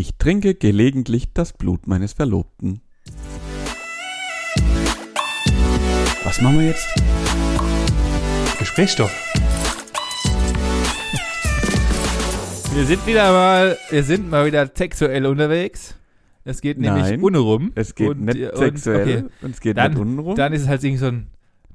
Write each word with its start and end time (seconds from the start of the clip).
Ich 0.00 0.14
trinke 0.16 0.54
gelegentlich 0.54 1.34
das 1.34 1.52
Blut 1.52 1.86
meines 1.86 2.14
Verlobten. 2.14 2.80
Was 6.24 6.40
machen 6.40 6.58
wir 6.58 6.68
jetzt? 6.68 6.88
Gesprächsstoff. 8.58 9.12
Wir 12.72 12.86
sind 12.86 13.06
wieder 13.06 13.30
mal, 13.30 13.76
wir 13.90 14.02
sind 14.02 14.30
mal 14.30 14.46
wieder 14.46 14.70
sexuell 14.74 15.26
unterwegs. 15.26 15.94
Es 16.44 16.62
geht 16.62 16.78
nämlich 16.78 17.04
Nein, 17.04 17.20
unrum. 17.20 17.72
Es 17.74 17.94
geht 17.94 18.08
Und- 18.08 18.24
nicht 18.24 18.40
und- 18.40 18.56
sexuell 18.56 19.02
okay. 19.02 19.24
und 19.42 19.50
es 19.50 19.60
geht 19.60 19.76
Dann- 19.76 19.92
nicht 19.92 20.00
untenrum. 20.00 20.34
Dann 20.34 20.54
ist 20.54 20.62
es 20.62 20.68
halt 20.68 20.82
irgendwie 20.82 20.98
so 21.00 21.08
ein, 21.08 21.26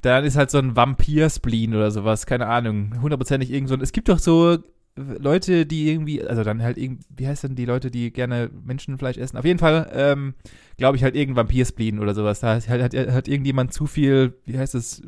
dann 0.01 0.25
ist 0.25 0.35
halt 0.35 0.49
so 0.49 0.57
ein 0.57 0.75
Vampir-Spleen 0.75 1.75
oder 1.75 1.91
sowas, 1.91 2.25
keine 2.25 2.47
Ahnung. 2.47 2.99
Hundertprozentig 3.03 3.51
irgend 3.51 3.69
so 3.69 3.75
ein, 3.75 3.81
es 3.81 3.91
gibt 3.91 4.09
doch 4.09 4.17
so 4.17 4.57
Leute, 4.95 5.65
die 5.65 5.89
irgendwie, 5.91 6.23
also 6.23 6.43
dann 6.43 6.61
halt 6.63 6.77
irgend, 6.77 7.03
wie 7.09 7.27
heißt 7.27 7.43
denn 7.43 7.55
die 7.55 7.65
Leute, 7.65 7.91
die 7.91 8.11
gerne 8.13 8.49
Menschenfleisch 8.63 9.17
essen? 9.17 9.37
Auf 9.37 9.43
jeden 9.45 9.59
Fall, 9.59 9.91
ähm, 9.93 10.35
glaube 10.77 10.95
ich 10.95 11.03
halt 11.03 11.15
irgendein 11.15 11.43
Vampir-Spleen 11.47 11.99
oder 11.99 12.13
sowas. 12.13 12.39
Da 12.39 12.55
hat, 12.55 12.67
hat, 12.69 12.93
hat 12.95 13.27
irgendjemand 13.27 13.73
zu 13.73 13.87
viel, 13.87 14.33
wie 14.45 14.57
heißt 14.57 14.73
es, 14.75 15.03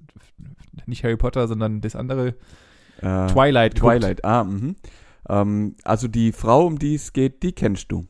nicht 0.85 1.03
Harry 1.03 1.15
Potter, 1.17 1.47
sondern 1.47 1.79
das 1.81 1.95
andere, 1.95 2.35
Äh, 3.01 3.27
Twilight. 3.27 3.75
Twilight, 3.75 4.25
ah, 4.25 4.43
mhm. 4.43 4.75
Ähm, 5.29 5.75
also 5.83 6.07
die 6.07 6.31
Frau, 6.31 6.65
um 6.65 6.79
die 6.79 6.95
es 6.95 7.13
geht, 7.13 7.43
die 7.43 7.51
kennst 7.53 7.91
du. 7.91 8.05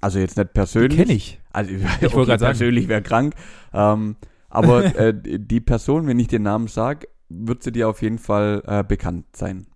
Also 0.00 0.18
jetzt 0.18 0.36
nicht 0.36 0.52
persönlich. 0.54 0.98
kenne 0.98 1.12
ich. 1.12 1.40
Also 1.52 1.72
Ich 1.72 1.82
okay, 1.84 2.12
wollte 2.14 2.28
gerade 2.30 2.40
sagen. 2.40 2.58
persönlich 2.58 2.88
wäre 2.88 3.02
krank. 3.02 3.34
Ähm, 3.72 4.16
aber 4.48 4.84
äh, 4.98 5.14
die 5.14 5.60
Person, 5.60 6.06
wenn 6.06 6.18
ich 6.18 6.28
den 6.28 6.42
Namen 6.42 6.68
sage, 6.68 7.08
wird 7.28 7.62
sie 7.62 7.72
dir 7.72 7.88
auf 7.88 8.00
jeden 8.02 8.18
Fall 8.18 8.62
äh, 8.66 8.84
bekannt 8.84 9.26
sein. 9.36 9.66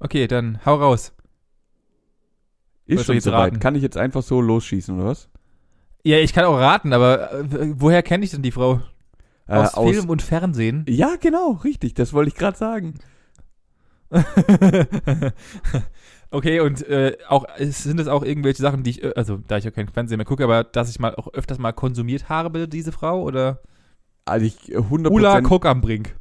Okay, 0.00 0.26
dann 0.26 0.58
hau 0.64 0.76
raus. 0.76 1.12
Ist 2.86 3.06
schon 3.06 3.20
soweit. 3.20 3.52
raten? 3.52 3.60
Kann 3.60 3.74
ich 3.74 3.82
jetzt 3.82 3.96
einfach 3.96 4.22
so 4.22 4.40
losschießen, 4.40 4.94
oder 4.96 5.06
was? 5.06 5.28
Ja, 6.04 6.18
ich 6.18 6.34
kann 6.34 6.44
auch 6.44 6.58
raten, 6.58 6.92
aber 6.92 7.32
äh, 7.32 7.74
woher 7.76 8.02
kenne 8.02 8.24
ich 8.24 8.30
denn 8.30 8.42
die 8.42 8.50
Frau? 8.50 8.80
Äh, 9.46 9.54
Aus, 9.56 9.72
Film 9.72 10.10
und 10.10 10.22
Fernsehen? 10.22 10.84
Ja, 10.88 11.16
genau, 11.18 11.52
richtig. 11.64 11.94
Das 11.94 12.12
wollte 12.12 12.28
ich 12.28 12.34
gerade 12.34 12.58
sagen. 12.58 12.94
okay, 16.30 16.60
und 16.60 16.86
äh, 16.86 17.16
auch 17.28 17.46
sind 17.58 17.98
es 17.98 18.06
auch 18.06 18.22
irgendwelche 18.22 18.62
Sachen, 18.62 18.82
die 18.82 18.90
ich, 18.90 19.02
äh, 19.02 19.12
also 19.16 19.38
da 19.38 19.56
ich 19.56 19.64
ja 19.64 19.70
kein 19.70 19.88
Fernsehen 19.88 20.18
mehr 20.18 20.26
gucke, 20.26 20.44
aber 20.44 20.62
dass 20.64 20.90
ich 20.90 21.00
mal 21.00 21.14
auch 21.14 21.32
öfters 21.32 21.58
mal 21.58 21.72
konsumiert 21.72 22.28
habe, 22.28 22.68
diese 22.68 22.92
Frau, 22.92 23.22
oder 23.22 23.60
Also 24.26 24.46
ich 24.46 24.70
äh, 24.70 24.76
100%. 24.76 25.08
Ulla 25.08 25.40
Kock 25.40 25.64
am 25.66 25.80
Brink. 25.80 26.16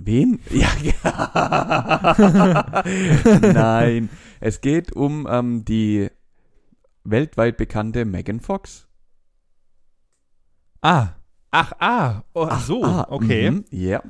Wen? 0.00 0.38
Ja, 0.50 0.68
ja. 0.82 2.84
Nein. 3.52 4.08
Es 4.40 4.60
geht 4.60 4.94
um 4.94 5.26
ähm, 5.28 5.64
die 5.64 6.08
weltweit 7.04 7.56
bekannte 7.56 8.04
Megan 8.04 8.40
Fox. 8.40 8.86
Ah. 10.80 11.08
Ach, 11.50 11.72
ah. 11.80 12.22
Oh, 12.34 12.46
ach 12.48 12.60
so, 12.60 12.84
Ah, 12.84 13.06
okay. 13.10 13.50
mhm, 13.50 13.64
Ja. 13.70 14.02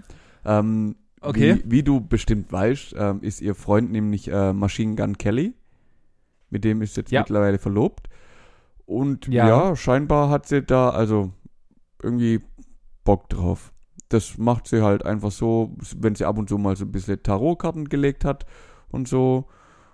Ähm, 0.44 0.96
Okay. 1.20 1.62
Wie, 1.64 1.78
wie 1.78 1.82
du 1.82 2.00
bestimmt 2.00 2.52
weißt, 2.52 2.94
ähm, 2.96 3.22
ist 3.22 3.40
ihr 3.40 3.56
Freund 3.56 3.90
nämlich 3.90 4.28
äh, 4.30 4.52
Machine 4.52 4.94
Gun 4.94 5.18
Kelly. 5.18 5.52
Mit 6.48 6.62
dem 6.62 6.80
ist 6.80 6.94
sie 6.94 7.00
jetzt 7.00 7.10
Ja. 7.10 7.22
mittlerweile 7.22 7.58
verlobt. 7.58 8.08
Und 8.86 9.26
Ja. 9.26 9.48
ja. 9.48 9.74
scheinbar 9.76 10.30
hat 10.30 10.46
sie 10.46 10.62
da 10.62 10.90
also 10.90 11.32
irgendwie 12.00 12.40
Bock 13.02 13.28
drauf. 13.30 13.72
Das 14.08 14.38
macht 14.38 14.66
sie 14.68 14.82
halt 14.82 15.04
einfach 15.04 15.30
so, 15.30 15.76
wenn 15.96 16.14
sie 16.14 16.24
ab 16.24 16.38
und 16.38 16.48
zu 16.48 16.56
mal 16.58 16.76
so 16.76 16.84
ein 16.84 16.92
bisschen 16.92 17.22
Tarotkarten 17.22 17.88
gelegt 17.88 18.24
hat 18.24 18.46
und 18.88 19.06
so. 19.08 19.46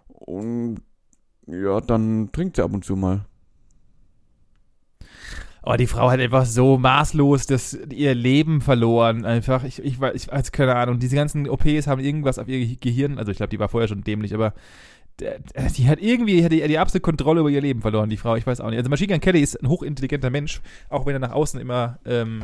Und 0.07 0.77
ja, 1.47 1.81
dann 1.81 2.31
trinkt 2.33 2.57
sie 2.57 2.63
ab 2.63 2.73
und 2.73 2.85
zu 2.85 2.97
mal. 2.97 3.27
Oh, 5.67 5.75
die 5.79 5.87
Frau 5.87 6.11
hat 6.11 6.21
einfach 6.21 6.45
so 6.45 6.77
maßlos 6.77 7.47
das, 7.47 7.73
ihr 7.91 8.15
Leben 8.15 8.61
verloren. 8.61 9.25
Einfach, 9.25 9.65
ich, 9.65 9.83
ich, 9.83 9.97
weiß- 9.97 10.13
ich 10.15 10.29
weiß 10.31 10.53
keine 10.53 10.77
Ahnung. 10.77 10.99
Diese 10.99 11.17
ganzen 11.17 11.49
OPs 11.49 11.87
haben 11.87 12.01
irgendwas 12.03 12.39
auf 12.39 12.49
ihr 12.49 12.77
Gehirn. 12.77 13.19
Also 13.19 13.31
ich 13.31 13.39
glaube, 13.39 13.49
die 13.51 13.59
war 13.59 13.69
vorher 13.71 13.89
schon 13.89 14.03
dämlich, 14.05 14.35
aber 14.35 14.53
die 15.21 15.89
hat 15.89 16.01
irgendwie 16.01 16.45
hat 16.45 16.53
die, 16.53 16.67
die 16.67 16.79
absolute 16.79 17.01
Kontrolle 17.03 17.41
über 17.41 17.49
ihr 17.49 17.61
Leben 17.63 17.81
verloren, 17.81 18.11
die 18.11 18.17
Frau. 18.17 18.37
Ich 18.37 18.47
weiß 18.47 18.61
auch 18.61 18.69
nicht. 18.69 18.79
Also 18.79 18.91
Machine 18.91 19.13
Gun 19.13 19.21
Kelly 19.21 19.41
ist 19.41 19.55
ein 19.63 19.69
hochintelligenter 19.69 20.29
Mensch, 20.29 20.61
auch 20.91 21.07
wenn 21.07 21.15
er 21.15 21.21
nach 21.21 21.33
außen 21.33 21.59
immer 21.61 21.99
ähm, 22.05 22.43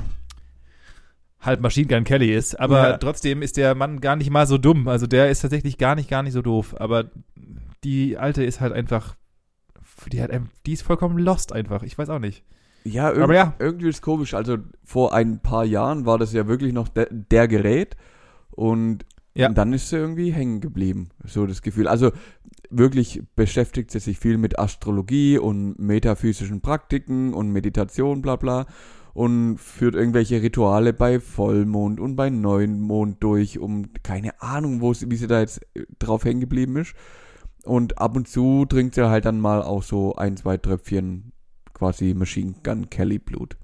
halb 1.40 1.60
Machine 1.60 1.86
Gun 1.86 2.04
Kelly 2.04 2.34
ist. 2.34 2.58
Aber 2.60 2.90
Ja. 2.90 2.96
trotzdem 2.98 3.42
ist 3.42 3.56
der 3.56 3.74
Mann 3.74 4.00
gar 4.00 4.16
nicht 4.16 4.30
mal 4.30 4.46
so 4.46 4.58
dumm. 4.58 4.88
Also 4.88 5.06
der 5.06 5.30
ist 5.30 5.40
tatsächlich 5.40 5.78
gar 5.78 5.94
nicht, 5.94 6.08
gar 6.10 6.22
nicht 6.22 6.32
so 6.34 6.42
doof. 6.42 6.74
Aber 6.78 7.10
die 7.84 8.18
alte 8.18 8.44
ist 8.44 8.60
halt 8.60 8.72
einfach, 8.72 9.16
die 10.12 10.22
hat, 10.22 10.30
die 10.66 10.72
ist 10.72 10.82
vollkommen 10.82 11.18
lost 11.18 11.52
einfach. 11.52 11.82
Ich 11.82 11.96
weiß 11.96 12.10
auch 12.10 12.18
nicht. 12.18 12.44
Ja, 12.84 13.10
irg 13.10 13.22
Aber 13.22 13.34
ja. 13.34 13.54
irgendwie 13.58 13.88
ist 13.88 14.02
komisch. 14.02 14.34
Also 14.34 14.58
vor 14.84 15.14
ein 15.14 15.40
paar 15.40 15.64
Jahren 15.64 16.06
war 16.06 16.18
das 16.18 16.32
ja 16.32 16.46
wirklich 16.46 16.72
noch 16.72 16.88
de 16.88 17.06
der 17.10 17.48
Gerät 17.48 17.96
und, 18.50 19.04
Ja. 19.34 19.48
und 19.48 19.56
dann 19.58 19.72
ist 19.72 19.88
sie 19.90 19.96
irgendwie 19.96 20.32
hängen 20.32 20.60
geblieben. 20.60 21.10
So 21.24 21.46
das 21.46 21.62
Gefühl. 21.62 21.88
Also 21.88 22.10
wirklich 22.70 23.22
beschäftigt 23.36 23.90
sie 23.90 23.98
sich 24.00 24.18
viel 24.18 24.38
mit 24.38 24.58
Astrologie 24.58 25.38
und 25.38 25.78
metaphysischen 25.78 26.60
Praktiken 26.60 27.34
und 27.34 27.50
Meditation, 27.50 28.22
bla 28.22 28.36
bla. 28.36 28.66
Und 29.12 29.58
führt 29.58 29.94
irgendwelche 29.94 30.40
Rituale 30.42 30.92
bei 30.92 31.20
Vollmond 31.20 31.98
und 32.00 32.16
bei 32.16 32.30
Neumond 32.30 33.22
durch, 33.22 33.58
um 33.58 33.92
keine 34.02 34.40
Ahnung, 34.40 34.80
wo 34.80 34.94
sie, 34.94 35.10
wie 35.10 35.16
sie 35.16 35.26
da 35.26 35.40
jetzt 35.40 35.60
äh, 35.74 35.84
drauf 35.98 36.24
hängen 36.24 36.40
geblieben 36.40 36.76
ist. 36.76 36.94
Und 37.64 37.98
ab 37.98 38.16
und 38.16 38.28
zu 38.28 38.64
trinkt 38.66 38.94
sie 38.94 39.08
halt 39.08 39.24
dann 39.24 39.40
mal 39.40 39.62
auch 39.62 39.82
so 39.82 40.14
ein, 40.16 40.36
zwei 40.36 40.56
Tröpfchen 40.56 41.32
quasi 41.74 42.14
Machine 42.14 42.54
Gun 42.62 42.88
Kelly 42.90 43.18
Blut. 43.18 43.56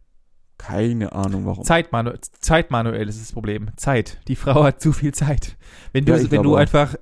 Keine 0.59 1.13
Ahnung 1.13 1.47
warum. 1.47 1.65
Zeit, 1.65 1.93
Manu 1.93 2.13
Zeit 2.41 2.71
manuell 2.71 3.09
ist 3.09 3.21
das 3.21 3.33
Problem. 3.33 3.69
Zeit. 3.77 4.21
Die 4.27 4.37
Frau 4.37 4.65
hat 4.65 4.81
zu 4.81 4.93
viel 4.93 5.13
Zeit. 5.13 5.57
Wenn 5.93 6.07
du, 6.07 6.15
Ja, 6.15 6.31
wenn 6.31 6.43
du 6.43 6.57
einfach 6.57 6.97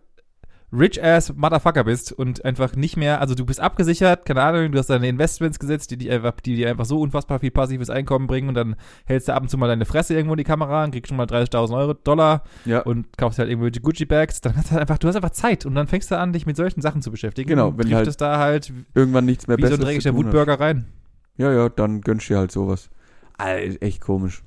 rich 0.77 1.03
ass 1.03 1.35
Motherfucker 1.35 1.85
bist 1.85 2.13
und 2.13 2.45
einfach 2.45 2.75
nicht 2.77 2.97
mehr, 2.97 3.21
also 3.21 3.35
du 3.35 3.45
bist 3.47 3.61
abgesichert, 3.61 4.27
keine 4.27 4.43
Ahnung, 4.43 4.73
du 4.73 4.79
hast 4.79 4.91
deine 4.91 5.09
Investments 5.09 5.59
gesetzt, 5.59 5.91
die, 5.91 5.97
die, 5.97 6.11
einfach, 6.11 6.33
die 6.41 6.57
dir 6.57 6.71
einfach 6.71 6.85
so 6.85 7.01
unfassbar 7.01 7.41
viel 7.41 7.51
passives 7.51 7.91
Einkommen 7.91 8.27
bringen 8.27 8.49
und 8.49 8.55
dann 8.55 8.77
hältst 9.05 9.29
du 9.29 9.35
ab 9.35 9.43
und 9.43 9.49
zu 9.49 9.57
mal 9.59 9.69
deine 9.69 9.85
Fresse 9.85 10.15
irgendwo 10.15 10.35
in 10.35 10.39
die 10.39 10.45
Kamera 10.45 10.85
und 10.85 10.91
kriegst 10.91 11.09
schon 11.09 11.17
mal 11.17 11.27
30.000 11.27 11.77
Euro, 11.77 11.95
Dollar 11.95 12.43
Ja, 12.65 12.81
und 12.81 13.17
kaufst 13.17 13.39
halt 13.39 13.49
irgendwelche 13.49 13.81
Gucci-Bags, 13.81 14.41
dann 14.41 14.57
hast 14.57 14.67
du 14.67 14.71
halt 14.73 14.81
einfach, 14.83 14.99
du 14.99 15.09
hast 15.09 15.17
einfach 15.17 15.31
Zeit 15.31 15.65
und 15.67 15.75
dann 15.75 15.87
fängst 15.87 16.11
du 16.11 16.19
an, 16.19 16.33
dich 16.33 16.47
mit 16.47 16.57
solchen 16.57 16.81
Sachen 16.81 17.03
zu 17.03 17.11
beschäftigen. 17.11 17.49
Genau, 17.49 17.77
wenn 17.77 17.95
halt 17.95 18.07
es 18.07 18.17
da 18.17 18.39
halt 18.39 18.73
irgendwann 18.95 19.25
nichts 19.25 19.47
mehr 19.47 19.57
wie 19.57 19.63
so 19.63 19.75
ein 19.75 19.79
Besseres 19.79 20.03
dreckiger. 20.03 20.15
Wutburger 20.15 20.61
rein. 20.61 20.87
Ja, 21.37 21.53
ja, 21.53 21.69
dann 21.69 22.01
gönnst 22.01 22.29
du 22.29 22.35
dir 22.35 22.39
halt 22.39 22.53
sowas. 22.53 22.91
Alter, 23.39 23.83
echt 23.83 24.01
komisch. 24.01 24.43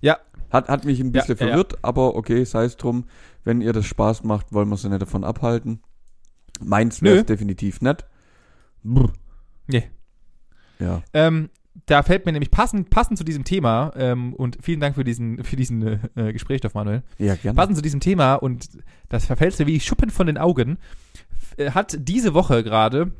Ja. 0.00 0.18
Hat, 0.50 0.68
hat 0.68 0.84
mich 0.84 1.00
ein 1.00 1.12
bisschen 1.12 1.36
Ja, 1.36 1.44
ja, 1.44 1.46
ja. 1.46 1.56
verwirrt, 1.56 1.78
aber 1.82 2.16
okay, 2.16 2.44
sei 2.44 2.64
es 2.64 2.76
drum. 2.76 3.04
Wenn 3.44 3.60
ihr 3.60 3.72
das 3.72 3.86
Spaß 3.86 4.24
macht, 4.24 4.52
wollen 4.52 4.68
wir 4.68 4.76
sie 4.76 4.88
nicht 4.88 5.02
davon 5.02 5.24
abhalten. 5.24 5.80
Meins 6.62 7.02
wäre 7.02 7.24
definitiv 7.24 7.80
nicht. 7.80 8.04
Brr. 8.82 9.12
Nee. 9.66 9.90
Ja. 10.78 11.02
Ähm, 11.12 11.50
da 11.86 12.02
fällt 12.02 12.26
mir 12.26 12.32
nämlich 12.32 12.50
passend, 12.50 12.90
passend 12.90 13.18
zu 13.18 13.24
diesem 13.24 13.44
Thema, 13.44 13.92
ähm, 13.96 14.34
und 14.34 14.58
vielen 14.60 14.80
Dank 14.80 14.96
für 14.96 15.04
diesen, 15.04 15.42
für 15.44 15.56
diesen 15.56 15.82
äh, 15.82 15.98
äh, 16.14 16.32
Gesprächsstoff, 16.32 16.74
Manuel. 16.74 17.02
Ja, 17.18 17.34
gerne. 17.36 17.56
Passend 17.56 17.76
zu 17.76 17.82
diesem 17.82 18.00
Thema, 18.00 18.34
und 18.34 18.68
das 19.08 19.26
verfällt 19.26 19.58
mir 19.58 19.66
wie 19.66 19.80
Schuppen 19.80 20.10
von 20.10 20.26
den 20.26 20.38
Augen, 20.38 20.78
äh, 21.56 21.70
hat 21.70 21.96
diese 21.98 22.34
Woche 22.34 22.62
gerade 22.62 23.12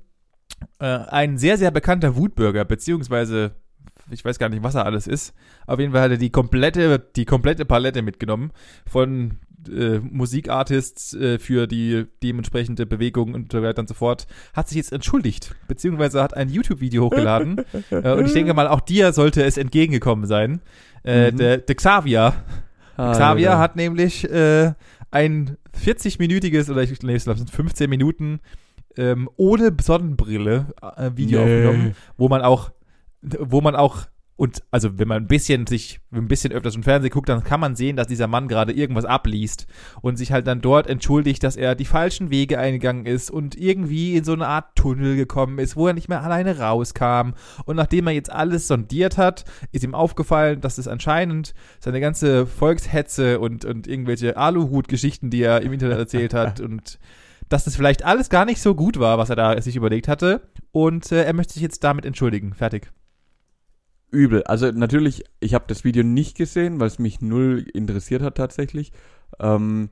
äh, 0.78 0.84
ein 0.86 1.38
sehr, 1.38 1.58
sehr 1.58 1.70
bekannter 1.70 2.16
Wutbürger, 2.16 2.64
beziehungsweise 2.64 3.56
ich 4.10 4.24
weiß 4.24 4.38
gar 4.38 4.48
nicht, 4.48 4.62
was 4.62 4.74
er 4.74 4.86
alles 4.86 5.06
ist. 5.06 5.34
Auf 5.66 5.78
jeden 5.78 5.92
Fall 5.92 6.02
hat 6.02 6.10
er 6.10 6.16
die 6.16 6.30
komplette, 6.30 6.98
die 7.16 7.24
komplette 7.24 7.64
Palette 7.64 8.02
mitgenommen 8.02 8.50
von 8.86 9.38
äh, 9.68 9.98
Musikartists 10.00 11.14
äh, 11.14 11.38
für 11.38 11.66
die 11.66 12.06
dementsprechende 12.22 12.86
Bewegung 12.86 13.34
und 13.34 13.52
so 13.52 13.62
weiter 13.62 13.80
und 13.80 13.88
so 13.88 13.94
fort, 13.94 14.26
hat 14.54 14.68
sich 14.68 14.76
jetzt 14.76 14.92
entschuldigt, 14.92 15.54
beziehungsweise 15.68 16.22
hat 16.22 16.36
ein 16.36 16.48
YouTube-Video 16.48 17.04
hochgeladen. 17.04 17.62
äh, 17.90 18.12
und 18.12 18.26
ich 18.26 18.32
denke 18.32 18.54
mal, 18.54 18.68
auch 18.68 18.80
dir 18.80 19.12
sollte 19.12 19.42
es 19.44 19.56
entgegengekommen 19.56 20.26
sein. 20.26 20.60
Äh, 21.04 21.30
Mhm. 21.32 21.36
der, 21.38 21.58
der 21.58 21.74
Xavier, 21.74 22.34
Ah, 22.96 23.12
Xavier 23.12 23.42
ja. 23.50 23.58
hat 23.58 23.76
nämlich 23.76 24.28
äh, 24.30 24.72
ein 25.10 25.56
40-minütiges 25.82 26.70
oder 26.70 26.82
ich 26.82 26.98
glaube, 26.98 27.14
es 27.14 27.24
sind 27.24 27.50
15 27.50 27.88
Minuten 27.88 28.40
ähm, 28.96 29.28
ohne 29.36 29.74
Sonnenbrille 29.80 30.66
äh, 30.96 31.10
Video 31.14 31.38
Nee. 31.44 31.44
aufgenommen, 31.66 31.94
wo 32.18 32.28
man 32.28 32.42
auch, 32.42 32.70
wo 33.22 33.60
man 33.60 33.74
auch 33.76 34.06
und 34.40 34.62
also 34.70 34.98
wenn 34.98 35.06
man 35.06 35.18
ein 35.18 35.26
bisschen 35.26 35.66
sich 35.66 36.00
ein 36.12 36.26
bisschen 36.26 36.50
öfters 36.50 36.74
im 36.74 36.82
Fernsehen 36.82 37.10
guckt, 37.10 37.28
dann 37.28 37.44
kann 37.44 37.60
man 37.60 37.76
sehen, 37.76 37.96
dass 37.96 38.06
dieser 38.06 38.26
Mann 38.26 38.48
gerade 38.48 38.72
irgendwas 38.72 39.04
abliest 39.04 39.66
und 40.00 40.16
sich 40.16 40.32
halt 40.32 40.46
dann 40.46 40.62
dort 40.62 40.86
entschuldigt, 40.86 41.44
dass 41.44 41.56
er 41.56 41.74
die 41.74 41.84
falschen 41.84 42.30
Wege 42.30 42.58
eingegangen 42.58 43.04
ist 43.04 43.30
und 43.30 43.54
irgendwie 43.54 44.16
in 44.16 44.24
so 44.24 44.32
eine 44.32 44.46
Art 44.46 44.76
Tunnel 44.76 45.14
gekommen 45.16 45.58
ist, 45.58 45.76
wo 45.76 45.88
er 45.88 45.92
nicht 45.92 46.08
mehr 46.08 46.22
alleine 46.22 46.58
rauskam. 46.58 47.32
Und 47.66 47.76
nachdem 47.76 48.06
er 48.06 48.14
jetzt 48.14 48.32
alles 48.32 48.66
sondiert 48.66 49.18
hat, 49.18 49.44
ist 49.72 49.84
ihm 49.84 49.94
aufgefallen, 49.94 50.62
dass 50.62 50.78
es 50.78 50.88
anscheinend 50.88 51.52
seine 51.78 52.00
ganze 52.00 52.46
Volkshetze 52.46 53.40
und, 53.40 53.66
und 53.66 53.86
irgendwelche 53.86 54.38
Aluhut-Geschichten, 54.38 55.28
die 55.28 55.42
er 55.42 55.60
im 55.60 55.74
Internet 55.74 55.98
erzählt 55.98 56.32
hat 56.32 56.60
und 56.60 56.98
dass 57.50 57.64
das 57.64 57.76
vielleicht 57.76 58.06
alles 58.06 58.30
gar 58.30 58.46
nicht 58.46 58.62
so 58.62 58.74
gut 58.74 58.98
war, 58.98 59.18
was 59.18 59.28
er 59.28 59.36
da 59.36 59.60
sich 59.60 59.76
überlegt 59.76 60.08
hatte. 60.08 60.40
Und 60.72 61.12
äh, 61.12 61.24
er 61.24 61.34
möchte 61.34 61.52
sich 61.52 61.62
jetzt 61.62 61.84
damit 61.84 62.06
entschuldigen. 62.06 62.54
Fertig. 62.54 62.90
Übel. 64.10 64.42
Also 64.44 64.70
natürlich, 64.70 65.24
ich 65.40 65.54
habe 65.54 65.64
das 65.68 65.84
Video 65.84 66.02
nicht 66.02 66.36
gesehen, 66.36 66.80
weil 66.80 66.88
es 66.88 66.98
mich 66.98 67.20
null 67.20 67.66
interessiert 67.72 68.22
hat 68.22 68.36
tatsächlich. 68.36 68.92
Ähm, 69.38 69.90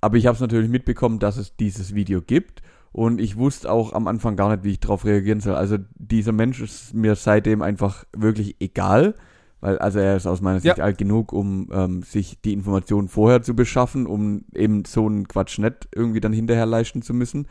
aber 0.00 0.16
ich 0.16 0.26
habe 0.26 0.34
es 0.34 0.40
natürlich 0.40 0.68
mitbekommen, 0.68 1.18
dass 1.18 1.36
es 1.36 1.56
dieses 1.56 1.94
Video 1.94 2.22
gibt. 2.22 2.62
Und 2.92 3.20
ich 3.20 3.36
wusste 3.36 3.70
auch 3.70 3.92
am 3.92 4.06
Anfang 4.06 4.36
gar 4.36 4.50
nicht, 4.50 4.64
wie 4.64 4.70
ich 4.72 4.80
darauf 4.80 5.04
reagieren 5.04 5.40
soll. 5.40 5.54
Also 5.54 5.76
dieser 5.94 6.32
Mensch 6.32 6.60
ist 6.60 6.94
mir 6.94 7.14
seitdem 7.14 7.60
einfach 7.62 8.04
wirklich 8.16 8.56
egal. 8.60 9.14
Weil, 9.60 9.78
also 9.78 9.98
er 9.98 10.16
ist 10.16 10.26
aus 10.26 10.40
meiner 10.40 10.60
Sicht 10.60 10.78
Ja. 10.78 10.84
alt 10.84 10.98
genug, 10.98 11.32
um 11.32 11.68
ähm, 11.72 12.02
sich 12.02 12.40
die 12.42 12.52
Informationen 12.52 13.08
vorher 13.08 13.42
zu 13.42 13.54
beschaffen, 13.54 14.06
um 14.06 14.44
eben 14.54 14.84
so 14.84 15.06
einen 15.06 15.28
Quatsch 15.28 15.58
nicht 15.58 15.88
irgendwie 15.94 16.20
dann 16.20 16.32
hinterher 16.32 16.66
leisten 16.66 17.02
zu 17.02 17.14
müssen. 17.14 17.48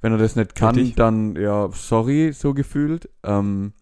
Wenn 0.00 0.12
er 0.12 0.18
das 0.18 0.36
nicht 0.36 0.54
kann, 0.54 0.76
Richtig. 0.76 0.96
dann 0.96 1.36
ja, 1.36 1.68
sorry, 1.72 2.32
so 2.32 2.54
gefühlt. 2.54 3.10
Ähm, 3.24 3.72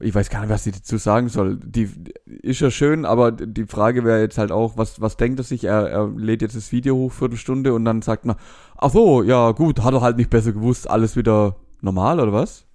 ich 0.00 0.14
weiß 0.14 0.28
gar 0.28 0.40
nicht, 0.40 0.50
was 0.50 0.66
ich 0.66 0.74
dazu 0.74 0.98
sagen 0.98 1.28
soll. 1.28 1.56
Die 1.56 1.88
ist 2.26 2.60
ja 2.60 2.70
schön, 2.70 3.04
aber 3.04 3.32
die 3.32 3.64
Frage 3.64 4.04
wäre 4.04 4.20
jetzt 4.20 4.38
halt 4.38 4.52
auch, 4.52 4.76
was, 4.76 5.00
was 5.00 5.16
denkt 5.16 5.40
er 5.40 5.44
sich? 5.44 5.64
Er, 5.64 5.88
er 5.88 6.08
lädt 6.08 6.42
jetzt 6.42 6.56
das 6.56 6.72
Video 6.72 6.96
hoch, 6.96 7.12
Viertelstunde, 7.12 7.72
und 7.72 7.84
dann 7.84 8.02
sagt 8.02 8.26
man, 8.26 8.36
ach 8.76 8.90
so, 8.90 9.22
ja 9.22 9.52
gut, 9.52 9.82
hat 9.82 9.94
er 9.94 10.02
halt 10.02 10.18
nicht 10.18 10.30
besser 10.30 10.52
gewusst, 10.52 10.88
alles 10.90 11.16
wieder 11.16 11.56
normal 11.80 12.20
oder 12.20 12.32
was? 12.32 12.66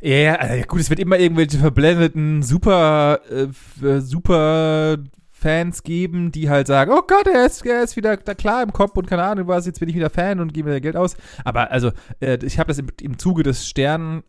Ja, 0.00 0.36
äh, 0.42 0.62
gut, 0.62 0.80
es 0.80 0.90
wird 0.90 1.00
immer 1.00 1.18
irgendwelche 1.18 1.58
verblendeten 1.58 2.42
super, 2.42 3.20
äh, 3.30 3.86
äh, 3.86 4.00
super 4.00 4.98
Fans 5.30 5.82
geben, 5.82 6.32
die 6.32 6.48
halt 6.48 6.66
sagen, 6.66 6.92
oh 6.92 7.02
Gott, 7.06 7.26
er 7.26 7.44
ist, 7.44 7.64
er 7.66 7.82
ist 7.82 7.96
wieder 7.96 8.16
da 8.16 8.34
klar 8.34 8.62
im 8.62 8.72
Kopf 8.72 8.96
und 8.96 9.06
keine 9.06 9.22
Ahnung 9.22 9.48
was, 9.48 9.66
jetzt 9.66 9.80
bin 9.80 9.88
ich 9.88 9.94
wieder 9.94 10.10
Fan 10.10 10.40
und 10.40 10.54
gebe 10.54 10.70
mir 10.70 10.80
Geld 10.80 10.96
aus. 10.96 11.16
Aber 11.44 11.70
also, 11.70 11.92
äh, 12.20 12.38
ich 12.42 12.58
habe 12.58 12.68
das 12.68 12.78
im, 12.78 12.88
im 13.02 13.18
Zuge 13.18 13.42
des 13.42 13.68
Stern, 13.68 14.22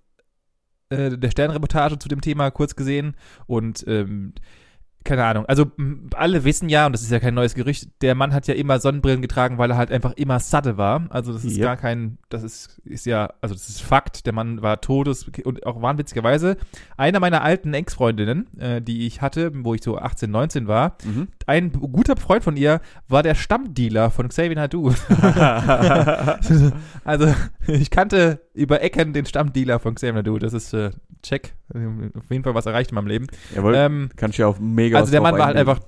äh, 0.90 1.18
der 1.18 1.32
Sternreportage 1.32 2.00
zu 2.00 2.10
dem 2.10 2.22
Thema 2.22 2.52
kurz 2.52 2.76
gesehen. 2.76 3.16
Und 3.46 3.84
ähm, 3.88 4.34
keine 5.08 5.24
Ahnung. 5.26 5.46
Also 5.48 5.72
alle 6.16 6.44
wissen 6.44 6.70
ja, 6.70 6.86
und 6.86 6.92
das 6.92 7.02
ist 7.02 7.12
ja 7.12 7.20
kein 7.20 7.34
neues 7.34 7.56
Gerücht, 7.56 7.88
der 8.02 8.14
Mann 8.14 8.34
hat 8.34 8.48
ja 8.48 8.54
immer 8.54 8.80
Sonnenbrillen 8.80 9.22
getragen, 9.22 9.58
weil 9.58 9.72
er 9.72 9.78
halt 9.78 9.92
einfach 9.92 10.12
immer 10.14 10.40
satte 10.40 10.78
war. 10.78 11.06
Also 11.10 11.34
das 11.34 11.44
ist 11.44 11.56
Yep. 11.58 11.64
gar 11.64 11.78
kein, 11.78 12.18
das 12.30 12.44
ist, 12.44 12.80
ist 12.86 13.06
ja, 13.06 13.34
also 13.42 13.56
das 13.56 13.70
ist 13.70 13.82
Fakt. 13.82 14.26
Der 14.26 14.34
Mann 14.34 14.62
war 14.62 14.82
todes 14.82 15.28
und 15.44 15.66
auch 15.66 15.82
wahnwitzigerweise 15.82 16.58
einer 16.98 17.20
meiner 17.20 17.42
alten 17.42 17.74
Ex-Freundinnen, 17.74 18.48
äh, 18.60 18.82
die 18.82 19.08
ich 19.08 19.22
hatte, 19.22 19.52
wo 19.56 19.74
ich 19.74 19.82
so 19.84 19.98
18, 19.98 20.30
19 20.30 20.68
war, 20.68 20.98
Mhm. 21.06 21.28
ein 21.46 21.72
guter 21.72 22.16
Freund 22.18 22.44
von 22.44 22.58
ihr 22.58 22.82
war 23.08 23.24
der 23.24 23.36
Stammdealer 23.36 24.12
von 24.12 24.28
Xavier 24.28 24.56
Nadu. 24.56 24.92
also 27.04 27.34
ich 27.68 27.90
kannte 27.90 28.42
über 28.54 28.82
Ecken 28.82 29.14
den 29.14 29.26
Stammdealer 29.26 29.80
von 29.80 29.96
Xavier 29.96 30.14
Nadu. 30.14 30.38
Das 30.40 30.54
ist 30.54 30.74
äh, 30.74 30.92
check. 31.24 31.56
Auf 31.74 32.30
jeden 32.30 32.44
Fall 32.44 32.56
was 32.56 32.66
erreicht 32.66 32.92
in 32.92 32.96
meinem 32.96 33.08
Leben. 33.08 33.28
Jawohl, 33.56 33.76
Ähm, 33.76 34.10
kannst 34.16 34.38
du 34.38 34.44
ja 34.44 34.48
auch 34.48 34.60
mega 34.60 34.98
also 34.98 35.12
der 35.12 35.22
Mann 35.22 35.38
war 35.38 35.48
halt 35.48 35.58
einfach, 35.58 35.80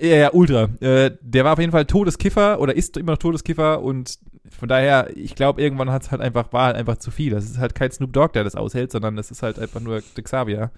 ja, 0.00 0.16
ja, 0.16 0.32
ultra. 0.32 0.68
Äh, 0.80 1.12
der 1.20 1.44
war 1.44 1.52
auf 1.52 1.58
jeden 1.58 1.72
Fall 1.72 1.84
Todeskiffer 1.86 2.60
oder 2.60 2.74
ist 2.74 2.96
immer 2.96 3.12
noch 3.12 3.18
Todeskiffer 3.18 3.80
und 3.82 4.18
von 4.50 4.68
daher, 4.68 5.16
ich 5.16 5.34
glaube, 5.34 5.62
irgendwann 5.62 5.90
hat 5.90 6.02
es 6.02 6.10
halt 6.10 6.20
einfach, 6.20 6.52
war 6.52 6.66
halt 6.66 6.76
einfach 6.76 6.96
zu 6.98 7.10
viel. 7.10 7.30
Das 7.30 7.44
ist 7.44 7.58
halt 7.58 7.74
kein 7.74 7.90
Snoop 7.90 8.12
Dogg, 8.12 8.32
der 8.34 8.44
das 8.44 8.54
aushält, 8.56 8.92
sondern 8.92 9.16
das 9.16 9.30
ist 9.30 9.42
halt 9.42 9.58
einfach 9.58 9.80
nur 9.80 10.02
Xavier. 10.20 10.70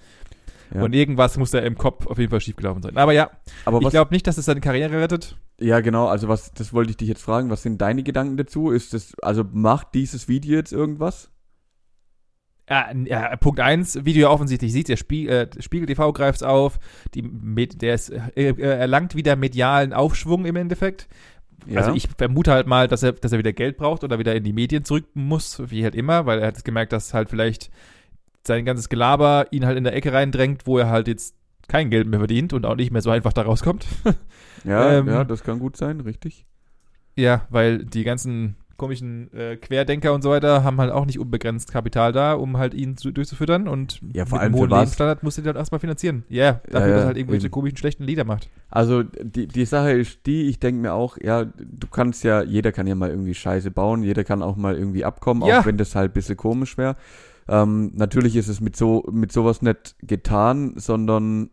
Ja. 0.75 0.83
Und 0.83 0.95
irgendwas 0.95 1.37
muss 1.37 1.51
da 1.53 1.61
im 1.61 1.77
Kopf 1.79 2.07
auf 2.07 2.19
jeden 2.19 2.31
Fall 2.31 2.41
schiefgelaufen 2.41 2.83
sein. 2.83 2.97
Aber 2.97 3.13
ja, 3.13 3.31
Aber 3.65 3.81
ich 3.81 3.89
glaube 3.91 4.13
nicht, 4.13 4.27
dass 4.27 4.37
es 4.39 4.47
seine 4.47 4.61
Karriere 4.61 5.01
rettet. 5.01 5.37
ja 5.61 5.81
genau, 5.81 6.07
also 6.09 6.29
was, 6.29 6.53
das 6.55 6.73
wollte 6.73 6.91
ich 6.91 6.97
dich 6.97 7.09
jetzt 7.09 7.23
fragen, 7.23 7.51
was 7.51 7.63
sind 7.63 7.81
deine 7.81 8.03
Gedanken 8.03 8.37
dazu? 8.37 8.71
Ist 8.71 8.93
das, 8.93 9.15
also 9.21 9.45
macht 9.53 9.89
dieses 9.95 10.27
Video 10.29 10.57
jetzt 10.57 10.73
irgendwas? 10.73 11.31
Ja, 12.69 12.91
ja, 12.93 13.37
Punkt 13.37 13.61
eins, 13.61 14.05
Video 14.05 14.29
offensichtlich 14.31 14.73
sieht, 14.73 14.89
der 14.89 14.97
Spie 14.97 15.29
äh, 15.29 15.49
Spiegel 15.61 15.87
TV 15.87 16.13
greift's 16.13 16.43
auf, 16.43 16.79
die, 17.15 17.23
Med- 17.23 17.81
der 17.81 17.95
ist, 17.95 18.11
äh, 18.11 18.21
äh, 18.35 18.55
erlangt 18.61 19.15
wieder 19.15 19.37
medialen 19.37 19.93
Aufschwung 19.93 20.47
im 20.47 20.57
Endeffekt. 20.57 21.07
Ja. 21.67 21.81
Also 21.81 21.95
ich 21.95 22.09
vermute 22.19 22.53
halt 22.53 22.67
mal, 22.67 22.89
dass 22.89 23.03
er, 23.05 23.13
dass 23.13 23.33
er 23.33 23.39
wieder 23.39 23.53
Geld 23.53 23.77
braucht 23.77 24.03
oder 24.05 24.19
wieder 24.19 24.35
in 24.35 24.43
die 24.45 24.53
Medien 24.53 24.85
zurück 24.85 25.07
muss, 25.15 25.63
wie 25.71 25.85
halt 25.85 25.95
immer, 25.95 26.27
weil 26.27 26.41
er 26.41 26.49
hat 26.49 26.65
gemerkt, 26.65 26.93
dass 26.93 27.15
halt 27.15 27.31
vielleicht 27.31 27.71
sein 28.45 28.65
ganzes 28.65 28.89
Gelaber 28.89 29.47
ihn 29.53 29.65
halt 29.67 29.77
in 29.79 29.85
der 29.85 29.95
Ecke 29.95 30.13
reindrängt, 30.13 30.67
wo 30.67 30.79
er 30.79 30.89
halt 30.91 31.09
jetzt 31.09 31.35
kein 31.69 31.91
Geld 31.91 32.07
mehr 32.09 32.21
verdient 32.21 32.53
und 32.53 32.65
auch 32.67 32.77
nicht 32.77 32.93
mehr 32.93 33.03
so 33.03 33.11
einfach 33.11 33.33
da 33.33 33.43
rauskommt. 33.43 33.87
ja, 34.65 34.99
ähm, 34.99 35.09
ja, 35.09 35.25
das 35.25 35.43
kann 35.43 35.59
gut 35.59 35.77
sein, 35.77 36.01
richtig. 36.01 36.47
ja, 37.17 37.47
weil 37.51 37.85
die 37.85 38.05
ganzen 38.05 38.57
komischen 38.77 39.33
äh, 39.33 39.57
Querdenker 39.57 40.13
und 40.13 40.23
so 40.23 40.31
weiter 40.31 40.63
haben 40.65 40.79
halt 40.79 40.93
auch 40.93 41.07
nicht 41.07 41.19
unbegrenzt 41.19 41.73
Kapital 41.73 42.13
da, 42.13 42.35
um 42.35 42.57
halt 42.59 42.75
ihn 42.75 42.97
zu, 42.97 43.11
durchzufüttern 43.11 43.69
und 43.69 44.01
Ja, 44.13 44.27
vor 44.27 44.39
mit 44.39 44.43
allem 44.43 44.55
hohen? 44.55 44.71
Lebensstandard 44.71 45.23
musst 45.23 45.39
du 45.39 45.43
den 45.43 45.47
halt 45.49 45.57
erstmal 45.57 45.79
finanzieren. 45.81 46.25
Ja, 46.29 46.61
dafür, 46.71 46.81
Ja, 46.81 46.87
ja, 46.87 46.93
dass 46.95 47.03
er 47.03 47.07
halt 47.07 47.17
irgendwelche 47.17 47.47
eben. 47.47 47.53
komischen, 47.53 47.77
schlechten 47.79 48.05
Lieder 48.05 48.25
macht. 48.25 48.49
Also 48.69 49.03
die, 49.03 49.47
die 49.49 49.65
Sache 49.65 49.93
ist 49.93 50.27
die, 50.27 50.43
ich 50.49 50.59
denke 50.61 50.81
mir 50.81 50.93
auch, 50.93 51.17
ja, 51.23 51.45
du 51.45 51.87
kannst 51.91 52.25
ja, 52.25 52.43
jeder 52.43 52.73
kann 52.73 52.87
ja 52.87 52.95
mal 52.95 53.11
irgendwie 53.11 53.35
Scheiße 53.35 53.71
bauen, 53.71 54.03
jeder 54.03 54.25
kann 54.25 54.43
auch 54.43 54.57
mal 54.57 54.77
irgendwie 54.77 55.05
abkommen, 55.05 55.43
Ja. 55.47 55.61
auch 55.61 55.67
wenn 55.67 55.77
das 55.79 55.95
halt 55.95 56.11
ein 56.13 56.15
bisschen 56.15 56.37
komisch 56.37 56.77
wäre. 56.79 56.97
Ähm, 57.49 57.93
natürlich 57.95 58.35
ist 58.37 58.49
es 58.49 58.61
mit 58.61 58.77
so 58.77 59.05
mit 59.11 59.31
sowas 59.33 59.63
nicht 59.63 59.95
getan, 60.03 60.75
sondern 60.77 61.51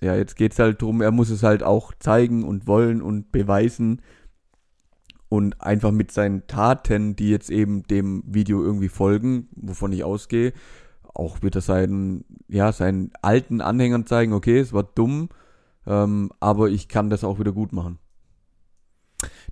ja, 0.00 0.16
jetzt 0.16 0.36
geht's 0.36 0.58
halt 0.58 0.82
drum, 0.82 1.00
er 1.00 1.10
muss 1.12 1.30
es 1.30 1.42
halt 1.42 1.62
auch 1.62 1.92
zeigen 1.98 2.44
und 2.44 2.66
wollen 2.66 3.02
und 3.02 3.30
beweisen 3.30 4.02
und 5.32 5.62
einfach 5.62 5.92
mit 5.92 6.12
seinen 6.12 6.46
Taten, 6.46 7.16
die 7.16 7.30
jetzt 7.30 7.48
eben 7.48 7.84
dem 7.84 8.22
Video 8.26 8.62
irgendwie 8.62 8.90
folgen, 8.90 9.48
wovon 9.56 9.90
ich 9.90 10.04
ausgehe, 10.04 10.52
auch 11.14 11.40
wird 11.40 11.54
er 11.54 11.62
seinen, 11.62 12.26
ja, 12.48 12.70
seinen 12.70 13.12
alten 13.22 13.62
Anhängern 13.62 14.04
zeigen, 14.04 14.34
okay, 14.34 14.58
es 14.58 14.74
war 14.74 14.82
dumm, 14.82 15.30
ähm, 15.86 16.32
aber 16.38 16.68
ich 16.68 16.86
kann 16.86 17.08
das 17.08 17.24
auch 17.24 17.38
wieder 17.38 17.52
gut 17.52 17.72
machen. 17.72 17.98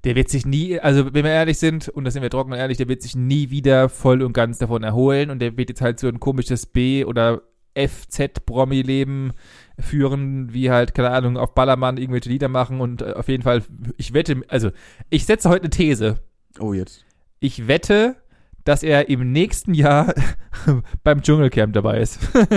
Der 0.05 0.17
wird 0.17 0.29
sich 0.29 0.45
nie, 0.45 0.79
also 0.79 1.15
wenn 1.15 1.25
wir 1.25 1.31
ehrlich 1.31 1.57
sind, 1.57 1.89
und 1.89 2.05
da 2.05 2.11
sind 2.11 2.21
wir 2.21 2.29
trocken 2.29 2.53
und 2.53 2.59
ehrlich, 2.59 2.77
der 2.77 2.89
wird 2.89 3.01
sich 3.01 3.17
nie 3.17 3.49
wieder 3.49 3.89
voll 3.89 4.21
und 4.21 4.35
ganz 4.35 4.59
davon 4.59 4.83
erholen 4.83 5.31
und 5.31 5.39
der 5.39 5.57
wird 5.57 5.71
jetzt 5.71 5.81
halt 5.81 5.99
so 5.99 6.09
ein 6.09 6.21
komisches 6.21 6.67
B- 6.67 7.07
oder 7.07 7.41
FZ-Promi-Leben 7.75 9.33
führen, 9.83 10.53
wie 10.53 10.71
halt, 10.71 10.95
keine 10.95 11.11
Ahnung, 11.11 11.37
auf 11.37 11.55
Ballermann 11.55 11.97
irgendwelche 11.97 12.29
Lieder 12.29 12.49
machen 12.49 12.81
und 12.81 13.03
äh, 13.03 13.13
auf 13.13 13.29
jeden 13.29 13.43
Fall, 13.43 13.63
ich 13.97 14.13
wette, 14.13 14.43
also 14.49 14.71
ich 15.09 15.27
setze 15.27 15.49
heute 15.49 15.63
eine 15.63 15.71
These. 15.71 16.19
Oh, 16.59 16.73
jetzt. 16.73 17.05
Ich 17.41 17.69
wette, 17.69 18.17
dass 18.65 18.83
er 18.83 19.09
im 19.09 19.33
nächsten 19.33 19.75
Jahr 19.75 20.15
beim 21.05 21.23
Dschungelcamp 21.23 21.73
dabei 21.73 22.01
ist. 22.01 22.19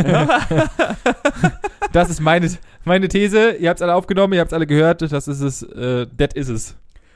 das 1.91 2.09
ist 2.09 2.19
meine, 2.19 2.51
meine 2.83 3.07
These. 3.07 3.53
Ihr 3.53 3.69
habt 3.69 3.79
es 3.79 3.81
alle 3.81 3.95
aufgenommen, 3.95 4.33
ihr 4.33 4.41
habt 4.41 4.51
es 4.51 4.53
alle 4.53 4.67
gehört. 4.67 5.01
Das 5.01 5.27
ist 5.27 5.39
es. 5.39 5.63
Äh, 5.63 6.07
that 6.17 6.33
is 6.33 6.49
es. 6.49 6.75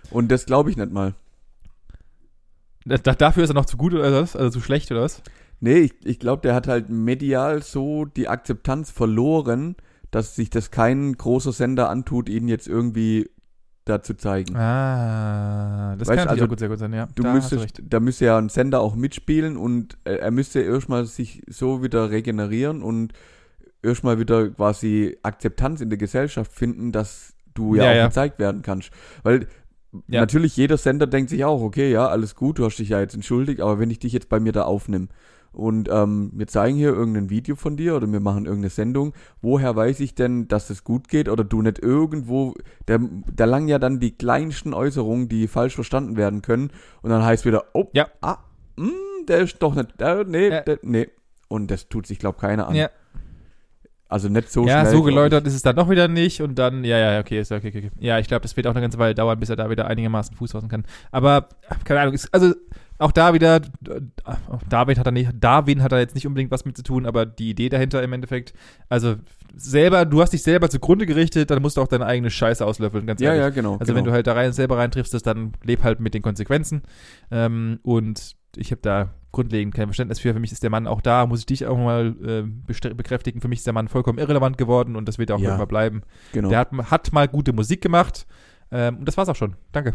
Und 0.10 0.32
das 0.32 0.46
glaube 0.46 0.70
ich 0.70 0.78
nicht 0.78 0.92
mal. 0.92 1.14
Da, 2.86 2.98
dafür 2.98 3.44
ist 3.44 3.50
er 3.50 3.56
noch 3.56 3.66
zu 3.66 3.76
gut 3.76 3.94
oder 3.94 4.22
was? 4.22 4.36
Also 4.36 4.60
zu 4.60 4.62
schlecht 4.62 4.90
oder 4.92 5.02
was? 5.02 5.22
Nee, 5.60 5.80
ich, 5.80 5.94
ich 6.06 6.20
glaube, 6.20 6.44
der 6.44 6.54
hat 6.54 6.68
halt 6.68 6.90
medial 6.90 7.64
so 7.64 8.06
die 8.06 8.28
Akzeptanz 8.28 8.92
verloren, 8.92 9.76
dass 10.12 10.36
sich 10.36 10.50
das 10.50 10.72
kein 10.72 11.14
großer 11.14 11.52
Sender 11.52 11.90
antut, 11.90 12.30
ihn 12.30 12.48
jetzt 12.48 12.68
irgendwie 12.68 13.30
da 13.86 14.02
zu 14.02 14.16
zeigen. 14.18 14.56
Ah, 14.56 15.96
das 15.98 16.08
Weißt, 16.08 16.20
kann 16.20 16.28
also, 16.28 16.46
auch 16.46 16.50
gut, 16.50 16.60
sehr 16.60 16.70
gut 16.70 16.80
sein, 16.80 16.94
ja. 16.94 17.08
Du 17.16 17.24
da 17.24 17.34
müsstest, 17.34 17.82
da 17.84 18.00
müsste 18.00 18.26
ja 18.26 18.38
ein 18.38 18.50
Sender 18.50 18.82
auch 18.82 18.96
mitspielen 18.96 19.58
und 19.58 19.98
äh, 20.04 20.16
er 20.16 20.32
müsste 20.32 20.60
erstmal 20.62 21.06
sich 21.06 21.42
so 21.50 21.84
wieder 21.84 22.12
regenerieren 22.12 22.82
und 22.82 23.14
erstmal 23.82 24.20
wieder 24.20 24.50
quasi 24.50 25.18
Akzeptanz 25.24 25.82
in 25.82 25.90
der 25.90 25.98
Gesellschaft 25.98 26.52
finden, 26.52 26.92
dass 26.92 27.34
du 27.54 27.76
ja, 27.76 27.86
Ja, 27.86 27.92
auch 27.92 27.96
ja. 27.96 28.08
gezeigt 28.08 28.40
werden 28.40 28.62
kannst. 28.62 28.92
Weil 29.24 29.48
Ja. 30.08 30.22
natürlich 30.22 30.58
jeder 30.58 30.78
Sender 30.78 31.08
denkt 31.08 31.30
sich 31.30 31.46
auch, 31.46 31.62
okay, 31.62 31.92
ja, 31.92 32.08
alles 32.08 32.36
gut, 32.36 32.60
du 32.60 32.66
hast 32.66 32.78
dich 32.78 32.90
ja 32.90 33.00
jetzt 33.00 33.16
entschuldigt, 33.16 33.62
aber 33.62 33.80
wenn 33.80 33.90
ich 33.90 34.00
dich 34.00 34.12
jetzt 34.14 34.30
bei 34.30 34.40
mir 34.40 34.52
da 34.52 34.64
aufnehme 34.64 35.08
und 35.52 35.90
ähm, 35.92 36.32
wir 36.34 36.48
zeigen 36.48 36.78
hier 36.78 36.90
irgendein 36.90 37.30
Video 37.30 37.56
von 37.56 37.78
dir 37.78 37.96
oder 37.96 38.12
wir 38.12 38.20
machen 38.20 38.46
irgendeine 38.46 38.70
Sendung, 38.70 39.14
woher 39.42 39.76
weiß 39.76 40.00
ich 40.02 40.14
denn, 40.16 40.48
dass 40.48 40.70
es 40.70 40.84
gut 40.84 41.08
geht 41.08 41.30
oder 41.30 41.44
du 41.44 41.62
nicht 41.62 41.80
irgendwo, 41.80 42.54
da, 42.86 42.98
da 43.36 43.46
langen 43.46 43.68
ja 43.68 43.80
dann 43.80 44.00
die 44.00 44.12
kleinsten 44.18 44.74
Äußerungen, 44.74 45.30
die 45.30 45.48
falsch 45.48 45.76
verstanden 45.76 46.16
werden 46.18 46.42
können 46.42 46.70
und 47.02 47.10
dann 47.10 47.24
heißt 47.24 47.46
wieder, 47.46 47.66
oh, 47.74 47.86
Ja. 47.94 48.08
ah, 48.22 48.38
mh, 48.76 48.92
der 49.28 49.40
ist 49.40 49.58
doch 49.62 49.76
nicht, 49.76 50.00
der, 50.00 50.24
nee, 50.26 50.50
Ja. 50.50 50.62
der, 50.62 50.80
nee. 50.84 51.10
Und 51.50 51.72
das 51.72 51.88
tut 51.90 52.06
sich, 52.08 52.20
glaub 52.20 52.38
keiner 52.38 52.68
an. 52.68 52.76
Ja, 52.76 52.90
Also 54.10 54.30
nicht 54.30 54.50
so 54.52 54.66
ja 54.66 54.82
schnell. 54.82 54.86
so 54.92 54.98
glaub 55.02 55.06
geläutert 55.06 55.48
ist 55.48 55.54
es 55.56 55.62
dann 55.62 55.76
doch 55.76 55.90
wieder 55.90 56.08
nicht 56.08 56.42
und 56.42 56.56
dann, 56.60 56.84
ja, 56.86 56.98
ja, 56.98 57.20
okay, 57.20 57.40
ist 57.42 57.52
okay, 57.52 57.70
okay, 57.70 57.88
okay. 57.88 57.92
Ja, 58.00 58.20
ich 58.20 58.28
glaube, 58.28 58.42
das 58.42 58.56
wird 58.56 58.68
auch 58.68 58.72
eine 58.72 58.82
ganze 58.82 58.98
Weile 59.00 59.16
dauern, 59.16 59.40
bis 59.40 59.50
er 59.50 59.56
da 59.58 59.70
wieder 59.70 59.88
einigermaßen 59.88 60.36
Fuß 60.36 60.52
fassen 60.54 60.70
kann. 60.70 60.86
Aber, 61.12 61.50
keine 61.84 62.00
Ahnung, 62.02 62.14
ist, 62.14 62.34
also 62.34 62.54
Auch 63.00 63.12
da 63.12 63.34
wieder, 63.34 63.62
David 64.70 64.98
hat 64.98 65.08
da 65.08 65.12
nicht, 65.12 65.32
Darwin 65.40 65.84
hat 65.84 65.92
da 65.92 66.00
jetzt 66.00 66.16
nicht 66.16 66.26
unbedingt 66.28 66.52
was 66.52 66.66
mit 66.66 66.76
zu 66.76 66.84
tun, 66.84 67.06
aber 67.06 67.26
die 67.26 67.50
Idee 67.52 67.70
dahinter 67.70 68.02
im 68.04 68.12
Endeffekt, 68.14 68.54
also 68.90 69.16
selber, 69.56 70.06
du 70.06 70.22
hast 70.22 70.34
dich 70.34 70.44
selber 70.44 70.70
zugrunde 70.70 71.06
gerichtet, 71.06 71.50
dann 71.52 71.62
musst 71.62 71.78
du 71.78 71.82
auch 71.82 71.88
deine 71.88 72.06
eigene 72.06 72.30
Scheiße 72.30 72.66
auslöffeln, 72.66 73.06
ganz 73.06 73.22
Ja, 73.22 73.30
ehrlich. 73.30 73.42
ja, 73.42 73.50
genau. 73.50 73.74
Also 73.74 73.86
genau. 73.86 73.98
wenn 73.98 74.04
du 74.06 74.12
halt 74.12 74.28
da 74.28 74.34
rein 74.34 74.52
selber 74.54 74.78
reintriffst, 74.78 75.26
dann 75.26 75.52
leb 75.64 75.84
halt 75.84 76.00
mit 76.00 76.14
den 76.14 76.22
Konsequenzen. 76.22 76.82
Ähm, 77.32 77.80
und 77.84 78.36
ich 78.56 78.72
habe 78.72 78.82
da 78.82 79.14
grundlegend 79.32 79.76
kein 79.76 79.88
Verständnis 79.88 80.20
für. 80.20 80.34
Für 80.34 80.40
mich 80.40 80.52
ist 80.52 80.64
der 80.64 80.70
Mann 80.72 80.88
auch 80.88 81.02
da, 81.02 81.28
muss 81.28 81.40
ich 81.42 81.46
dich 81.46 81.66
auch 81.68 81.78
mal 81.78 82.16
äh, 82.26 82.94
bekräftigen. 82.94 83.42
Für 83.42 83.48
mich 83.48 83.60
ist 83.60 83.68
der 83.68 83.74
Mann 83.74 83.88
vollkommen 83.88 84.18
irrelevant 84.18 84.58
geworden 84.58 84.96
und 84.96 85.08
das 85.08 85.20
wird 85.20 85.32
auch 85.32 85.40
Ja. 85.40 85.56
immer 85.56 85.68
bleiben. 85.68 86.02
genau. 86.34 86.50
Der 86.50 86.60
hat, 86.60 86.72
hat 86.72 87.14
mal 87.14 87.28
gute 87.28 87.54
Musik 87.54 87.82
gemacht. 87.82 88.26
Ähm, 88.72 88.98
und 88.98 89.08
das 89.08 89.16
war's 89.18 89.30
auch 89.30 89.36
schon. 89.36 89.56
Danke. 89.72 89.94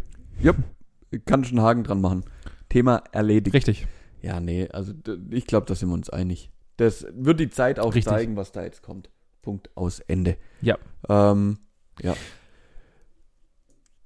Kann 1.27 1.45
schon 1.45 1.59
einen 1.59 1.67
Haken 1.67 1.85
dran 1.85 2.01
machen. 2.01 2.25
Thema 2.73 3.03
erledigt. 3.13 3.55
Richtig. 3.55 3.87
Ja, 4.23 4.41
nee, 4.41 4.69
also 4.73 4.93
ich 5.31 5.47
glaube, 5.47 5.67
da 5.67 5.75
sind 5.75 5.89
wir 5.89 5.95
uns 5.95 6.09
einig. 6.11 6.51
Das 6.77 7.07
wird 7.13 7.39
die 7.41 7.51
Zeit 7.51 7.79
auch 7.79 7.95
Richtig. 7.95 8.05
zeigen, 8.13 8.37
was 8.37 8.53
da 8.53 8.63
jetzt 8.63 8.83
kommt. 8.83 9.11
Punkt 9.43 9.71
aus 9.77 9.99
Ende. 10.01 10.37
Ja. 10.61 10.79
Ähm, 11.09 11.59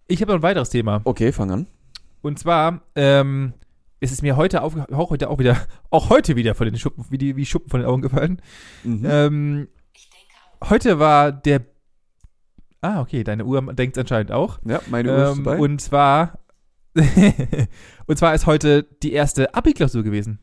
Ich 0.09 0.21
habe 0.21 0.33
noch 0.33 0.39
ein 0.39 0.43
weiteres 0.43 0.71
Thema. 0.71 1.01
okay, 1.05 1.33
fang 1.33 1.51
an. 1.51 1.67
Und 2.23 2.39
zwar 2.39 2.81
ähm, 2.95 3.53
ist 4.01 4.13
es 4.13 4.23
mir 4.23 4.37
heute 4.37 4.63
auch, 4.63 4.75
auch 4.91 5.11
heute 5.11 5.31
auch 5.31 5.39
wieder, 5.39 5.57
auch 5.91 6.11
heute 6.11 6.37
wieder 6.37 6.55
von 6.55 6.67
den 6.67 6.77
Schuppen, 6.79 7.05
wie, 7.11 7.19
die, 7.19 7.37
wie 7.37 7.47
Schuppen 7.47 7.71
von 7.71 7.81
den 7.81 7.89
Augen 7.89 8.03
gefallen. 8.03 8.41
Mhm. 8.85 9.03
Ähm, 9.09 9.69
heute 10.69 10.99
war 10.99 11.33
der. 11.33 11.63
Ah, 12.81 13.01
okay, 13.01 13.25
deine 13.25 13.45
Uhr 13.45 13.61
denkt 13.75 13.99
anscheinend 13.99 14.33
auch. 14.33 14.59
ja, 14.65 14.81
meine 14.91 15.11
Uhr 15.11 15.31
ist 15.33 15.39
Ähm, 15.39 15.45
dabei. 15.45 15.59
und 15.59 15.81
zwar. 15.81 16.39
und 18.07 18.19
zwar 18.19 18.35
ist 18.35 18.47
heute 18.47 18.85
die 19.03 19.13
erste 19.13 19.55
Abi-Klausur 19.55 20.03
gewesen. 20.03 20.39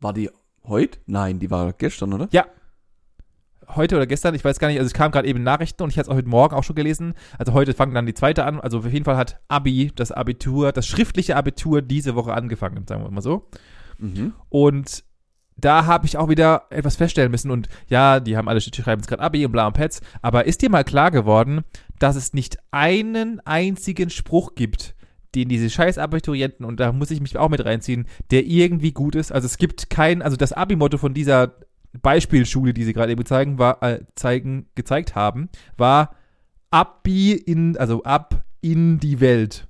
war 0.00 0.12
die 0.12 0.30
heute? 0.64 0.98
Nein, 1.06 1.38
die 1.38 1.50
war 1.50 1.72
gestern, 1.72 2.12
oder? 2.12 2.28
Heute 3.74 3.96
oder 3.96 4.06
gestern, 4.06 4.34
ich 4.34 4.44
weiß 4.44 4.58
gar 4.58 4.68
nicht, 4.68 4.78
also 4.78 4.86
es 4.86 4.94
kam 4.94 5.10
gerade 5.10 5.28
eben 5.28 5.42
Nachrichten 5.42 5.82
und 5.82 5.90
ich 5.90 5.98
hatte 5.98 6.06
es 6.06 6.08
auch 6.08 6.16
heute 6.16 6.28
Morgen 6.28 6.54
auch 6.54 6.64
schon 6.64 6.76
gelesen. 6.76 7.12
Also 7.38 7.52
heute 7.52 7.74
fangen 7.74 7.94
dann 7.94 8.06
die 8.06 8.14
zweite 8.14 8.44
an. 8.44 8.60
Also 8.60 8.78
auf 8.78 8.90
jeden 8.90 9.04
Fall 9.04 9.18
hat 9.18 9.40
Abi, 9.48 9.92
das 9.94 10.10
Abitur, 10.10 10.72
das 10.72 10.86
schriftliche 10.86 11.36
Abitur 11.36 11.82
diese 11.82 12.14
Woche 12.14 12.32
angefangen, 12.32 12.86
sagen 12.86 13.02
wir 13.02 13.10
mal 13.10 13.20
so. 13.20 13.48
Mhm. 13.98 14.32
Und 14.48 15.04
da 15.58 15.84
habe 15.86 16.06
ich 16.06 16.16
auch 16.16 16.28
wieder 16.28 16.62
etwas 16.70 16.96
feststellen 16.96 17.30
müssen. 17.30 17.50
Und 17.50 17.68
ja, 17.88 18.20
die 18.20 18.36
haben 18.36 18.48
alle, 18.48 18.60
schreiben 18.60 19.00
jetzt 19.00 19.08
gerade 19.08 19.22
Abi 19.22 19.44
und 19.44 19.52
bla 19.52 19.66
und 19.66 19.74
Pets. 19.74 20.00
Aber 20.22 20.46
ist 20.46 20.62
dir 20.62 20.70
mal 20.70 20.84
klar 20.84 21.10
geworden, 21.10 21.64
dass 21.98 22.16
es 22.16 22.32
nicht 22.32 22.58
einen 22.70 23.40
einzigen 23.40 24.08
Spruch 24.08 24.54
gibt, 24.54 24.94
den 25.40 25.48
diese 25.48 25.70
scheiß 25.70 25.98
Abiturienten, 25.98 26.64
und 26.64 26.78
da 26.80 26.92
muss 26.92 27.10
ich 27.10 27.20
mich 27.20 27.36
auch 27.36 27.48
mit 27.48 27.64
reinziehen, 27.64 28.06
der 28.30 28.44
irgendwie 28.46 28.92
gut 28.92 29.14
ist? 29.14 29.32
Also 29.32 29.46
es 29.46 29.58
gibt 29.58 29.90
kein, 29.90 30.22
also 30.22 30.36
das 30.36 30.52
Abi-Motto 30.52 30.98
von 30.98 31.14
dieser 31.14 31.54
Beispielschule, 32.02 32.74
die 32.74 32.84
sie 32.84 32.92
gerade 32.92 33.12
eben 33.12 33.24
zeigen, 33.24 33.58
war, 33.58 33.82
äh, 33.82 34.00
zeigen, 34.14 34.66
gezeigt 34.74 35.14
haben, 35.14 35.48
war 35.76 36.14
Abi 36.70 37.32
in, 37.32 37.76
also 37.76 38.02
ab 38.02 38.44
in 38.60 38.98
die 39.00 39.20
Welt. 39.20 39.66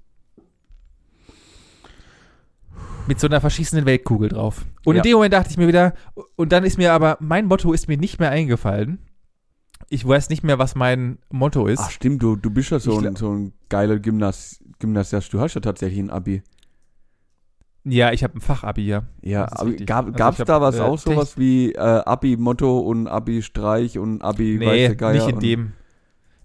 Mit 3.07 3.21
so 3.21 3.27
einer 3.27 3.41
verschießenden 3.41 3.87
Weltkugel 3.87 4.29
drauf. 4.29 4.67
Und 4.85 4.97
Ja. 4.97 5.03
in 5.03 5.05
dem 5.05 5.15
Moment 5.15 5.33
dachte 5.33 5.51
ich 5.51 5.57
mir 5.57 5.69
wieder, 5.69 5.95
und 6.37 6.53
dann 6.53 6.65
ist 6.65 6.77
mir 6.77 6.93
aber, 6.93 7.17
mein 7.21 7.47
Motto 7.47 7.73
ist 7.73 7.89
mir 7.89 7.97
nicht 7.97 8.19
mehr 8.21 8.31
eingefallen. 8.31 8.99
Ich 9.89 10.07
weiß 10.07 10.29
nicht 10.29 10.43
mehr, 10.45 10.59
was 10.59 10.75
mein 10.75 11.19
Motto 11.31 11.67
ist. 11.67 11.79
Ach 11.81 11.91
stimmt, 11.91 12.23
du, 12.23 12.37
du 12.37 12.51
bist 12.51 12.71
ja 12.71 12.79
so 12.79 13.01
Ich 13.01 13.07
ein, 13.07 13.17
so 13.17 13.33
ein 13.33 13.53
geiler 13.71 13.99
Gymnas 13.99 14.63
Gymnasiast. 14.79 15.33
Du 15.33 15.41
hast 15.41 15.55
ja 15.55 15.61
tatsächlich 15.61 16.01
ein 16.01 16.11
Abi. 16.11 16.43
ja, 17.85 18.13
ich 18.13 18.23
habe 18.23 18.37
ein 18.37 18.41
Fachabi, 18.41 18.87
ja. 18.87 19.05
Ja, 19.23 19.51
aber 19.53 19.73
gab, 19.87 20.13
Also 20.13 20.13
gab's 20.13 20.37
ich 20.37 20.41
hab, 20.41 20.47
da 20.47 20.61
was 20.61 20.79
äh, 20.79 20.81
auch 20.81 20.99
sowas 20.99 21.39
wie 21.39 21.73
äh, 21.73 21.79
Abi-Motto 21.79 22.81
und 22.81 23.07
Abi-Streich 23.09 23.99
und 23.99 24.23
Abi 24.23 24.59
Nee, 24.59 24.65
weiße 24.65 24.97
Geier? 24.97 25.13
nicht 25.13 25.29
in 25.29 25.39
dem. 25.41 25.73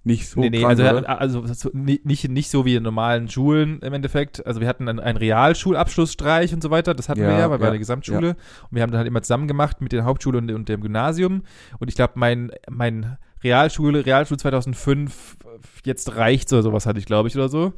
Nicht 0.06 0.28
so 0.30 0.42
nee, 0.42 0.50
nee, 0.50 0.62
krank, 0.62 0.80
also, 0.80 0.94
also 1.06 1.46
so, 1.54 1.70
nicht, 1.74 2.28
nicht 2.30 2.50
so 2.50 2.66
wie 2.66 2.76
in 2.76 2.84
normalen 2.84 3.30
Schulen 3.30 3.80
im 3.80 3.94
Endeffekt. 3.94 4.46
Also 4.46 4.60
wir 4.60 4.68
hatten 4.68 4.90
einen, 4.90 5.00
einen 5.00 5.18
Realschulabschlussstreich 5.18 6.54
und 6.54 6.62
so 6.62 6.70
weiter, 6.72 6.94
das 6.94 7.08
hatten 7.08 7.22
Ja, 7.22 7.28
wir 7.28 7.38
ja, 7.38 7.50
weil 7.50 7.62
wir 7.62 7.68
ja, 7.68 7.70
eine 7.70 7.80
Gesamtschule. 7.80 8.32
Und 8.32 8.76
wir 8.76 8.82
haben 8.82 8.92
dann 8.92 8.98
halt 9.00 9.08
immer 9.08 9.22
zusammen 9.22 9.48
gemacht 9.48 9.80
mit 9.80 9.94
der 9.94 10.04
Hauptschule 10.04 10.40
und, 10.40 10.52
und 10.52 10.68
dem 10.68 10.82
Gymnasium. 10.82 11.44
Und 11.80 11.88
ich 11.88 11.96
glaube, 11.96 12.14
mein, 12.16 12.52
mein 12.70 13.18
Realschule, 13.44 14.06
Realschule 14.06 14.38
2005, 14.38 15.38
jetzt 15.86 16.16
reicht's 16.18 16.52
oder 16.52 16.64
sowas 16.64 16.86
hatte 16.86 17.00
ich, 17.00 17.06
glaube 17.06 17.30
ich, 17.30 17.36
oder 17.38 17.48
so. 17.48 17.74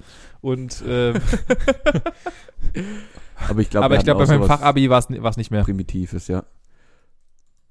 Und, 0.46 0.84
ähm, 0.88 1.16
aber 3.50 3.62
ich 3.62 3.72
glaube, 3.72 3.86
aber 3.86 3.98
ich 3.98 4.04
glaube, 4.04 4.24
bei 4.24 4.38
meinem 4.38 4.46
Fachabi 4.46 4.92
war 4.92 5.00
es 5.00 5.38
nicht 5.38 5.50
mehr. 5.50 5.64
Primitives, 5.64 6.28
ja. 6.28 6.44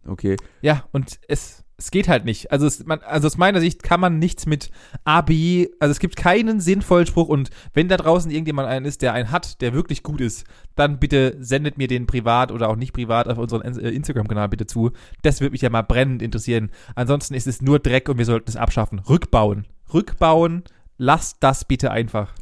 Okay. 0.05 0.37
Ja, 0.61 0.83
und 0.91 1.21
es, 1.29 1.63
es 1.77 1.93
geht 1.93 2.09
halt 2.09 2.25
nicht. 2.25 2.51
Also, 2.51 2.67
es, 2.67 2.85
man, 2.85 2.99
also 3.03 3.29
aus 3.29 3.37
meiner 3.37 3.61
Sicht 3.61 3.85
kann 3.85 4.01
man 4.01 4.19
nichts 4.19 4.47
mit 4.47 4.73
Abi, 5.05 5.71
also 5.79 5.93
es 5.93 6.01
gibt 6.01 6.17
keinen 6.17 6.59
sinnvollen 6.59 7.07
Spruch 7.07 7.29
und 7.29 7.51
wenn 7.75 7.87
da 7.87 7.97
draußen 7.97 8.29
irgendjemand 8.29 8.67
einen 8.67 8.87
ist, 8.87 9.03
der 9.03 9.13
einen 9.13 9.31
hat, 9.31 9.61
der 9.61 9.73
wirklich 9.73 10.03
gut 10.03 10.21
ist, 10.21 10.45
dann 10.75 10.99
bitte 10.99 11.37
sendet 11.39 11.79
mir 11.79 11.87
den 11.87 12.09
privat 12.09 12.51
oder 12.51 12.69
auch 12.69 12.77
nicht 12.77 12.93
privat 12.93 13.29
auf 13.29 13.39
unseren 13.39 13.63
äh, 13.63 13.91
Instagram-Kanal 13.91 14.49
bitte 14.49 14.67
zu. 14.67 14.91
Das 15.23 15.41
würde 15.41 15.53
mich 15.53 15.63
ja 15.63 15.71
mal 15.71 15.83
brennend 15.83 16.23
interessieren. 16.23 16.73
Ansonsten 16.97 17.35
ist 17.35 17.47
es 17.47 17.63
nur 17.63 17.79
Dreck 17.79 18.09
und 18.09 18.19
wir 18.19 18.25
sollten 18.25 18.51
es 18.51 18.57
abschaffen. 18.57 18.99
Rückbauen. 18.99 19.65
Rückbauen. 19.93 20.65
Lasst 20.99 21.37
das 21.39 21.65
bitte 21.65 21.93
einfach. 21.93 22.35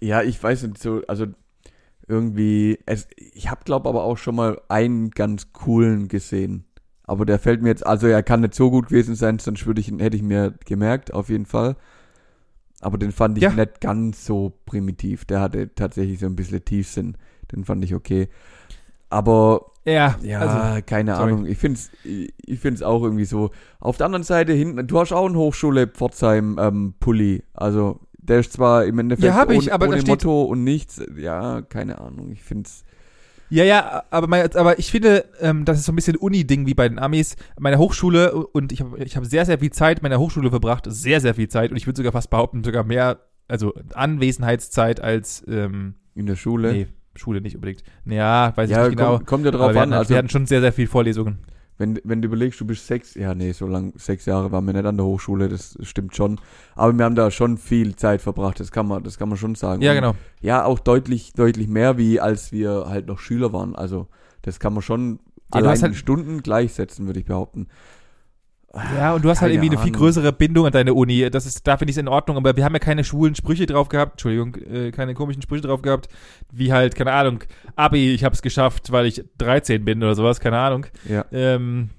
Ja, 0.00 0.22
ich 0.22 0.42
weiß 0.42 0.62
nicht 0.64 0.78
so, 0.78 1.02
also 1.08 1.26
irgendwie, 2.08 2.78
es, 2.86 3.08
ich 3.16 3.50
habe 3.50 3.62
glaube 3.64 3.88
aber 3.88 4.04
auch 4.04 4.18
schon 4.18 4.36
mal 4.36 4.60
einen 4.68 5.10
ganz 5.10 5.52
coolen 5.52 6.08
gesehen. 6.08 6.64
Aber 7.04 7.24
der 7.24 7.38
fällt 7.38 7.62
mir 7.62 7.68
jetzt, 7.68 7.86
also 7.86 8.06
er 8.08 8.22
kann 8.22 8.40
nicht 8.40 8.54
so 8.54 8.70
gut 8.70 8.88
gewesen 8.88 9.14
sein, 9.14 9.38
sonst 9.38 9.66
würde 9.66 9.80
ich 9.80 9.92
hätte 9.98 10.16
ich 10.16 10.22
mir 10.22 10.54
gemerkt, 10.66 11.12
auf 11.14 11.28
jeden 11.28 11.46
Fall. 11.46 11.76
Aber 12.80 12.98
den 12.98 13.12
fand 13.12 13.38
ich 13.38 13.44
Ja. 13.44 13.52
nicht 13.52 13.80
ganz 13.80 14.26
so 14.26 14.52
primitiv. 14.66 15.24
Der 15.24 15.40
hatte 15.40 15.74
tatsächlich 15.74 16.18
so 16.20 16.26
ein 16.26 16.36
bisschen 16.36 16.64
Tiefsinn. 16.64 17.16
Den 17.52 17.64
fand 17.64 17.82
ich 17.84 17.94
okay. 17.94 18.28
Aber 19.08 19.66
Ja, 19.84 20.16
ja, 20.22 20.40
also, 20.40 20.82
keine 20.84 21.14
sorry. 21.14 21.32
Ahnung. 21.32 21.46
Ich 21.46 21.58
find's, 21.58 21.90
ich, 22.04 22.34
ich 22.44 22.58
find's 22.60 22.82
auch 22.82 23.02
irgendwie 23.02 23.24
so. 23.24 23.50
Auf 23.80 23.96
der 23.96 24.06
anderen 24.06 24.24
Seite 24.24 24.52
hinten, 24.52 24.86
du 24.86 24.98
hast 25.00 25.12
auch 25.12 25.26
einen 25.26 25.36
Hochschule 25.36 25.86
Pforzheim 25.86 26.58
ähm, 26.60 26.94
Pulli. 27.00 27.44
Also 27.54 28.00
der 28.28 28.40
ist 28.40 28.52
zwar 28.52 28.84
im 28.84 28.98
Endeffekt 28.98 29.26
Ja, 29.26 29.48
ich, 29.48 29.58
ohne, 29.64 29.72
aber 29.72 29.88
ohne 29.88 30.02
Motto 30.02 30.42
und 30.42 30.64
nichts. 30.64 31.00
Ja, 31.16 31.62
keine 31.62 32.00
Ahnung. 32.00 32.30
Ich 32.32 32.42
find's. 32.42 32.84
Ja, 33.48 33.62
ja, 33.62 34.02
aber, 34.10 34.26
mein, 34.26 34.52
aber 34.56 34.78
ich 34.80 34.90
finde, 34.90 35.24
ähm, 35.40 35.64
das 35.64 35.78
ist 35.78 35.84
so 35.86 35.92
ein 35.92 35.96
bisschen 35.96 36.16
Uni-Ding 36.16 36.66
wie 36.66 36.74
bei 36.74 36.88
den 36.88 36.98
Amis. 36.98 37.36
Meine 37.60 37.78
Hochschule, 37.78 38.34
und 38.34 38.72
ich 38.72 38.80
habe 38.80 38.98
ich 39.04 39.16
hab 39.16 39.24
sehr, 39.24 39.46
sehr 39.46 39.60
viel 39.60 39.70
Zeit 39.70 40.02
meiner 40.02 40.18
Hochschule 40.18 40.50
verbracht, 40.50 40.84
sehr, 40.88 41.20
sehr 41.20 41.34
viel 41.34 41.48
Zeit, 41.48 41.70
und 41.70 41.76
ich 41.76 41.86
würde 41.86 41.96
sogar 41.98 42.10
fast 42.10 42.28
behaupten, 42.28 42.64
sogar 42.64 42.82
mehr, 42.82 43.20
also 43.46 43.72
Anwesenheitszeit 43.94 45.00
als, 45.00 45.44
ähm, 45.48 45.94
In 46.16 46.26
der 46.26 46.34
Schule. 46.36 46.72
nee, 46.72 46.86
Schule 47.14 47.40
nicht 47.40 47.54
unbedingt. 47.54 47.84
Ja, 48.04 48.52
weiß 48.56 48.68
ja, 48.68 48.82
ich 48.82 48.88
nicht 48.90 48.98
genau. 48.98 49.16
kommt, 49.18 49.26
kommt 49.26 49.44
ja 49.44 49.50
drauf 49.52 49.60
wir 49.60 49.68
an. 49.70 49.76
hatten, 49.76 49.90
halt- 49.92 49.98
Also, 50.00 50.10
wir 50.10 50.18
hatten 50.18 50.28
schon 50.28 50.46
sehr, 50.46 50.60
sehr 50.60 50.72
viel 50.72 50.86
Vorlesungen. 50.88 51.38
Wenn, 51.78 52.00
wenn 52.04 52.22
du 52.22 52.26
überlegst, 52.28 52.60
du 52.60 52.64
bist 52.64 52.86
sechs, 52.86 53.14
ja, 53.14 53.34
nee, 53.34 53.52
so 53.52 53.66
lang, 53.66 53.92
sechs 53.96 54.24
Jahre 54.26 54.50
waren 54.52 54.64
wir 54.64 54.72
nicht 54.72 54.86
an 54.86 54.96
der 54.96 55.04
Hochschule, 55.06 55.48
das 55.48 55.76
stimmt 55.82 56.16
schon. 56.16 56.40
Aber 56.74 56.96
wir 56.96 57.04
haben 57.04 57.14
da 57.14 57.30
schon 57.30 57.58
viel 57.58 57.96
Zeit 57.96 58.22
verbracht, 58.22 58.58
das 58.60 58.70
kann 58.70 58.86
man, 58.88 59.02
das 59.02 59.18
kann 59.18 59.28
man 59.28 59.36
schon 59.38 59.54
sagen. 59.54 59.82
Ja, 59.82 59.90
Und 59.92 59.96
genau. 59.96 60.14
Ja, 60.40 60.64
auch 60.64 60.78
deutlich, 60.78 61.32
deutlich 61.34 61.68
mehr, 61.68 61.98
wie 61.98 62.20
als 62.20 62.50
wir 62.52 62.86
halt 62.88 63.06
noch 63.06 63.18
Schüler 63.18 63.52
waren. 63.52 63.76
Also, 63.76 64.06
das 64.42 64.58
kann 64.60 64.72
man 64.72 64.82
schon 64.82 65.18
du 65.50 65.58
allein 65.58 65.70
halt- 65.82 65.92
in 65.92 65.94
Stunden 65.94 66.42
gleichsetzen, 66.42 67.06
würde 67.06 67.20
ich 67.20 67.26
behaupten. 67.26 67.66
Ja, 68.96 69.14
und 69.14 69.24
du 69.24 69.30
hast 69.30 69.40
halt 69.40 69.52
irgendwie 69.52 69.70
eine 69.70 69.78
viel 69.78 69.88
Ahnung. 69.88 70.00
größere 70.00 70.32
Bindung 70.32 70.66
an 70.66 70.72
deine 70.72 70.94
Uni. 70.94 71.28
Das 71.30 71.46
ist, 71.46 71.66
da 71.66 71.76
finde 71.76 71.90
ich 71.90 71.96
es 71.96 72.00
in 72.00 72.08
Ordnung, 72.08 72.36
aber 72.36 72.56
wir 72.56 72.64
haben 72.64 72.74
ja 72.74 72.78
keine 72.78 73.04
schwulen 73.04 73.34
Sprüche 73.34 73.66
drauf 73.66 73.88
gehabt, 73.88 74.12
Entschuldigung, 74.12 74.54
äh, 74.56 74.90
keine 74.90 75.14
komischen 75.14 75.42
Sprüche 75.42 75.62
drauf 75.62 75.82
gehabt, 75.82 76.08
wie 76.52 76.72
halt, 76.72 76.94
keine 76.94 77.12
Ahnung, 77.12 77.44
Abi, 77.74 78.12
ich 78.12 78.24
hab's 78.24 78.42
geschafft, 78.42 78.92
weil 78.92 79.06
ich 79.06 79.24
13 79.38 79.84
bin 79.84 80.02
oder 80.02 80.14
sowas, 80.14 80.40
keine 80.40 80.58
Ahnung. 80.58 80.86
Ja. 81.08 81.24
ähm, 81.32 81.90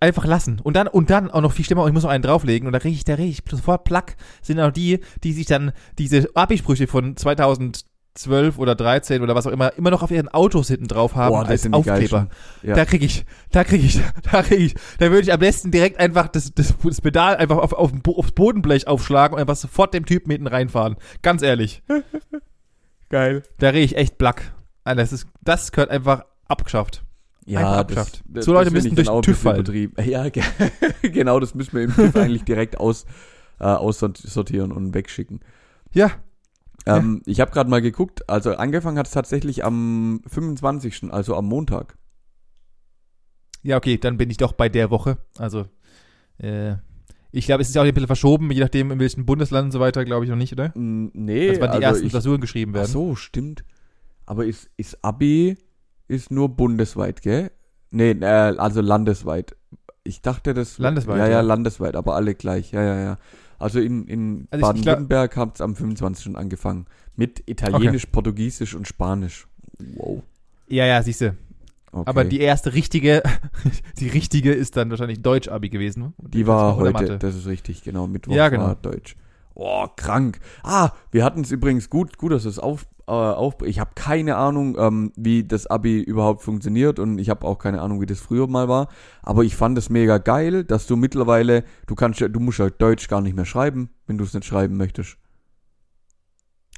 einfach 0.00 0.24
lassen. 0.24 0.58
Und 0.60 0.74
dann, 0.74 0.88
und 0.88 1.10
dann 1.10 1.30
auch 1.30 1.42
noch 1.42 1.52
viel 1.52 1.64
schlimmer, 1.64 1.86
ich 1.86 1.92
muss 1.92 2.02
noch 2.02 2.10
einen 2.10 2.22
drauflegen 2.22 2.66
und 2.66 2.72
da 2.72 2.78
reg 2.78 2.92
ich, 2.92 3.04
da 3.04 3.14
reg 3.14 3.28
ich 3.28 3.42
sofort 3.48 3.84
plack, 3.84 4.16
sind 4.42 4.58
auch 4.58 4.72
die, 4.72 5.00
die 5.22 5.32
sich 5.32 5.46
dann 5.46 5.72
diese 5.98 6.30
Abi-Sprüche 6.34 6.86
von 6.86 7.16
2012 8.14 8.58
oder 8.58 8.74
13 8.74 9.22
oder 9.22 9.34
was 9.34 9.46
auch 9.46 9.52
immer, 9.52 9.72
immer 9.76 9.90
noch 9.90 10.02
auf 10.02 10.10
ihren 10.10 10.28
Autos 10.28 10.68
hinten 10.68 10.88
drauf 10.88 11.14
haben 11.14 11.30
Boah, 11.30 11.46
als 11.46 11.72
Aufkleber. 11.72 12.28
Ja. 12.62 12.74
Da 12.74 12.84
krieg 12.84 13.02
ich, 13.02 13.24
da 13.50 13.64
krieg 13.64 13.82
ich, 13.84 14.00
da 14.32 14.42
krieg 14.42 14.60
ich, 14.60 14.74
da 14.98 15.10
würde 15.10 15.22
ich 15.22 15.32
am 15.32 15.40
besten 15.40 15.70
direkt 15.70 15.98
einfach 16.00 16.28
das, 16.28 16.52
das, 16.52 16.74
das 16.82 17.00
Pedal 17.00 17.36
einfach 17.36 17.58
auf, 17.58 17.72
auf, 17.72 17.92
aufs 18.06 18.32
Bodenblech 18.32 18.86
aufschlagen 18.88 19.34
und 19.34 19.40
einfach 19.40 19.56
sofort 19.56 19.94
dem 19.94 20.06
Typen 20.06 20.30
hinten 20.32 20.46
reinfahren. 20.48 20.96
Ganz 21.22 21.42
ehrlich. 21.42 21.82
Geil. 23.08 23.42
Da 23.58 23.70
reg 23.70 23.84
ich 23.84 23.96
echt 23.96 24.18
plack. 24.18 24.52
Alter, 24.84 25.02
Das 25.02 25.12
ist, 25.12 25.26
das 25.42 25.72
gehört 25.72 25.90
einfach 25.90 26.24
abgeschafft. 26.46 27.04
Ja, 27.46 27.80
abgeschafft. 27.80 28.22
das, 28.26 28.44
So 28.44 28.52
Leute 28.52 28.70
müssen 28.70 28.94
durch 28.94 29.08
auch 29.08 29.22
den 29.22 29.34
TÜV 29.34 29.38
fallen. 29.42 29.92
Ja, 30.04 30.28
ge- 30.28 30.42
genau, 31.02 31.40
das 31.40 31.54
müssen 31.54 31.72
wir 31.74 31.82
im 31.82 31.94
TÜV 31.94 32.14
eigentlich 32.16 32.44
direkt 32.44 32.78
aus, 32.78 33.06
äh, 33.58 33.64
aussortieren 33.64 34.72
und 34.72 34.94
wegschicken. 34.94 35.40
Ja. 35.92 36.10
Ähm, 36.86 37.22
Ich 37.26 37.40
habe 37.40 37.50
gerade 37.50 37.68
mal 37.70 37.82
geguckt, 37.82 38.28
also 38.28 38.54
angefangen 38.54 38.98
hat 38.98 39.06
es 39.06 39.12
tatsächlich 39.12 39.64
am 39.64 40.22
25., 40.26 41.12
also 41.12 41.36
am 41.36 41.46
Montag. 41.46 41.96
Ja, 43.62 43.76
okay, 43.76 43.98
dann 43.98 44.16
bin 44.16 44.30
ich 44.30 44.38
doch 44.38 44.52
bei 44.52 44.68
der 44.68 44.90
Woche. 44.90 45.18
Also, 45.36 45.66
äh, 46.38 46.76
ich 47.32 47.44
glaube, 47.46 47.62
es 47.62 47.68
ist 47.68 47.74
ja 47.74 47.82
auch 47.82 47.86
ein 47.86 47.92
bisschen 47.92 48.06
verschoben, 48.06 48.50
je 48.50 48.60
nachdem, 48.60 48.90
in 48.90 48.98
welchem 48.98 49.26
Bundesland 49.26 49.66
und 49.66 49.70
so 49.72 49.80
weiter, 49.80 50.04
glaube 50.04 50.24
ich 50.24 50.30
noch 50.30 50.36
nicht, 50.38 50.52
oder? 50.52 50.72
Nee, 50.74 51.50
Also, 51.50 51.60
wann 51.60 51.70
die 51.72 51.76
also 51.76 51.86
ersten 51.86 52.06
ich, 52.06 52.10
Klausuren 52.12 52.40
geschrieben 52.40 52.72
Ach 52.72 52.78
werden. 52.80 52.90
so, 52.90 53.14
stimmt. 53.16 53.64
Aber 54.26 54.46
ist, 54.46 54.70
ist 54.76 55.04
Abi 55.04 55.58
ist 56.08 56.30
nur 56.30 56.48
bundesweit, 56.48 57.22
gell? 57.22 57.50
Nee, 57.90 58.12
äh, 58.12 58.24
also 58.24 58.80
landesweit. 58.80 59.56
Ich 60.02 60.22
dachte, 60.22 60.54
das. 60.54 60.78
Landesweit, 60.78 61.18
Ja, 61.18 61.26
ja, 61.26 61.30
ja. 61.32 61.40
landesweit, 61.42 61.94
aber 61.94 62.14
alle 62.16 62.34
gleich. 62.34 62.72
Ja, 62.72 62.82
ja, 62.82 63.00
ja. 63.00 63.18
Also 63.60 63.78
in, 63.78 64.06
in 64.06 64.48
Also 64.50 64.66
Baden-Württemberg 64.66 65.36
hat 65.36 65.54
es 65.54 65.60
am 65.60 65.76
25. 65.76 66.36
angefangen. 66.36 66.86
Mit 67.14 67.42
Italienisch, 67.46 68.06
Portugiesisch 68.06 68.74
und 68.74 68.88
Spanisch. 68.88 69.46
Wow. 69.96 70.22
Ja, 70.66 70.86
ja, 70.86 71.02
siehst 71.02 71.20
du. 71.20 71.36
Okay. 71.92 72.08
Aber 72.08 72.24
die 72.24 72.40
erste 72.40 72.72
richtige, 72.72 73.22
die 73.98 74.08
richtige 74.08 74.52
ist 74.52 74.76
dann 74.76 74.90
wahrscheinlich 74.90 75.22
Deutsch-Abi 75.22 75.68
gewesen. 75.68 76.00
ne? 76.02 76.12
Die 76.18 76.46
war 76.46 76.76
Oder 76.78 76.86
heute, 76.86 76.92
Mathe. 76.92 77.18
das 77.18 77.34
ist 77.36 77.46
richtig, 77.46 77.82
genau. 77.82 78.06
Mittwoch 78.06 78.32
Ja, 78.34 78.48
genau. 78.48 78.64
war 78.64 78.74
Deutsch. 78.76 79.16
Oh, 79.54 79.86
krank. 79.96 80.38
Ah, 80.62 80.90
wir 81.10 81.24
hatten 81.24 81.40
es 81.42 81.50
übrigens 81.50 81.90
gut, 81.90 82.16
gut, 82.16 82.32
dass 82.32 82.44
es 82.44 82.58
auf, 82.58 82.86
äh, 83.10 83.34
auf. 83.34 83.56
Ich 83.64 83.78
habe 83.80 83.90
keine 83.94 84.36
Ahnung, 84.36 84.76
ähm, 84.78 85.12
wie 85.16 85.44
das 85.44 85.66
Abi 85.66 86.00
überhaupt 86.00 86.42
funktioniert 86.42 86.98
und 86.98 87.18
ich 87.18 87.28
habe 87.28 87.46
auch 87.46 87.58
keine 87.58 87.82
Ahnung, 87.82 88.00
wie 88.00 88.06
das 88.06 88.20
früher 88.20 88.46
mal 88.46 88.68
war. 88.68 88.88
Aber 89.22 89.42
ich 89.44 89.56
fand 89.56 89.76
es 89.78 89.90
mega 89.90 90.18
geil, 90.18 90.64
dass 90.64 90.86
du 90.86 90.96
mittlerweile, 90.96 91.64
du 91.86 91.94
kannst 91.94 92.20
ja, 92.20 92.28
du 92.28 92.40
musst 92.40 92.58
ja 92.58 92.70
Deutsch 92.70 93.08
gar 93.08 93.20
nicht 93.20 93.36
mehr 93.36 93.44
schreiben, 93.44 93.90
wenn 94.06 94.16
du 94.18 94.24
es 94.24 94.32
nicht 94.34 94.46
schreiben 94.46 94.76
möchtest. 94.76 95.16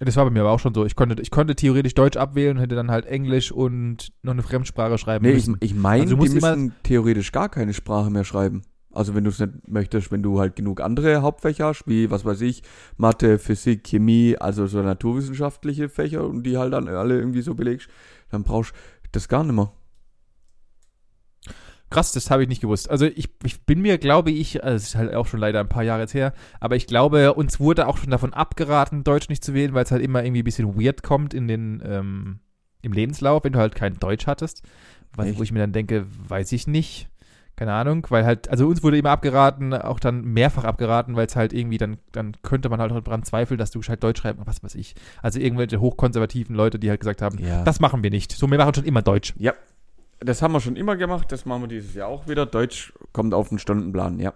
Das 0.01 0.17
war 0.17 0.25
bei 0.25 0.31
mir 0.31 0.41
aber 0.41 0.51
auch 0.51 0.59
schon 0.59 0.75
so. 0.75 0.85
Ich 0.85 0.97
konnte, 0.97 1.21
ich 1.23 1.31
konnte 1.31 1.55
theoretisch 1.55 1.95
Deutsch 1.95 2.17
abwählen 2.17 2.57
und 2.57 2.63
hätte 2.63 2.75
dann 2.75 2.91
halt 2.91 3.07
Englisch 3.07 3.53
und 3.53 4.13
noch 4.23 4.33
eine 4.33 4.43
Fremdsprache 4.43 4.99
schreiben 4.99 5.25
Nee, 5.25 5.31
ich, 5.33 5.47
müssen. 5.47 5.57
ich 5.61 5.75
meine, 5.75 6.03
Also 6.03 6.17
du 6.17 6.23
die 6.25 6.29
musst 6.31 6.39
immer- 6.39 6.57
müssen 6.57 6.75
theoretisch 6.83 7.31
gar 7.31 7.49
keine 7.49 7.73
Sprache 7.73 8.11
mehr 8.11 8.25
schreiben. 8.25 8.63
Also 8.95 9.15
wenn 9.15 9.25
du 9.25 9.31
es 9.31 9.39
nicht 9.39 9.69
möchtest, 9.69 10.13
wenn 10.13 10.23
du 10.23 10.41
halt 10.41 10.57
genug 10.57 10.81
andere 10.81 11.23
Hauptfächer 11.23 11.67
hast, 11.67 11.85
wie, 11.87 12.11
was 12.11 12.25
weiß 12.25 12.41
ich, 12.43 12.63
Mathe, 12.97 13.39
Physik, 13.39 13.85
Chemie, 13.85 14.37
also 14.39 14.67
so 14.67 14.83
naturwissenschaftliche 14.83 15.89
Fächer 15.89 16.27
und 16.27 16.45
die 16.45 16.59
halt 16.59 16.73
dann 16.73 16.89
alle 16.89 17.19
irgendwie 17.19 17.43
so 17.43 17.55
belegst, 17.55 17.89
dann 18.31 18.43
brauchst 18.43 18.73
du 18.73 19.09
das 19.13 19.29
gar 19.29 19.45
nicht 19.45 19.55
mehr. 19.55 19.73
Krass, 21.93 22.13
das 22.13 22.31
habe 22.31 22.43
ich 22.43 22.49
nicht 22.49 22.63
gewusst. 22.63 22.91
Also 22.91 23.05
ich, 23.05 23.29
ich 23.45 23.67
bin 23.67 23.83
mir, 23.83 23.99
glaube 23.99 24.31
ich, 24.31 24.65
also 24.65 24.77
es 24.77 24.85
ist 24.85 24.95
halt 24.95 25.15
auch 25.15 25.27
schon 25.27 25.41
leider 25.41 25.61
ein 25.61 25.69
paar 25.69 25.83
Jahre 25.83 26.03
jetzt 26.03 26.15
her, 26.15 26.33
aber 26.59 26.75
ich 26.77 26.87
glaube, 26.87 27.35
uns 27.35 27.61
wurde 27.61 27.87
auch 27.87 27.99
schon 27.99 28.11
davon 28.11 28.33
abgeraten, 28.33 29.05
Deutsch 29.05 29.29
nicht 29.29 29.45
zu 29.45 29.53
wählen, 29.53 29.75
weil 29.75 29.85
es 29.85 29.91
halt 29.91 30.03
immer 30.03 30.25
irgendwie 30.25 30.41
ein 30.41 30.45
bisschen 30.45 30.81
weird 30.81 31.03
kommt 31.03 31.35
in 31.35 31.49
den, 31.49 31.83
ähm, 31.85 32.41
im 32.81 32.93
Lebenslauf, 32.93 33.45
wenn 33.45 33.53
du 33.53 33.59
halt 33.59 33.75
kein 33.75 33.99
Deutsch 33.99 34.27
hattest. 34.27 34.63
Was, 35.15 35.27
Echt? 35.27 35.39
wo 35.39 35.43
ich 35.43 35.53
mir 35.53 35.59
dann 35.59 35.73
denke, 35.73 36.07
weiß 36.29 36.53
ich 36.53 36.67
nicht. 36.67 37.11
Keine 37.55 37.75
Ahnung, 37.75 38.07
weil 38.09 38.25
halt, 38.25 38.49
also 38.49 38.67
uns 38.67 38.83
wurde 38.83 38.97
immer 38.99 39.11
abgeraten, 39.11 39.75
auch 39.75 40.01
dann 40.01 40.23
mehrfach 40.25 40.65
abgeraten, 40.65 41.17
weil 41.17 41.27
es 41.27 41.37
halt 41.37 41.53
irgendwie, 41.53 41.77
dann, 41.77 41.99
dann 42.13 42.35
könnte 42.43 42.69
man 42.71 42.81
halt 42.81 42.91
daran 42.93 43.23
zweifeln, 43.25 43.59
dass 43.59 43.71
du 43.71 43.79
gescheit 43.81 44.03
Deutsch 44.03 44.21
schreibst, 44.23 44.41
was 44.47 44.63
weiß 44.65 44.75
ich. 44.75 44.95
Also 45.21 45.39
irgendwelche 45.39 45.79
hochkonservativen 45.81 46.57
Leute, 46.57 46.79
die 46.79 46.89
halt 46.89 47.01
gesagt 47.01 47.21
haben, 47.21 47.39
Ja. 47.39 47.63
das 47.65 47.79
machen 47.79 48.03
wir 48.03 48.11
nicht. 48.11 48.33
So, 48.33 48.51
wir 48.51 48.57
machen 48.59 48.75
schon 48.75 48.85
immer 48.85 49.03
Deutsch. 49.03 49.35
ja. 49.39 49.53
Das 50.25 50.41
haben 50.41 50.53
wir 50.53 50.61
schon 50.61 50.77
immer 50.77 50.95
gemacht, 50.95 51.33
das 51.33 51.47
machen 51.47 51.63
wir 51.63 51.67
dieses 51.69 51.95
Jahr 51.97 52.07
auch 52.07 52.29
wieder. 52.29 52.47
Deutsch 52.47 52.93
kommt 53.13 53.35
auf 53.35 53.49
den 53.49 53.59
Stundenplan, 53.59 54.21
ja. 54.21 54.33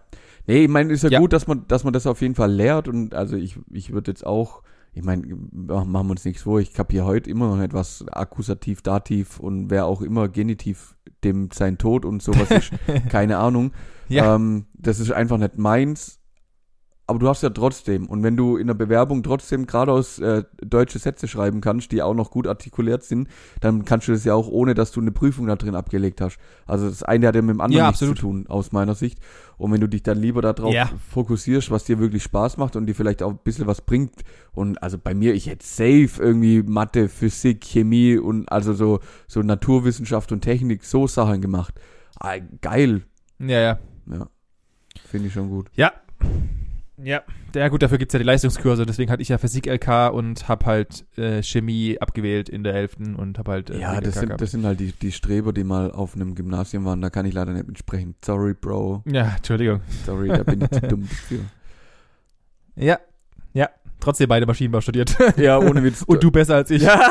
Nee, 0.48 0.64
ich 0.64 0.68
meine, 0.68 0.92
ist 0.92 1.04
ja, 1.04 1.10
Ja. 1.10 1.20
gut, 1.20 1.32
dass 1.32 1.46
man, 1.46 1.64
dass 1.68 1.84
man 1.84 1.92
das 1.92 2.08
auf 2.08 2.20
jeden 2.22 2.34
Fall 2.34 2.50
lehrt 2.50 2.88
und 2.88 3.14
also 3.14 3.36
ich, 3.36 3.56
ich 3.70 3.92
würde 3.92 4.10
jetzt 4.10 4.26
auch, 4.26 4.62
ich 4.96 5.04
meine, 5.04 5.26
machen 5.26 6.06
wir 6.06 6.10
uns 6.10 6.24
nichts 6.24 6.44
vor, 6.44 6.58
ich 6.58 6.72
kapiere 6.72 7.04
heute 7.04 7.28
immer 7.28 7.48
noch 7.48 7.58
nicht, 7.58 7.74
was 7.74 8.08
Akkusativ, 8.08 8.80
Dativ 8.80 9.38
und 9.38 9.68
wer 9.68 9.84
auch 9.84 10.00
immer 10.00 10.26
Genitiv 10.28 10.96
dem 11.22 11.50
sein 11.52 11.76
Tod 11.76 12.06
und 12.06 12.22
sowas 12.22 12.50
ist, 12.50 12.70
keine 13.10 13.36
Ahnung. 13.36 13.72
Ja. 14.08 14.34
Ähm, 14.34 14.64
das 14.72 14.98
ist 14.98 15.12
einfach 15.12 15.36
nicht 15.36 15.58
meins. 15.58 16.18
Aber 17.08 17.20
du 17.20 17.28
hast 17.28 17.42
ja 17.44 17.50
trotzdem. 17.50 18.06
Und 18.06 18.24
wenn 18.24 18.36
du 18.36 18.56
in 18.56 18.66
der 18.66 18.74
Bewerbung 18.74 19.22
trotzdem 19.22 19.66
geradeaus 19.66 20.18
äh, 20.18 20.42
deutsche 20.60 20.98
Sätze 20.98 21.28
schreiben 21.28 21.60
kannst, 21.60 21.92
die 21.92 22.02
auch 22.02 22.14
noch 22.14 22.32
gut 22.32 22.48
artikuliert 22.48 23.04
sind, 23.04 23.28
dann 23.60 23.84
kannst 23.84 24.08
du 24.08 24.12
das 24.12 24.24
ja 24.24 24.34
auch 24.34 24.48
ohne, 24.48 24.74
dass 24.74 24.90
du 24.90 25.00
eine 25.00 25.12
Prüfung 25.12 25.46
da 25.46 25.54
drin 25.54 25.76
abgelegt 25.76 26.20
hast. 26.20 26.38
Also 26.66 26.88
das 26.88 27.04
eine 27.04 27.28
hat 27.28 27.36
ja 27.36 27.42
mit 27.42 27.50
dem 27.54 27.60
anderen 27.60 27.78
Ja, 27.78 27.86
nichts 27.86 28.02
absolut. 28.02 28.16
zu 28.16 28.22
tun, 28.22 28.46
aus 28.48 28.72
meiner 28.72 28.96
Sicht. 28.96 29.20
Und 29.56 29.70
wenn 29.72 29.80
du 29.80 29.88
dich 29.88 30.02
dann 30.02 30.18
lieber 30.18 30.42
darauf 30.42 30.74
Ja. 30.74 30.90
fokussierst, 31.10 31.70
was 31.70 31.84
dir 31.84 32.00
wirklich 32.00 32.24
Spaß 32.24 32.56
macht 32.56 32.74
und 32.74 32.86
dir 32.86 32.94
vielleicht 32.96 33.22
auch 33.22 33.30
ein 33.30 33.38
bisschen 33.44 33.68
was 33.68 33.82
bringt. 33.82 34.22
Und 34.52 34.82
also 34.82 34.98
bei 34.98 35.14
mir, 35.14 35.32
ich 35.34 35.46
hätte 35.46 35.64
safe 35.64 36.20
irgendwie 36.20 36.64
Mathe, 36.64 37.08
Physik, 37.08 37.60
Chemie 37.64 38.18
und 38.18 38.50
also 38.50 38.74
so, 38.74 38.98
so 39.28 39.42
Naturwissenschaft 39.42 40.32
und 40.32 40.40
Technik, 40.40 40.82
so 40.84 41.06
Sachen 41.06 41.40
gemacht. 41.40 41.72
Ah, 42.18 42.38
geil. 42.62 43.02
Ja, 43.38 43.60
ja. 43.60 43.78
Ja. 44.10 44.26
Finde 45.08 45.28
ich 45.28 45.34
schon 45.34 45.50
gut. 45.50 45.70
Ja. 45.74 45.92
Ja. 47.02 47.22
Ja, 47.54 47.68
gut, 47.68 47.82
dafür 47.82 47.98
gibt 47.98 48.10
es 48.10 48.12
ja 48.14 48.18
die 48.18 48.24
Leistungskurse. 48.24 48.86
Deswegen 48.86 49.10
hatte 49.10 49.20
ich 49.22 49.28
ja 49.28 49.36
Physik-LK 49.38 50.10
und 50.12 50.48
habe 50.48 50.64
halt 50.66 51.04
äh, 51.18 51.42
Chemie 51.42 51.98
abgewählt 52.00 52.48
in 52.48 52.64
der 52.64 52.74
11. 52.74 52.96
und 53.18 53.38
habe 53.38 53.50
halt. 53.52 53.70
Äh, 53.70 53.78
Ja, 53.80 54.00
das 54.00 54.14
sind, 54.14 54.40
das 54.40 54.50
sind 54.50 54.64
halt 54.64 54.80
die, 54.80 54.92
die 54.92 55.12
Streber, 55.12 55.52
die 55.52 55.64
mal 55.64 55.90
auf 55.90 56.14
einem 56.14 56.34
Gymnasium 56.34 56.84
waren. 56.86 57.00
Da 57.02 57.10
kann 57.10 57.26
ich 57.26 57.34
leider 57.34 57.52
nicht 57.52 57.66
mitsprechen. 57.66 58.14
Sorry, 58.24 58.54
Bro. 58.54 59.02
Ja, 59.06 59.34
Entschuldigung. 59.36 59.80
Sorry, 60.06 60.28
da 60.28 60.42
bin 60.42 60.62
ich 60.62 60.70
zu 60.70 60.80
dumm 60.88 61.08
dafür. 61.08 61.40
Ja. 62.76 62.98
Ja. 63.52 63.68
Trotzdem 64.00 64.28
beide 64.28 64.44
Maschinenbau 64.46 64.80
studiert. 64.80 65.16
Ja, 65.36 65.58
ohne 65.58 65.82
Witz. 65.82 66.02
und 66.02 66.22
du 66.22 66.30
besser 66.30 66.56
als 66.56 66.70
ich. 66.70 66.82
Ja. 66.82 67.10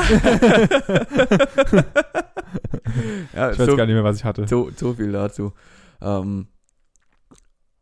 ja 3.34 3.50
Ich 3.52 3.58
weiß 3.58 3.66
so, 3.66 3.76
gar 3.76 3.86
nicht 3.86 3.94
mehr, 3.94 4.04
was 4.04 4.16
ich 4.18 4.24
hatte. 4.24 4.46
so, 4.46 4.70
so 4.74 4.94
viel 4.94 5.12
dazu. 5.12 5.52
Ähm, 6.00 6.46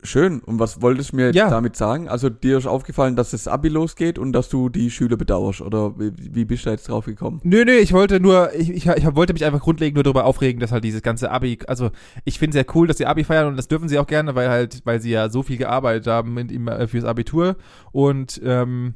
schön. 0.05 0.41
Und 0.41 0.59
was 0.59 0.81
wolltest 0.83 1.13
du 1.13 1.17
mir 1.17 1.27
jetzt 1.27 1.37
Ja. 1.37 1.51
damit 1.51 1.77
sagen? 1.77 2.09
Also 2.09 2.29
dir 2.31 2.59
ist 2.59 2.67
aufgefallen, 2.67 3.17
dass 3.17 3.31
das 3.33 3.49
Abi 3.49 3.69
losgeht 3.69 4.19
und 4.19 4.33
dass 4.33 4.49
du 4.49 4.69
die 4.69 4.91
Schüler 4.91 5.17
bedauerst? 5.17 5.61
Oder 5.61 5.99
wie, 5.99 6.13
wie 6.17 6.45
bist 6.45 6.65
du 6.65 6.67
da 6.67 6.73
jetzt 6.73 6.89
drauf 6.89 7.07
gekommen? 7.07 7.41
Nö, 7.43 7.65
nö, 7.65 7.73
ich 7.73 7.93
wollte 7.93 8.21
nur, 8.21 8.55
ich, 8.55 8.71
ich, 8.71 8.87
ich 8.87 9.15
wollte 9.17 9.33
mich 9.33 9.45
einfach 9.45 9.61
grundlegend 9.61 9.95
nur 9.97 10.05
darüber 10.05 10.25
aufregen, 10.25 10.61
dass 10.61 10.71
halt 10.73 10.85
dieses 10.85 11.03
ganze 11.03 11.31
Abi, 11.31 11.59
also 11.67 11.91
ich 12.25 12.39
finde 12.39 12.53
sehr 12.55 12.67
cool, 12.75 12.87
dass 12.87 12.99
sie 12.99 13.07
Abi 13.07 13.25
feiern 13.25 13.49
und 13.49 13.57
das 13.57 13.69
dürfen 13.69 13.89
sie 13.89 13.99
auch 13.99 14.07
gerne, 14.07 14.35
weil 14.35 14.49
halt, 14.49 14.83
weil 14.85 15.01
sie 15.01 15.11
ja 15.11 15.29
so 15.31 15.43
viel 15.43 15.57
gearbeitet 15.57 16.07
haben 16.07 16.37
in, 16.39 16.49
im, 16.51 16.69
äh, 16.69 16.87
fürs 16.87 17.05
Abitur 17.05 17.57
und 17.93 18.41
ähm, 18.45 18.95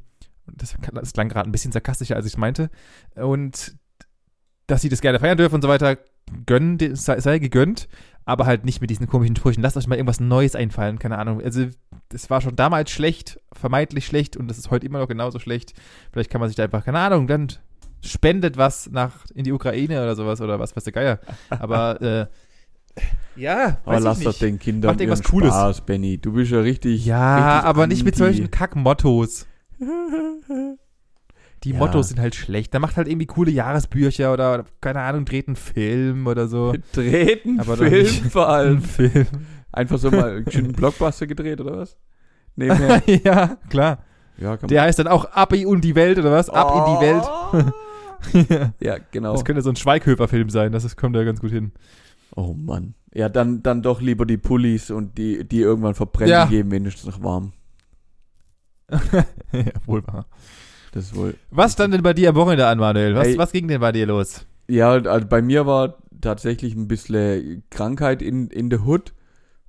das, 0.52 0.74
das 0.92 1.12
klang 1.12 1.28
gerade 1.28 1.48
ein 1.48 1.52
bisschen 1.52 1.72
sarkastischer, 1.72 2.16
als 2.16 2.26
ich 2.26 2.32
es 2.34 2.38
meinte 2.38 2.70
und 3.16 3.76
dass 4.66 4.82
sie 4.82 4.88
das 4.90 5.00
gerne 5.00 5.18
feiern 5.18 5.38
dürfen 5.38 5.54
und 5.56 5.62
so 5.62 5.68
weiter, 5.68 5.96
gönnen, 6.46 6.78
sei, 6.94 7.20
sei 7.20 7.38
gegönnt, 7.38 7.88
aber 8.28 8.44
halt 8.44 8.66
nicht 8.66 8.82
mit 8.82 8.90
diesen 8.90 9.06
komischen 9.06 9.36
Sprüchen. 9.36 9.62
Lasst 9.62 9.78
euch 9.78 9.86
mal 9.86 9.96
irgendwas 9.96 10.20
Neues 10.20 10.54
einfallen, 10.54 10.98
keine 10.98 11.16
Ahnung. 11.16 11.40
Also, 11.40 11.64
das 12.10 12.28
war 12.28 12.42
schon 12.42 12.56
damals 12.56 12.90
schlecht, 12.90 13.40
vermeintlich 13.54 14.04
schlecht 14.04 14.36
und 14.36 14.48
das 14.48 14.58
ist 14.58 14.70
heute 14.70 14.84
immer 14.84 14.98
noch 14.98 15.08
genauso 15.08 15.38
schlecht. 15.38 15.72
Vielleicht 16.12 16.28
kann 16.28 16.38
man 16.38 16.50
sich 16.50 16.56
da 16.56 16.64
einfach, 16.64 16.84
keine 16.84 16.98
Ahnung, 16.98 17.26
dann 17.26 17.48
spendet 18.02 18.58
was 18.58 18.90
nach 18.90 19.24
in 19.34 19.44
die 19.44 19.52
Ukraine 19.52 20.02
oder 20.02 20.14
sowas 20.14 20.42
oder 20.42 20.60
was 20.60 20.76
weiß 20.76 20.84
der 20.84 20.92
Geier. 20.92 21.20
Aber 21.48 22.02
äh, 22.96 23.00
ja, 23.34 23.78
Aber 23.86 23.98
lass 23.98 24.20
doch 24.20 24.38
den 24.38 24.58
Kindern 24.58 24.90
Macht 24.90 25.00
irgendwas 25.00 25.22
Cooles. 25.22 25.48
Spaß, 25.48 25.80
Benny. 25.86 26.18
Du 26.18 26.32
bist 26.32 26.50
ja 26.50 26.60
richtig. 26.60 27.06
Ja, 27.06 27.54
richtig 27.54 27.64
aber 27.66 27.86
nicht 27.86 28.04
mit 28.04 28.14
solchen 28.14 28.50
Kackmottos. 28.50 29.46
Die 31.64 31.72
Ja. 31.72 31.78
Mottos 31.78 32.08
sind 32.08 32.20
halt 32.20 32.34
schlecht. 32.34 32.72
Da 32.72 32.78
macht 32.78 32.96
halt 32.96 33.08
irgendwie 33.08 33.26
coole 33.26 33.50
Jahresbücher 33.50 34.32
oder, 34.32 34.64
keine 34.80 35.00
Ahnung, 35.00 35.24
dreht 35.24 35.48
einen 35.48 35.56
Film 35.56 36.26
oder 36.26 36.46
so. 36.48 36.72
Drehten 36.92 37.58
Aber 37.60 37.76
doch 37.76 37.84
Film 37.86 38.06
vor 38.30 38.48
allem. 38.48 38.80
Film. 38.82 39.26
Einfach 39.72 39.98
so 39.98 40.10
mal 40.10 40.36
einen 40.36 40.50
schönen 40.50 40.72
Blockbuster 40.74 41.26
gedreht, 41.26 41.60
oder 41.60 41.76
was? 41.78 41.96
Nebenher. 42.56 43.02
ja, 43.24 43.56
klar. 43.68 44.04
ja, 44.38 44.56
Der 44.56 44.82
heißt 44.82 44.98
dann 45.00 45.08
auch 45.08 45.32
Abi 45.32 45.66
und 45.66 45.82
die 45.82 45.94
Welt 45.94 46.18
oder 46.18 46.32
was? 46.32 46.48
Ab 46.50 46.72
in 46.74 46.94
die 46.94 47.00
Welt. 47.06 47.24
Welt. 48.52 48.72
ja, 48.80 48.96
genau. 49.12 49.32
Das 49.32 49.44
könnte 49.44 49.62
so 49.62 49.70
ein 49.70 49.76
Schweighöfer-Film 49.76 50.50
sein, 50.50 50.72
das 50.72 50.84
ist, 50.84 50.96
kommt 50.96 51.14
ja 51.16 51.24
ganz 51.24 51.40
gut 51.40 51.50
hin. 51.50 51.72
Oh 52.34 52.54
Mann. 52.54 52.94
Ja, 53.14 53.28
dann, 53.28 53.62
dann 53.62 53.82
doch 53.82 54.00
lieber 54.00 54.26
die 54.26 54.36
Pullis 54.38 54.90
und 54.90 55.18
die, 55.18 55.46
die 55.46 55.60
irgendwann 55.60 55.94
verbrennen 55.94 56.30
Ja. 56.32 56.46
geben, 56.46 56.70
wenigstens 56.70 57.06
noch 57.16 57.22
warm. 57.22 57.52
ja, 58.90 59.62
wohl 59.86 60.06
wahr. 60.06 60.26
Das 60.92 61.04
ist 61.04 61.16
wohl. 61.16 61.34
Was 61.50 61.72
stand 61.74 61.94
denn 61.94 62.02
bei 62.02 62.14
dir 62.14 62.30
am 62.30 62.36
Wochenende 62.36 62.66
an, 62.66 62.78
Manuel? 62.78 63.14
Was, 63.14 63.26
Ey. 63.28 63.38
was 63.38 63.52
ging 63.52 63.68
denn 63.68 63.80
bei 63.80 63.92
dir 63.92 64.06
los? 64.06 64.46
Ja, 64.68 64.90
also 64.92 65.26
bei 65.26 65.42
mir 65.42 65.66
war 65.66 65.96
tatsächlich 66.20 66.74
ein 66.74 66.88
bisschen 66.88 67.62
Krankheit 67.70 68.22
in, 68.22 68.48
in 68.48 68.70
der 68.70 68.86
Hood. 68.86 69.12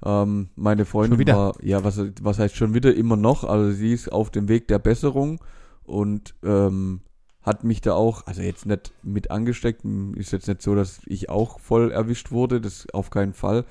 Ähm, 0.03 0.49
meine 0.55 0.85
Freundin 0.85 1.27
war, 1.27 1.53
ja, 1.61 1.83
was, 1.83 2.01
was 2.21 2.39
heißt 2.39 2.55
schon 2.55 2.73
wieder 2.73 2.93
immer 2.95 3.17
noch, 3.17 3.43
also 3.43 3.71
sie 3.71 3.93
ist 3.93 4.11
auf 4.11 4.29
dem 4.29 4.47
Weg 4.47 4.67
der 4.69 4.79
Besserung 4.79 5.43
und 5.83 6.35
ähm, 6.43 7.01
hat 7.41 7.63
mich 7.63 7.81
da 7.81 7.93
auch, 7.93 8.25
also 8.27 8.41
jetzt 8.41 8.65
nicht 8.65 8.93
mit 9.03 9.31
angesteckt, 9.31 9.83
ist 10.15 10.31
jetzt 10.31 10.47
nicht 10.47 10.61
so, 10.61 10.75
dass 10.75 11.01
ich 11.05 11.29
auch 11.29 11.59
voll 11.59 11.91
erwischt 11.91 12.31
wurde, 12.31 12.61
das 12.61 12.87
auf 12.93 13.09
keinen 13.09 13.33
Fall. 13.33 13.65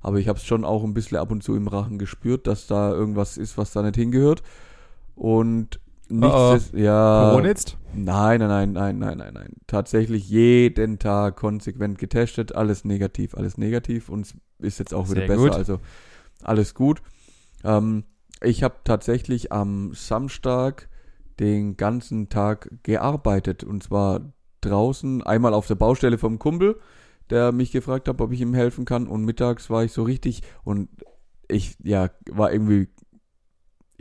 Aber 0.00 0.18
ich 0.18 0.28
habe 0.28 0.38
es 0.38 0.44
schon 0.44 0.64
auch 0.64 0.82
ein 0.82 0.94
bisschen 0.94 1.18
ab 1.18 1.30
und 1.30 1.42
zu 1.42 1.54
im 1.54 1.68
Rachen 1.68 1.98
gespürt, 1.98 2.46
dass 2.46 2.66
da 2.66 2.90
irgendwas 2.90 3.38
ist, 3.38 3.56
was 3.56 3.72
da 3.72 3.82
nicht 3.82 3.94
hingehört. 3.94 4.42
Und 5.14 5.80
Oh 6.10 6.14
oh. 6.22 6.54
nichts, 6.54 6.72
ja. 6.74 7.30
Corona 7.30 7.48
jetzt? 7.48 7.78
Nein, 7.94 8.40
nein, 8.40 8.48
nein, 8.48 8.72
nein, 8.72 8.98
nein, 8.98 9.18
nein, 9.18 9.34
nein. 9.34 9.52
Tatsächlich 9.66 10.28
jeden 10.28 10.98
Tag 10.98 11.36
konsequent 11.36 11.98
getestet, 11.98 12.54
alles 12.54 12.84
negativ, 12.84 13.34
alles 13.34 13.58
negativ 13.58 14.08
und 14.08 14.26
es 14.26 14.34
ist 14.58 14.78
jetzt 14.78 14.94
auch 14.94 15.10
wieder 15.10 15.26
Sehr 15.26 15.28
besser, 15.28 15.42
gut. 15.42 15.52
also 15.52 15.80
alles 16.42 16.74
gut. 16.74 17.02
Ähm, 17.64 18.04
ich 18.42 18.62
habe 18.62 18.76
tatsächlich 18.84 19.52
am 19.52 19.92
Samstag 19.94 20.88
den 21.38 21.76
ganzen 21.76 22.28
Tag 22.28 22.70
gearbeitet 22.82 23.64
und 23.64 23.82
zwar 23.82 24.32
draußen, 24.60 25.22
einmal 25.22 25.54
auf 25.54 25.66
der 25.66 25.74
Baustelle 25.74 26.18
vom 26.18 26.38
Kumpel, 26.38 26.78
der 27.30 27.52
mich 27.52 27.72
gefragt 27.72 28.08
hat, 28.08 28.20
ob 28.20 28.32
ich 28.32 28.40
ihm 28.40 28.54
helfen 28.54 28.84
kann 28.84 29.06
und 29.06 29.24
mittags 29.24 29.70
war 29.70 29.84
ich 29.84 29.92
so 29.92 30.02
richtig 30.02 30.42
und 30.64 30.88
ich, 31.48 31.76
ja, 31.82 32.10
war 32.30 32.52
irgendwie, 32.52 32.88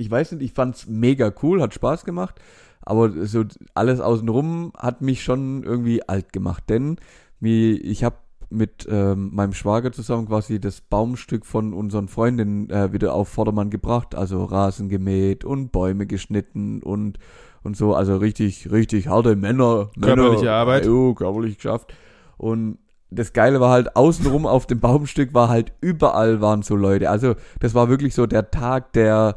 ich 0.01 0.11
weiß 0.11 0.33
nicht, 0.33 0.43
ich 0.43 0.53
fand's 0.53 0.87
mega 0.87 1.31
cool, 1.41 1.61
hat 1.61 1.73
Spaß 1.73 2.03
gemacht, 2.05 2.35
aber 2.81 3.25
so 3.25 3.43
alles 3.73 3.99
außenrum 3.99 4.73
hat 4.77 5.01
mich 5.01 5.23
schon 5.23 5.63
irgendwie 5.63 6.07
alt 6.07 6.33
gemacht, 6.33 6.63
denn 6.69 6.97
wie, 7.39 7.77
ich 7.77 8.03
habe 8.03 8.17
mit 8.49 8.85
ähm, 8.89 9.29
meinem 9.33 9.53
Schwager 9.53 9.93
zusammen 9.93 10.27
quasi 10.27 10.59
das 10.59 10.81
Baumstück 10.81 11.45
von 11.45 11.73
unseren 11.73 12.09
Freundinnen 12.09 12.69
äh, 12.69 12.91
wieder 12.91 13.13
auf 13.13 13.29
Vordermann 13.29 13.69
gebracht, 13.69 14.13
also 14.13 14.43
Rasen 14.43 14.89
gemäht 14.89 15.45
und 15.45 15.71
Bäume 15.71 16.05
geschnitten 16.05 16.83
und 16.83 17.17
und 17.63 17.77
so, 17.77 17.93
also 17.93 18.17
richtig, 18.17 18.71
richtig 18.71 19.07
harte 19.07 19.35
Männer, 19.35 19.91
Körperliche 20.01 20.45
Männer, 20.45 20.51
Arbeit. 20.51 20.85
Jo, 20.85 21.13
körperlich 21.13 21.57
geschafft. 21.57 21.93
Und 22.37 22.79
das 23.11 23.33
Geile 23.33 23.59
war 23.59 23.71
halt, 23.71 23.95
außenrum 23.95 24.45
auf 24.45 24.65
dem 24.65 24.79
Baumstück 24.79 25.33
war 25.33 25.49
halt 25.49 25.73
überall 25.81 26.41
waren 26.41 26.63
so 26.63 26.75
Leute. 26.75 27.09
Also 27.09 27.35
das 27.59 27.75
war 27.75 27.89
wirklich 27.89 28.15
so 28.15 28.25
der 28.25 28.49
Tag 28.49 28.93
der, 28.93 29.35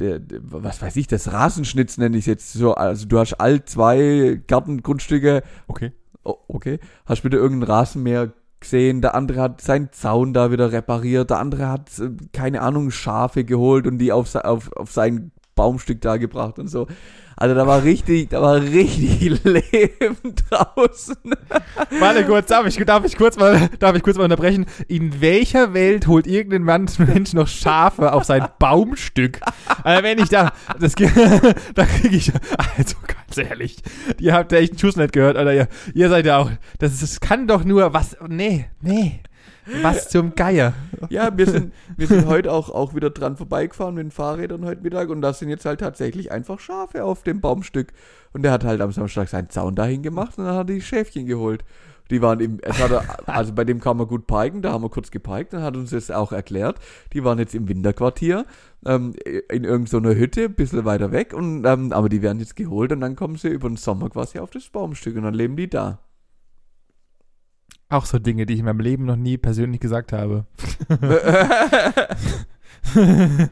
der, 0.00 0.20
was 0.40 0.82
weiß 0.82 0.96
ich, 0.96 1.06
das 1.06 1.32
Rasenschnitz 1.32 1.98
nenne 1.98 2.16
ich 2.16 2.26
jetzt 2.26 2.52
so. 2.52 2.74
Also 2.74 3.06
du 3.06 3.18
hast 3.18 3.34
all 3.34 3.64
zwei 3.64 4.40
Gartengrundstücke 4.46 5.42
Okay. 5.68 5.92
Oh, 6.22 6.36
okay. 6.48 6.78
Hast 7.06 7.24
wieder 7.24 7.38
irgendeinen 7.38 7.70
Rasenmäher 7.70 8.32
gesehen, 8.60 9.00
der 9.00 9.14
andere 9.14 9.40
hat 9.40 9.60
seinen 9.60 9.90
Zaun 9.92 10.34
da 10.34 10.50
wieder 10.50 10.70
repariert, 10.70 11.30
der 11.30 11.38
andere 11.38 11.68
hat, 11.68 11.98
äh, 11.98 12.10
keine 12.32 12.60
Ahnung, 12.60 12.90
Schafe 12.90 13.44
geholt 13.44 13.86
und 13.86 13.98
die 13.98 14.12
auf, 14.12 14.34
auf, 14.34 14.70
auf 14.76 14.92
sein 14.92 15.32
Baumstück 15.60 16.00
da 16.00 16.16
gebracht 16.16 16.58
und 16.58 16.68
so. 16.68 16.86
Also 17.36 17.54
da 17.54 17.66
war 17.66 17.84
richtig, 17.84 18.28
da 18.30 18.40
war 18.42 18.56
richtig 18.60 19.20
Leben 19.44 20.16
draußen. 20.50 21.16
Warte 21.98 22.24
kurz, 22.24 22.48
darf 22.48 22.66
ich, 22.66 22.76
darf 22.84 23.04
ich 23.04 23.16
kurz 23.16 23.36
mal, 23.38 23.68
darf 23.78 23.94
ich 23.96 24.02
kurz 24.02 24.16
mal 24.18 24.24
unterbrechen? 24.24 24.66
In 24.88 25.20
welcher 25.22 25.72
Welt 25.72 26.06
holt 26.06 26.26
irgendein 26.26 26.62
Mann, 26.64 26.86
Mensch 26.98 27.32
noch 27.32 27.46
Schafe 27.48 28.12
auf 28.12 28.24
sein 28.24 28.46
Baumstück? 28.58 29.40
Also 29.84 30.02
wenn 30.02 30.18
ich 30.18 30.28
da, 30.28 30.52
das, 30.78 30.94
da 31.74 31.84
kriege 31.86 32.16
ich, 32.16 32.30
also 32.76 32.96
ganz 33.06 33.36
ehrlich, 33.48 33.76
ihr 34.18 34.34
habt 34.34 34.52
ja 34.52 34.58
echt 34.58 34.72
einen 34.72 34.78
Schuss 34.78 34.96
nicht 34.96 35.12
gehört, 35.14 35.36
oder 35.38 35.54
ihr, 35.54 35.68
ihr 35.94 36.08
seid 36.10 36.26
ja 36.26 36.38
auch, 36.38 36.50
das, 36.78 36.92
ist- 36.92 37.02
das 37.02 37.20
kann 37.20 37.46
doch 37.46 37.64
nur, 37.64 37.94
was, 37.94 38.16
nee, 38.28 38.66
nee, 38.82 39.20
was 39.82 40.08
zum 40.08 40.34
Geier. 40.34 40.74
Ja, 41.08 41.36
wir 41.36 41.46
sind, 41.46 41.72
wir 41.96 42.06
sind 42.06 42.26
heute 42.26 42.52
auch, 42.52 42.70
auch 42.70 42.94
wieder 42.94 43.10
dran 43.10 43.36
vorbeigefahren 43.36 43.94
mit 43.94 44.04
den 44.04 44.10
Fahrrädern 44.10 44.64
heute 44.64 44.82
Mittag 44.82 45.08
und 45.08 45.22
da 45.22 45.32
sind 45.32 45.48
jetzt 45.48 45.64
halt 45.64 45.80
tatsächlich 45.80 46.30
einfach 46.32 46.60
Schafe 46.60 47.04
auf 47.04 47.22
dem 47.22 47.40
Baumstück. 47.40 47.92
Und 48.32 48.42
der 48.42 48.52
hat 48.52 48.64
halt 48.64 48.80
am 48.80 48.92
Samstag 48.92 49.28
seinen 49.28 49.50
Zaun 49.50 49.74
dahin 49.74 50.02
gemacht 50.02 50.38
und 50.38 50.44
dann 50.44 50.54
hat 50.54 50.70
er 50.70 50.74
die 50.74 50.80
Schäfchen 50.80 51.26
geholt. 51.26 51.64
Die 52.10 52.20
waren 52.20 52.40
im, 52.40 52.58
er, 52.60 53.04
also 53.26 53.52
bei 53.52 53.64
dem 53.64 53.80
kann 53.80 53.96
man 53.96 54.08
gut 54.08 54.26
parken, 54.26 54.62
da 54.62 54.72
haben 54.72 54.82
wir 54.82 54.90
kurz 54.90 55.10
geparkt, 55.10 55.52
dann 55.52 55.62
hat 55.62 55.76
uns 55.76 55.90
das 55.90 56.10
auch 56.10 56.32
erklärt. 56.32 56.78
Die 57.12 57.24
waren 57.24 57.38
jetzt 57.38 57.54
im 57.54 57.68
Winterquartier, 57.68 58.46
ähm, 58.84 59.14
in 59.48 59.64
irgendeiner 59.64 60.16
Hütte, 60.16 60.46
ein 60.46 60.54
bisschen 60.54 60.84
weiter 60.84 61.12
weg, 61.12 61.32
und, 61.32 61.64
ähm, 61.64 61.92
aber 61.92 62.08
die 62.08 62.20
werden 62.20 62.40
jetzt 62.40 62.56
geholt 62.56 62.90
und 62.92 63.00
dann 63.00 63.14
kommen 63.14 63.36
sie 63.36 63.48
über 63.48 63.68
den 63.68 63.76
Sommer 63.76 64.10
quasi 64.10 64.40
auf 64.40 64.50
das 64.50 64.68
Baumstück 64.68 65.16
und 65.16 65.22
dann 65.22 65.34
leben 65.34 65.56
die 65.56 65.70
da. 65.70 66.00
Auch 67.90 68.06
so 68.06 68.18
Dinge, 68.18 68.46
die 68.46 68.54
ich 68.54 68.60
in 68.60 68.64
meinem 68.64 68.80
Leben 68.80 69.04
noch 69.04 69.16
nie 69.16 69.36
persönlich 69.36 69.80
gesagt 69.80 70.12
habe. 70.12 70.46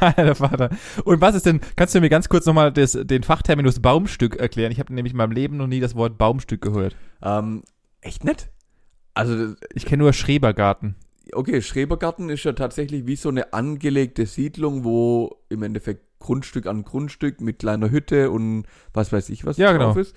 Alter 0.00 0.34
Vater. 0.34 0.70
Und 1.04 1.20
was 1.20 1.34
ist 1.34 1.46
denn, 1.46 1.60
kannst 1.76 1.94
du 1.94 2.00
mir 2.00 2.08
ganz 2.08 2.28
kurz 2.28 2.46
nochmal 2.46 2.72
den 2.72 3.22
Fachterminus 3.22 3.80
Baumstück 3.80 4.36
erklären? 4.36 4.72
Ich 4.72 4.80
habe 4.80 4.92
nämlich 4.94 5.12
in 5.12 5.18
meinem 5.18 5.32
Leben 5.32 5.56
noch 5.56 5.66
nie 5.66 5.80
das 5.80 5.94
Wort 5.94 6.18
Baumstück 6.18 6.60
gehört. 6.62 6.96
ähm, 7.22 7.62
echt 8.00 8.24
nett? 8.24 8.48
Also, 9.14 9.54
Ich 9.74 9.86
kenne 9.86 10.02
nur 10.02 10.12
Schrebergarten. 10.12 10.96
Okay, 11.32 11.60
Schrebergarten 11.62 12.28
ist 12.28 12.44
ja 12.44 12.52
tatsächlich 12.52 13.06
wie 13.06 13.16
so 13.16 13.28
eine 13.30 13.52
angelegte 13.52 14.26
Siedlung, 14.26 14.84
wo 14.84 15.36
im 15.48 15.62
Endeffekt 15.62 16.02
Grundstück 16.18 16.66
an 16.66 16.84
Grundstück 16.84 17.40
mit 17.40 17.58
kleiner 17.58 17.90
Hütte 17.90 18.30
und 18.30 18.64
was 18.92 19.12
weiß 19.12 19.28
ich 19.30 19.44
was 19.44 19.56
Ja, 19.56 19.72
drauf 19.72 19.94
genau. 19.94 20.00
ist. 20.06 20.14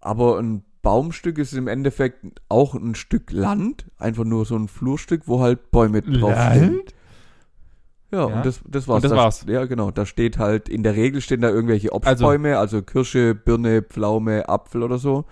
Aber 0.00 0.38
ein 0.38 0.64
Baumstück 0.82 1.38
ist 1.38 1.52
im 1.52 1.68
Endeffekt 1.68 2.24
auch 2.48 2.74
ein 2.74 2.94
Stück 2.94 3.32
Land, 3.32 3.86
einfach 3.98 4.24
nur 4.24 4.44
so 4.46 4.56
ein 4.56 4.68
Flurstück, 4.68 5.22
wo 5.26 5.40
halt 5.40 5.70
Bäume 5.70 6.02
draufstehen. 6.02 6.80
Ja, 8.12 8.28
Ja. 8.28 8.36
und 8.36 8.46
das, 8.46 8.60
das 8.66 8.88
war's. 8.88 8.96
Und 8.96 9.04
das 9.04 9.10
Da- 9.12 9.16
war's. 9.16 9.44
Ja, 9.48 9.64
genau. 9.66 9.90
Da 9.90 10.04
steht 10.06 10.38
halt, 10.38 10.68
in 10.68 10.82
der 10.82 10.96
Regel 10.96 11.20
stehen 11.20 11.40
da 11.42 11.48
irgendwelche 11.50 11.92
Also- 11.92 11.96
Obstbäume, 12.10 12.58
also, 12.58 12.82
Kirsche, 12.82 13.34
Birne, 13.34 13.82
Pflaume, 13.82 14.48
Apfel 14.48 14.82
oder 14.82 14.98
so. 14.98 15.26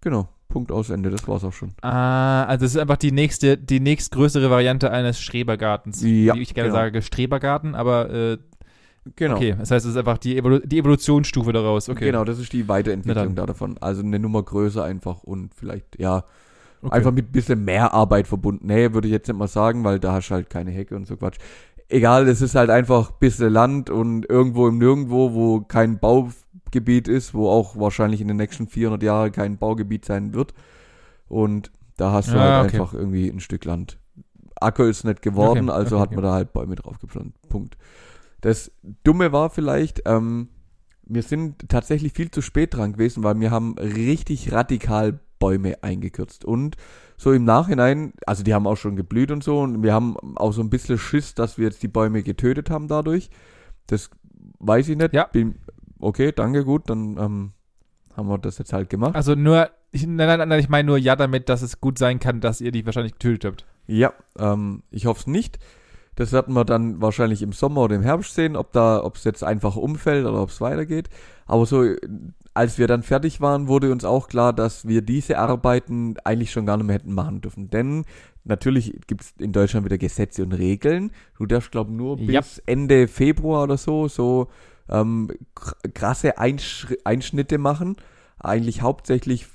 Genau. 0.00 0.28
Punkt 0.48 0.72
aus 0.72 0.88
Ende, 0.88 1.10
das 1.10 1.28
war's 1.28 1.44
auch 1.44 1.52
schon. 1.52 1.72
Ah, 1.82 2.44
also 2.44 2.64
es 2.64 2.74
ist 2.74 2.80
einfach 2.80 2.96
die 2.96 3.12
nächste, 3.12 3.58
die 3.58 3.80
nächstgrößere 3.80 4.48
Variante 4.50 4.90
eines 4.90 5.20
Schrebergartens. 5.20 6.00
Ja, 6.02 6.34
Wie 6.34 6.40
ich 6.40 6.54
gerne 6.54 6.70
genau. 6.70 6.80
sage, 6.80 7.02
Strebergarten, 7.02 7.74
aber 7.74 8.08
äh, 8.10 8.38
Genau. 9.16 9.36
okay, 9.36 9.54
das 9.58 9.70
heißt, 9.70 9.86
es 9.86 9.92
ist 9.92 9.96
einfach 9.96 10.18
die, 10.18 10.36
Evolu 10.36 10.58
die 10.60 10.78
Evolutionsstufe 10.78 11.52
daraus. 11.52 11.88
Okay. 11.88 12.06
Genau, 12.06 12.24
das 12.24 12.38
ist 12.38 12.52
die 12.52 12.68
Weiterentwicklung 12.68 13.34
da 13.34 13.46
davon. 13.46 13.76
Also 13.80 14.02
eine 14.02 14.18
Nummer 14.18 14.42
größer 14.42 14.84
einfach 14.84 15.22
und 15.22 15.54
vielleicht, 15.54 15.98
ja, 15.98 16.24
okay. 16.82 16.94
einfach 16.96 17.12
mit 17.12 17.28
ein 17.28 17.32
bisschen 17.32 17.64
mehr 17.64 17.92
Arbeit 17.94 18.26
verbunden. 18.26 18.66
Nee, 18.66 18.92
würde 18.92 19.08
ich 19.08 19.12
jetzt 19.12 19.28
nicht 19.28 19.36
mal 19.38 19.48
sagen, 19.48 19.84
weil 19.84 19.98
da 19.98 20.12
hast 20.12 20.28
du 20.30 20.34
halt 20.34 20.50
keine 20.50 20.70
Hecke 20.70 20.96
und 20.96 21.06
so 21.06 21.16
Quatsch. 21.16 21.38
Egal, 21.88 22.28
es 22.28 22.42
ist 22.42 22.54
halt 22.54 22.70
einfach 22.70 23.10
ein 23.10 23.16
bisschen 23.18 23.52
Land 23.52 23.88
und 23.90 24.28
irgendwo 24.28 24.68
im 24.68 24.78
Nirgendwo, 24.78 25.32
wo 25.32 25.60
kein 25.60 25.98
Baugebiet 25.98 27.08
ist, 27.08 27.32
wo 27.32 27.48
auch 27.48 27.76
wahrscheinlich 27.78 28.20
in 28.20 28.28
den 28.28 28.36
nächsten 28.36 28.66
400 28.68 29.02
Jahren 29.02 29.32
kein 29.32 29.56
Baugebiet 29.56 30.04
sein 30.04 30.34
wird. 30.34 30.52
Und 31.28 31.70
da 31.96 32.12
hast 32.12 32.28
du 32.30 32.36
Ah, 32.36 32.58
halt 32.58 32.68
okay. 32.68 32.78
einfach 32.80 32.94
irgendwie 32.94 33.28
ein 33.28 33.40
Stück 33.40 33.64
Land. 33.64 33.98
Acker 34.60 34.84
ist 34.86 35.04
nicht 35.04 35.22
geworden, 35.22 35.70
Okay, 35.70 35.78
also 35.78 36.00
hat 36.00 36.12
man 36.12 36.22
da 36.22 36.32
halt 36.32 36.52
Bäume 36.52 36.74
drauf 36.74 36.98
gepflanzt. 36.98 37.48
Punkt. 37.48 37.76
Das 38.40 38.70
Dumme 39.04 39.32
war 39.32 39.50
vielleicht, 39.50 40.02
ähm, 40.06 40.48
wir 41.04 41.22
sind 41.22 41.68
tatsächlich 41.68 42.12
viel 42.12 42.30
zu 42.30 42.42
spät 42.42 42.74
dran 42.74 42.92
gewesen, 42.92 43.24
weil 43.24 43.38
wir 43.40 43.50
haben 43.50 43.76
richtig 43.78 44.52
radikal 44.52 45.20
Bäume 45.38 45.82
eingekürzt. 45.82 46.44
Und 46.44 46.76
so 47.16 47.32
im 47.32 47.44
Nachhinein, 47.44 48.12
also 48.26 48.42
die 48.42 48.54
haben 48.54 48.66
auch 48.66 48.76
schon 48.76 48.96
geblüht 48.96 49.30
und 49.30 49.42
so, 49.42 49.60
und 49.60 49.82
wir 49.82 49.92
haben 49.92 50.16
auch 50.36 50.52
so 50.52 50.60
ein 50.60 50.70
bisschen 50.70 50.98
Schiss, 50.98 51.34
dass 51.34 51.58
wir 51.58 51.64
jetzt 51.64 51.82
die 51.82 51.88
Bäume 51.88 52.22
getötet 52.22 52.70
haben 52.70 52.88
dadurch. 52.88 53.30
Das 53.86 54.10
weiß 54.58 54.88
ich 54.88 54.96
nicht. 54.96 55.14
Ja. 55.14 55.24
Bin, 55.24 55.56
okay, 55.98 56.32
danke, 56.32 56.64
gut, 56.64 56.88
dann 56.90 57.16
ähm, 57.18 57.52
haben 58.16 58.28
wir 58.28 58.38
das 58.38 58.58
jetzt 58.58 58.72
halt 58.72 58.90
gemacht. 58.90 59.14
Also 59.14 59.34
nur, 59.34 59.70
ich, 59.90 60.06
nein, 60.06 60.38
nein, 60.38 60.48
nein, 60.48 60.60
ich 60.60 60.68
meine 60.68 60.86
nur 60.86 60.98
ja 60.98 61.16
damit, 61.16 61.48
dass 61.48 61.62
es 61.62 61.80
gut 61.80 61.98
sein 61.98 62.18
kann, 62.18 62.40
dass 62.40 62.60
ihr 62.60 62.72
die 62.72 62.84
wahrscheinlich 62.84 63.12
getötet 63.12 63.44
habt. 63.44 63.66
Ja, 63.86 64.12
ähm, 64.38 64.82
ich 64.90 65.06
hoffe 65.06 65.20
es 65.20 65.26
nicht. 65.26 65.58
Das 66.18 66.32
werden 66.32 66.52
wir 66.54 66.64
dann 66.64 67.00
wahrscheinlich 67.00 67.42
im 67.42 67.52
Sommer 67.52 67.82
oder 67.82 67.94
im 67.94 68.02
Herbst 68.02 68.34
sehen, 68.34 68.56
ob 68.56 68.72
da, 68.72 69.04
ob 69.04 69.14
es 69.14 69.22
jetzt 69.22 69.44
einfach 69.44 69.76
umfällt 69.76 70.26
oder 70.26 70.42
ob 70.42 70.48
es 70.48 70.60
weitergeht. 70.60 71.08
Aber 71.46 71.64
so, 71.64 71.84
als 72.54 72.76
wir 72.76 72.88
dann 72.88 73.04
fertig 73.04 73.40
waren, 73.40 73.68
wurde 73.68 73.92
uns 73.92 74.04
auch 74.04 74.26
klar, 74.26 74.52
dass 74.52 74.88
wir 74.88 75.00
diese 75.02 75.38
Arbeiten 75.38 76.16
eigentlich 76.24 76.50
schon 76.50 76.66
gar 76.66 76.76
nicht 76.76 76.86
mehr 76.86 76.96
hätten 76.96 77.14
machen 77.14 77.40
dürfen. 77.40 77.70
Denn 77.70 78.04
natürlich 78.42 78.98
gibt 79.06 79.22
es 79.22 79.34
in 79.38 79.52
Deutschland 79.52 79.86
wieder 79.86 79.96
Gesetze 79.96 80.42
und 80.42 80.54
Regeln. 80.54 81.12
Du 81.38 81.46
darfst, 81.46 81.70
glaube 81.70 81.92
nur 81.92 82.16
bis 82.16 82.56
Ja. 82.56 82.62
Ende 82.66 83.06
Februar 83.06 83.62
oder 83.62 83.76
so, 83.76 84.08
so 84.08 84.48
ähm, 84.88 85.30
kr- 85.54 85.92
krasse 85.94 86.38
Einsch 86.38 86.88
Einschnitte 87.04 87.58
machen. 87.58 87.94
Eigentlich 88.40 88.82
hauptsächlich 88.82 89.46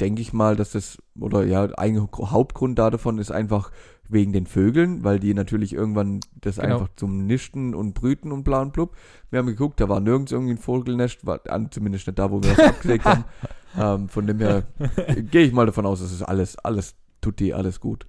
denke 0.00 0.22
ich 0.22 0.32
mal, 0.32 0.56
dass 0.56 0.70
das, 0.72 0.96
oder 1.20 1.44
ja, 1.44 1.64
ein 1.76 2.08
Hauptgrund 2.10 2.78
da 2.78 2.88
davon 2.88 3.18
ist 3.18 3.30
einfach 3.30 3.70
wegen 4.08 4.32
den 4.32 4.46
Vögeln, 4.46 5.04
weil 5.04 5.18
die 5.18 5.34
natürlich 5.34 5.72
irgendwann 5.72 6.20
das 6.40 6.56
Genau. 6.56 6.74
einfach 6.74 6.88
zum 6.96 7.26
Nisten 7.26 7.74
und 7.74 7.94
Brüten 7.94 8.32
und 8.32 8.44
bla 8.44 8.62
und 8.62 8.72
blub. 8.72 8.96
Wir 9.30 9.38
haben 9.38 9.46
geguckt, 9.46 9.80
da 9.80 9.88
war 9.88 10.00
nirgends 10.00 10.32
irgendwie 10.32 10.52
ein 10.54 10.58
Vogelnest, 10.58 11.26
war, 11.26 11.40
zumindest 11.70 12.06
nicht 12.06 12.18
da, 12.18 12.30
wo 12.30 12.42
wir 12.42 12.54
das 12.54 12.66
abgelegt 12.66 13.04
haben. 13.04 13.24
Ähm, 13.78 14.08
von 14.08 14.26
dem 14.26 14.38
her 14.38 14.62
gehe 15.30 15.42
ich 15.42 15.52
mal 15.52 15.66
davon 15.66 15.84
aus, 15.84 16.00
dass 16.00 16.10
es 16.10 16.22
alles, 16.22 16.56
alles 16.56 16.94
tut 17.20 17.40
die 17.40 17.52
alles 17.52 17.78
gut. 17.78 18.06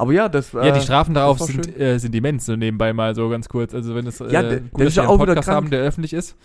Aber 0.00 0.12
ja, 0.12 0.28
das 0.28 0.52
Ja, 0.52 0.62
die 0.72 0.78
äh, 0.78 0.80
Strafen 0.80 1.14
darauf 1.14 1.38
sind, 1.38 1.78
äh, 1.78 1.98
sind 1.98 2.14
immens, 2.14 2.46
so 2.46 2.56
nebenbei 2.56 2.92
mal 2.92 3.14
so 3.14 3.28
ganz 3.28 3.48
kurz. 3.48 3.74
Also 3.74 3.94
wenn 3.94 4.06
es 4.06 4.20
äh, 4.20 4.32
Ja, 4.32 4.42
d- 4.42 4.60
gut, 4.60 4.80
das 4.80 4.86
dass 4.86 4.96
wir 4.96 5.02
einen 5.02 5.10
auch 5.10 5.16
wieder 5.22 5.34
Podcast 5.34 5.48
haben, 5.48 5.70
der 5.70 5.80
öffentlich 5.82 6.12
ist. 6.12 6.36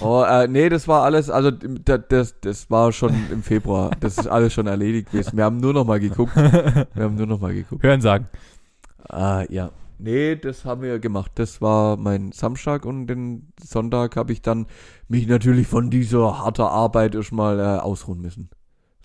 Oh, 0.00 0.22
äh, 0.22 0.46
nee, 0.48 0.68
das 0.68 0.86
war 0.88 1.02
alles, 1.04 1.28
also 1.30 1.50
da- 1.50 1.98
das, 1.98 2.40
das 2.40 2.70
war 2.70 2.92
schon 2.92 3.14
im 3.32 3.42
Februar. 3.42 3.90
Das 4.00 4.16
ist 4.18 4.26
alles 4.26 4.52
schon 4.52 4.66
erledigt 4.66 5.10
gewesen. 5.12 5.36
Wir 5.36 5.44
haben 5.44 5.58
nur 5.58 5.72
noch 5.74 5.84
mal 5.84 6.00
geguckt. 6.00 6.34
Wir 6.36 6.86
haben 7.04 7.16
nur 7.16 7.26
noch 7.26 7.40
mal 7.40 7.52
geguckt. 7.52 7.82
Hören 7.82 8.00
sagen. 8.00 8.28
Ah, 9.08 9.44
ja. 9.48 9.70
Nee, 9.98 10.36
das 10.36 10.64
haben 10.64 10.80
wir 10.80 10.98
gemacht. 10.98 11.32
Das 11.34 11.60
war 11.60 11.98
mein 11.98 12.32
Samstag 12.32 12.86
und 12.86 13.06
den 13.06 13.52
Sonntag 13.62 14.16
habe 14.16 14.32
ich 14.32 14.40
dann 14.40 14.66
mich 15.08 15.26
natürlich 15.26 15.66
von 15.66 15.90
dieser 15.90 16.38
harter 16.38 16.70
Arbeit 16.70 17.14
erstmal 17.14 17.58
äh, 17.58 17.62
ausruhen 17.80 18.20
müssen. 18.22 18.48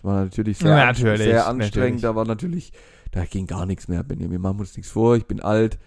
War 0.06 0.24
natürlich 0.24 0.58
sehr, 0.60 0.70
Ja, 0.70 0.86
natürlich, 0.86 1.20
sehr 1.20 1.48
anstrengend. 1.48 1.76
natürlich. 1.76 2.02
Da 2.02 2.16
war 2.16 2.26
natürlich, 2.26 2.72
da 3.12 3.26
ging 3.26 3.48
gar 3.48 3.66
nichts 3.66 3.88
mehr. 3.88 4.04
Benjamin, 4.04 4.32
wir 4.34 4.40
machen 4.40 4.60
uns 4.60 4.76
nichts 4.78 4.92
vor. 4.92 5.16
Ich 5.16 5.26
bin 5.26 5.42
alt. 5.42 5.80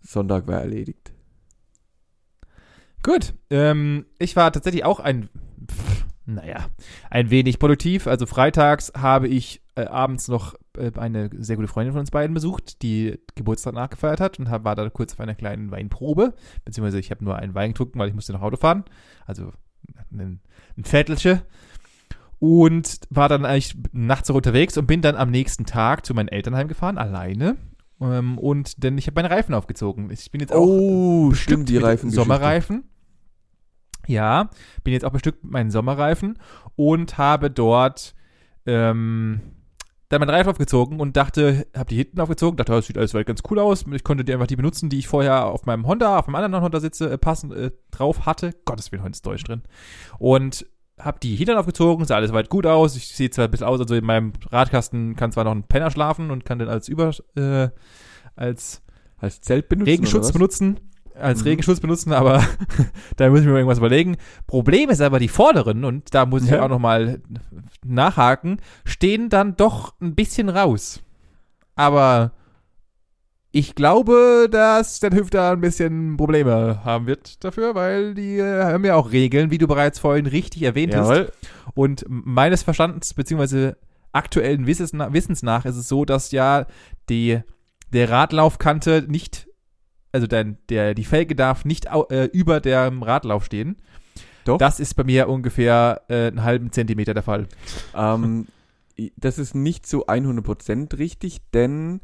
Sonntag 0.00 0.46
war 0.46 0.60
erledigt. 0.60 1.12
Gut. 3.02 3.34
Ähm, 3.50 4.06
ich 4.18 4.36
war 4.36 4.52
tatsächlich 4.52 4.84
auch 4.84 5.00
ein, 5.00 5.28
pff, 5.70 6.04
naja, 6.26 6.66
ein 7.10 7.30
wenig 7.30 7.58
produktiv. 7.58 8.06
Also 8.06 8.26
freitags 8.26 8.92
habe 8.96 9.28
ich 9.28 9.62
äh, 9.76 9.84
abends 9.84 10.28
noch 10.28 10.54
äh, 10.76 10.90
eine 10.96 11.30
sehr 11.38 11.56
gute 11.56 11.68
Freundin 11.68 11.92
von 11.92 12.00
uns 12.00 12.10
beiden 12.10 12.34
besucht, 12.34 12.82
die 12.82 13.18
Geburtstag 13.34 13.74
nachgefeiert 13.74 14.20
hat 14.20 14.38
und 14.38 14.50
hab, 14.50 14.64
war 14.64 14.74
da 14.74 14.88
kurz 14.90 15.12
auf 15.12 15.20
einer 15.20 15.34
kleinen 15.34 15.70
Weinprobe. 15.70 16.34
Beziehungsweise 16.64 16.98
ich 16.98 17.10
habe 17.10 17.24
nur 17.24 17.36
einen 17.36 17.54
Wein 17.54 17.70
getrunken, 17.70 17.98
weil 17.98 18.08
ich 18.08 18.14
musste 18.14 18.32
nach 18.32 18.42
Auto 18.42 18.56
fahren. 18.56 18.84
Also 19.24 19.52
ein, 20.12 20.40
ein 20.76 20.84
Viertelchen. 20.84 21.42
Und 22.38 23.00
war 23.08 23.28
dann 23.28 23.44
eigentlich 23.44 23.76
nachts 23.92 24.28
noch 24.28 24.36
unterwegs 24.36 24.76
und 24.76 24.86
bin 24.86 25.00
dann 25.00 25.16
am 25.16 25.30
nächsten 25.30 25.64
Tag 25.64 26.04
zu 26.04 26.12
meinen 26.14 26.28
Eltern 26.28 26.54
heimgefahren, 26.54 26.98
alleine. 26.98 27.56
Ähm, 28.00 28.38
und 28.38 28.82
denn 28.82 28.98
ich 28.98 29.06
habe 29.06 29.22
meine 29.22 29.34
Reifen 29.34 29.54
aufgezogen. 29.54 30.10
Ich 30.10 30.30
bin 30.30 30.40
jetzt 30.40 30.52
auch 30.52 30.66
Oh, 30.66 31.32
stimmt, 31.32 31.68
die 31.68 31.78
Reifen. 31.78 32.10
Sommerreifen. 32.10 32.84
Ja, 34.06 34.50
bin 34.84 34.92
jetzt 34.92 35.04
auch 35.04 35.12
bestückt 35.12 35.42
mit 35.44 35.52
meinen 35.52 35.70
Sommerreifen 35.70 36.38
und 36.76 37.18
habe 37.18 37.50
dort 37.50 38.14
ähm, 38.66 39.40
dann 40.08 40.20
meinen 40.20 40.30
Reifen 40.30 40.50
aufgezogen 40.50 41.00
und 41.00 41.16
dachte, 41.16 41.66
habe 41.74 41.88
die 41.88 41.96
hinten 41.96 42.20
aufgezogen, 42.20 42.56
dachte, 42.56 42.72
das 42.72 42.86
sieht 42.86 42.98
alles 42.98 43.12
ganz 43.12 43.40
cool 43.50 43.58
aus. 43.58 43.84
Ich 43.90 44.04
konnte 44.04 44.24
die 44.24 44.32
einfach 44.32 44.46
die 44.46 44.56
benutzen, 44.56 44.88
die 44.88 44.98
ich 44.98 45.08
vorher 45.08 45.46
auf 45.46 45.66
meinem 45.66 45.86
Honda, 45.86 46.18
auf 46.18 46.28
meinem 46.28 46.44
anderen 46.44 46.64
Honda 46.64 46.78
sitze, 46.80 47.10
äh, 47.10 47.18
passend 47.18 47.52
äh, 47.54 47.72
drauf 47.90 48.26
hatte. 48.26 48.54
Gottes 48.64 48.92
Willen, 48.92 49.02
heute 49.02 49.12
ist 49.12 49.26
Deutsch 49.26 49.42
drin. 49.42 49.62
Und 50.18 50.66
habe 50.98 51.18
die 51.20 51.36
Hintern 51.36 51.58
aufgezogen, 51.58 52.04
sah 52.06 52.16
alles 52.16 52.32
weit 52.32 52.48
gut 52.48 52.66
aus. 52.66 52.96
Ich 52.96 53.08
sehe 53.08 53.30
zwar 53.30 53.44
ein 53.46 53.50
bisschen 53.50 53.66
aus, 53.66 53.80
also 53.80 53.94
in 53.94 54.04
meinem 54.04 54.32
Radkasten 54.50 55.14
kann 55.16 55.30
zwar 55.32 55.44
noch 55.44 55.52
ein 55.52 55.64
Penner 55.64 55.90
schlafen 55.90 56.30
und 56.30 56.44
kann 56.44 56.58
den 56.58 56.68
als 56.68 56.88
über, 56.88 57.10
äh, 57.36 57.68
als 58.34 58.82
Als 59.18 59.40
Zelt 59.40 59.68
benutzen. 59.68 59.88
Regenschutz 59.90 60.30
benutzen, 60.32 60.78
als 61.18 61.40
Mhm. 61.40 61.44
Regenschutz 61.48 61.80
benutzen, 61.80 62.12
aber 62.12 62.42
da 63.16 63.30
muss 63.30 63.40
ich 63.40 63.46
mir 63.46 63.54
irgendwas 63.54 63.78
überlegen. 63.78 64.16
Problem 64.46 64.90
ist 64.90 65.00
aber 65.00 65.18
die 65.18 65.28
vorderen, 65.28 65.84
und 65.84 66.14
da 66.14 66.26
muss 66.26 66.44
ich 66.44 66.50
Ja. 66.50 66.62
auch 66.62 66.68
nochmal 66.68 67.20
nachhaken, 67.84 68.58
stehen 68.84 69.28
dann 69.30 69.56
doch 69.56 69.94
ein 70.00 70.14
bisschen 70.14 70.48
raus. 70.50 71.02
Aber 71.76 72.32
ich 73.58 73.74
glaube, 73.74 74.48
dass 74.50 75.00
der 75.00 75.12
Hüfter 75.12 75.52
ein 75.52 75.62
bisschen 75.62 76.18
Probleme 76.18 76.84
haben 76.84 77.06
wird 77.06 77.42
dafür, 77.42 77.74
weil 77.74 78.12
die 78.14 78.36
äh, 78.36 78.64
haben 78.64 78.84
ja 78.84 78.96
auch 78.96 79.12
Regeln, 79.12 79.50
wie 79.50 79.56
du 79.56 79.66
bereits 79.66 79.98
vorhin 79.98 80.26
richtig 80.26 80.62
erwähnt 80.62 80.94
hast. 80.94 81.08
Jawohl. 81.08 81.32
Und 81.72 82.04
meines 82.06 82.62
Verstandens, 82.62 83.14
beziehungsweise 83.14 83.78
aktuellen 84.12 84.66
Wissens, 84.66 84.92
Wissens 84.92 85.42
nach, 85.42 85.64
ist 85.64 85.76
es 85.76 85.88
so, 85.88 86.04
dass 86.04 86.32
ja 86.32 86.66
die, 87.08 87.40
der 87.94 88.10
Radlaufkante 88.10 89.06
nicht, 89.08 89.48
also 90.12 90.26
dein, 90.26 90.58
der, 90.68 90.92
die 90.92 91.04
Felge 91.04 91.34
darf 91.34 91.64
nicht 91.64 91.86
äh, 92.10 92.26
über 92.26 92.60
dem 92.60 93.02
Radlauf 93.02 93.46
stehen. 93.46 93.76
Doch. 94.44 94.58
Das 94.58 94.80
ist 94.80 94.92
bei 94.96 95.04
mir 95.04 95.30
ungefähr 95.30 96.02
äh, 96.08 96.26
einen 96.26 96.44
halben 96.44 96.72
Zentimeter 96.72 97.14
der 97.14 97.22
Fall. 97.22 97.48
ähm, 97.96 98.48
das 99.16 99.38
ist 99.38 99.54
nicht 99.54 99.86
zu 99.86 100.08
100% 100.08 100.98
richtig, 100.98 101.40
denn 101.52 102.02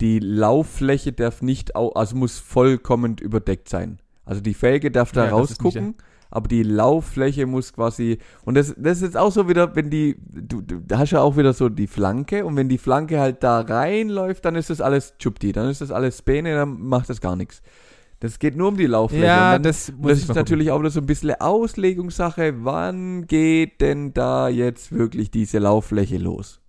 die 0.00 0.18
Lauffläche 0.18 1.12
darf 1.12 1.42
nicht, 1.42 1.74
also 1.76 2.16
muss 2.16 2.38
vollkommen 2.38 3.16
überdeckt 3.18 3.68
sein. 3.68 3.98
Also 4.24 4.40
die 4.40 4.54
Felge 4.54 4.90
darf 4.90 5.12
da 5.12 5.24
Ja, 5.26 5.30
rausgucken, 5.30 5.94
aber 6.30 6.48
die 6.48 6.62
Lauffläche 6.64 7.46
muss 7.46 7.72
quasi, 7.72 8.18
und 8.44 8.56
das, 8.56 8.74
das 8.76 8.98
ist 8.98 9.04
jetzt 9.04 9.16
auch 9.16 9.30
so 9.32 9.48
wieder, 9.48 9.74
wenn 9.76 9.88
die, 9.88 10.16
du, 10.20 10.60
du 10.60 10.82
hast 10.96 11.12
ja 11.12 11.20
auch 11.20 11.36
wieder 11.36 11.52
so 11.52 11.68
die 11.68 11.86
Flanke 11.86 12.44
und 12.44 12.56
wenn 12.56 12.68
die 12.68 12.78
Flanke 12.78 13.20
halt 13.20 13.42
da 13.42 13.60
reinläuft, 13.60 14.44
dann 14.44 14.56
ist 14.56 14.68
das 14.68 14.80
alles 14.80 15.14
Chupti, 15.18 15.52
dann 15.52 15.70
ist 15.70 15.80
das 15.80 15.90
alles 15.92 16.18
Späne, 16.18 16.54
dann 16.54 16.80
macht 16.80 17.08
das 17.08 17.20
gar 17.20 17.36
nichts. 17.36 17.62
Das 18.20 18.38
geht 18.38 18.56
nur 18.56 18.68
um 18.68 18.76
die 18.76 18.86
Lauffläche. 18.86 19.24
Ja, 19.26 19.52
dann, 19.52 19.62
das 19.62 19.92
das 20.02 20.18
ich 20.18 20.24
ist 20.24 20.34
natürlich 20.34 20.70
auch 20.70 20.80
wieder 20.80 20.90
so 20.90 21.00
ein 21.00 21.06
bisschen 21.06 21.34
Auslegungssache. 21.34 22.64
Wann 22.64 23.26
geht 23.26 23.80
denn 23.82 24.14
da 24.14 24.48
jetzt 24.48 24.90
wirklich 24.90 25.30
diese 25.30 25.58
Lauffläche 25.58 26.16
los? 26.16 26.60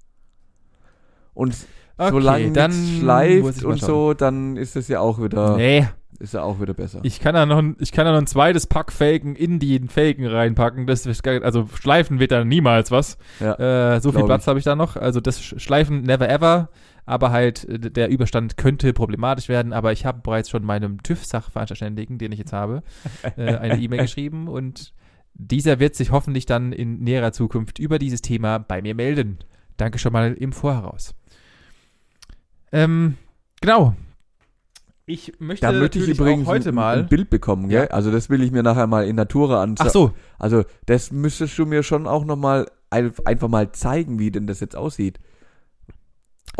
Und 1.33 1.55
Okay, 1.97 2.11
solange 2.11 2.51
dann 2.51 2.71
schleift 2.71 3.63
und 3.63 3.79
so, 3.79 4.13
dann 4.13 4.55
ist 4.57 4.75
es 4.75 4.87
ja 4.87 4.99
auch 4.99 5.21
wieder, 5.21 5.57
Nee, 5.57 5.87
ist 6.19 6.33
ja 6.33 6.43
auch 6.43 6.59
wieder 6.61 6.73
besser. 6.73 6.99
ich 7.03 7.19
kann 7.19 7.33
da 7.35 7.45
noch, 7.45 7.57
ein- 7.57 7.75
ich 7.79 7.91
kann 7.91 8.05
da 8.05 8.11
noch 8.11 8.19
ein 8.19 8.27
zweites 8.27 8.67
Pack 8.67 8.91
Felgen 8.91 9.35
in 9.35 9.59
die 9.59 9.79
Felgen 9.87 10.25
reinpacken. 10.25 10.87
Das 10.87 11.05
ist, 11.05 11.23
geil. 11.23 11.43
also 11.43 11.67
Schleifen 11.79 12.19
wird 12.19 12.31
da 12.31 12.43
niemals 12.43 12.91
was. 12.91 13.17
ja. 13.39 13.95
Äh, 13.95 14.01
so 14.01 14.11
viel 14.11 14.23
Platz 14.25 14.47
habe 14.47 14.59
ich 14.59 14.65
da 14.65 14.75
noch. 14.75 14.95
Also 14.95 15.19
das 15.21 15.41
Sch- 15.41 15.59
Schleifen 15.59 16.01
never 16.03 16.29
ever. 16.29 16.69
Aber 17.05 17.31
halt 17.31 17.63
äh, 17.69 17.79
der 17.79 18.09
Überstand 18.09 18.57
könnte 18.57 18.91
problematisch 18.93 19.47
werden. 19.47 19.71
Aber 19.73 19.91
ich 19.93 20.05
habe 20.05 20.19
bereits 20.21 20.49
schon 20.49 20.63
meinem 20.65 21.01
TÜV-Sachverständigen, 21.03 22.17
den 22.17 22.31
ich 22.31 22.39
jetzt 22.39 22.53
habe, 22.53 22.83
äh, 23.37 23.55
eine 23.55 23.79
E-Mail 23.79 24.01
geschrieben 24.01 24.47
und 24.47 24.93
dieser 25.33 25.79
wird 25.79 25.95
sich 25.95 26.11
hoffentlich 26.11 26.45
dann 26.47 26.71
in 26.73 26.99
näherer 26.99 27.31
Zukunft 27.31 27.79
über 27.79 27.99
dieses 27.99 28.21
Thema 28.21 28.57
bei 28.57 28.81
mir 28.81 28.95
melden. 28.95 29.37
Danke 29.77 29.99
schon 29.99 30.11
mal 30.13 30.33
im 30.33 30.51
Voraus. 30.51 31.13
Ähm, 32.71 33.15
genau. 33.61 33.95
Ich 35.05 35.33
möchte 35.39 35.65
Da 35.65 35.71
möchte 35.71 35.99
ich 35.99 36.07
übrigens 36.09 36.45
auch 36.47 36.51
heute 36.51 36.69
ein, 36.69 36.75
mal. 36.75 36.99
ein 36.99 37.07
Bild 37.07 37.29
bekommen, 37.29 37.69
gell? 37.69 37.83
Ja. 37.89 37.91
Also 37.91 38.11
das 38.11 38.29
will 38.29 38.43
ich 38.43 38.51
mir 38.51 38.61
nachher 38.63 38.87
mal 38.87 39.07
in 39.07 39.15
Natura 39.15 39.61
anschauen. 39.63 39.87
Ach 39.87 39.91
so, 39.93 40.11
Also 40.37 40.63
das 40.85 41.11
müsstest 41.11 41.57
du 41.57 41.65
mir 41.65 41.81
schon 41.83 42.07
auch 42.07 42.25
nochmal 42.25 42.69
einfach 42.89 43.47
mal 43.47 43.71
zeigen, 43.71 44.19
wie 44.19 44.31
denn 44.31 44.47
das 44.47 44.59
jetzt 44.59 44.75
aussieht. 44.75 45.19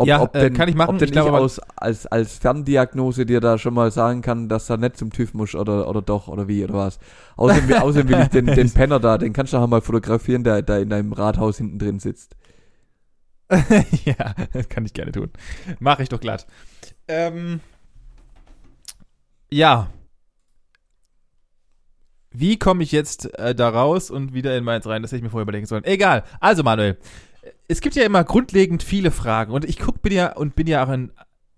Ja, 0.00 0.22
äh, 0.32 0.50
kann 0.50 0.68
ich 0.68 0.76
machen. 0.76 0.90
Ob 0.90 0.98
denn 0.98 1.06
Ich 1.06 1.12
glaube 1.12 1.28
ich 1.30 1.34
aber- 1.34 1.44
aus, 1.44 1.58
als, 1.76 2.06
als 2.06 2.38
Ferndiagnose 2.38 3.26
dir 3.26 3.40
da 3.40 3.58
schon 3.58 3.74
mal 3.74 3.90
sagen 3.90 4.22
kann, 4.22 4.48
dass 4.48 4.70
er 4.70 4.76
nicht 4.76 4.96
zum 4.96 5.10
TÜV 5.10 5.34
muss 5.34 5.54
oder, 5.56 5.88
oder 5.88 6.02
doch 6.02 6.28
oder 6.28 6.46
wie 6.46 6.62
oder 6.62 6.74
was. 6.74 7.00
Außerdem, 7.36 7.68
will- 7.68 7.76
außerdem 7.78 8.08
will 8.08 8.20
ich 8.22 8.28
den, 8.28 8.46
den 8.46 8.70
Penner 8.70 9.00
da, 9.00 9.18
den 9.18 9.32
kannst 9.32 9.52
du 9.52 9.56
nachher 9.56 9.66
mal 9.68 9.80
fotografieren, 9.80 10.44
der 10.44 10.62
da 10.62 10.78
in 10.78 10.88
deinem 10.88 11.12
Rathaus 11.12 11.58
hinten 11.58 11.78
drin 11.78 11.98
sitzt. 11.98 12.36
ja, 14.04 14.34
das 14.52 14.68
kann 14.68 14.84
ich 14.84 14.92
gerne 14.92 15.12
tun. 15.12 15.30
Mache 15.78 16.02
ich 16.02 16.08
doch 16.08 16.20
glatt. 16.20 16.46
Ähm, 17.06 17.60
ja. 19.50 19.90
Wie 22.30 22.58
komme 22.58 22.82
ich 22.82 22.92
jetzt 22.92 23.34
äh, 23.38 23.54
da 23.54 23.70
raus 23.70 24.10
und 24.10 24.34
wieder 24.34 24.56
in 24.56 24.64
meins 24.64 24.86
rein? 24.86 25.02
Das 25.02 25.10
hätte 25.10 25.18
ich 25.18 25.22
mir 25.22 25.30
vorher 25.30 25.44
überlegen 25.44 25.66
sollen. 25.66 25.84
Egal. 25.84 26.24
Also, 26.40 26.62
Manuel, 26.62 26.98
es 27.68 27.80
gibt 27.80 27.94
ja 27.96 28.04
immer 28.04 28.24
grundlegend 28.24 28.82
viele 28.82 29.10
Fragen 29.10 29.52
und 29.52 29.64
ich 29.64 29.78
guck, 29.78 30.02
bin 30.02 30.12
ja 30.12 30.34
und 30.34 30.54
bin 30.54 30.66
ja 30.66 30.84
auch 30.84 30.88
ein, 30.88 31.10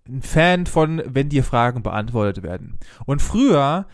ein 0.09 0.22
Fan 0.22 0.66
von, 0.66 1.03
wenn 1.07 1.29
dir 1.29 1.42
Fragen 1.42 1.83
beantwortet 1.83 2.44
werden. 2.44 2.79
Und 3.05 3.20
früher 3.20 3.87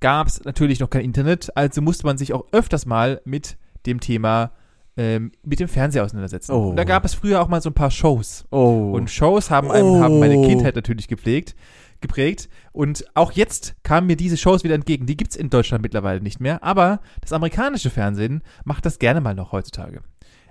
gab 0.00 0.28
es 0.28 0.44
natürlich 0.44 0.78
noch 0.78 0.90
kein 0.90 1.04
Internet, 1.04 1.56
also 1.56 1.82
musste 1.82 2.06
man 2.06 2.18
sich 2.18 2.32
auch 2.32 2.46
öfters 2.52 2.86
mal 2.86 3.20
mit 3.24 3.56
dem 3.86 3.98
Thema 4.00 4.52
ähm, 4.98 5.32
mit 5.44 5.60
dem 5.60 5.68
Fernseher 5.68 6.04
auseinandersetzen. 6.04 6.52
Oh. 6.52 6.70
Und 6.70 6.76
da 6.76 6.84
gab 6.84 7.04
es 7.04 7.14
früher 7.14 7.40
auch 7.40 7.48
mal 7.48 7.62
so 7.62 7.70
ein 7.70 7.74
paar 7.74 7.90
Shows. 7.90 8.44
Oh. 8.50 8.90
Und 8.92 9.10
Shows 9.10 9.50
haben, 9.50 9.70
einem, 9.70 9.86
Oh. 9.86 10.00
haben 10.00 10.18
meine 10.18 10.46
Kindheit 10.46 10.74
natürlich 10.74 11.06
gepflegt, 11.08 11.54
geprägt. 12.00 12.48
Und 12.72 13.04
auch 13.14 13.32
jetzt 13.32 13.76
kamen 13.84 14.06
mir 14.08 14.16
diese 14.16 14.36
Shows 14.36 14.64
wieder 14.64 14.74
entgegen. 14.74 15.06
Die 15.06 15.16
gibt's 15.16 15.36
in 15.36 15.50
Deutschland 15.50 15.82
mittlerweile 15.82 16.20
nicht 16.20 16.40
mehr. 16.40 16.62
Aber 16.64 17.00
das 17.20 17.32
amerikanische 17.32 17.90
Fernsehen 17.90 18.42
macht 18.64 18.84
das 18.84 18.98
gerne 18.98 19.20
mal 19.20 19.34
noch 19.34 19.52
heutzutage. 19.52 20.02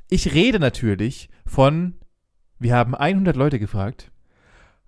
Ich 0.10 0.34
rede 0.34 0.60
natürlich 0.60 1.30
von, 1.46 1.96
wir 2.58 2.74
haben 2.74 2.96
100 2.96 3.36
Leute 3.36 3.60
gefragt. 3.60 4.12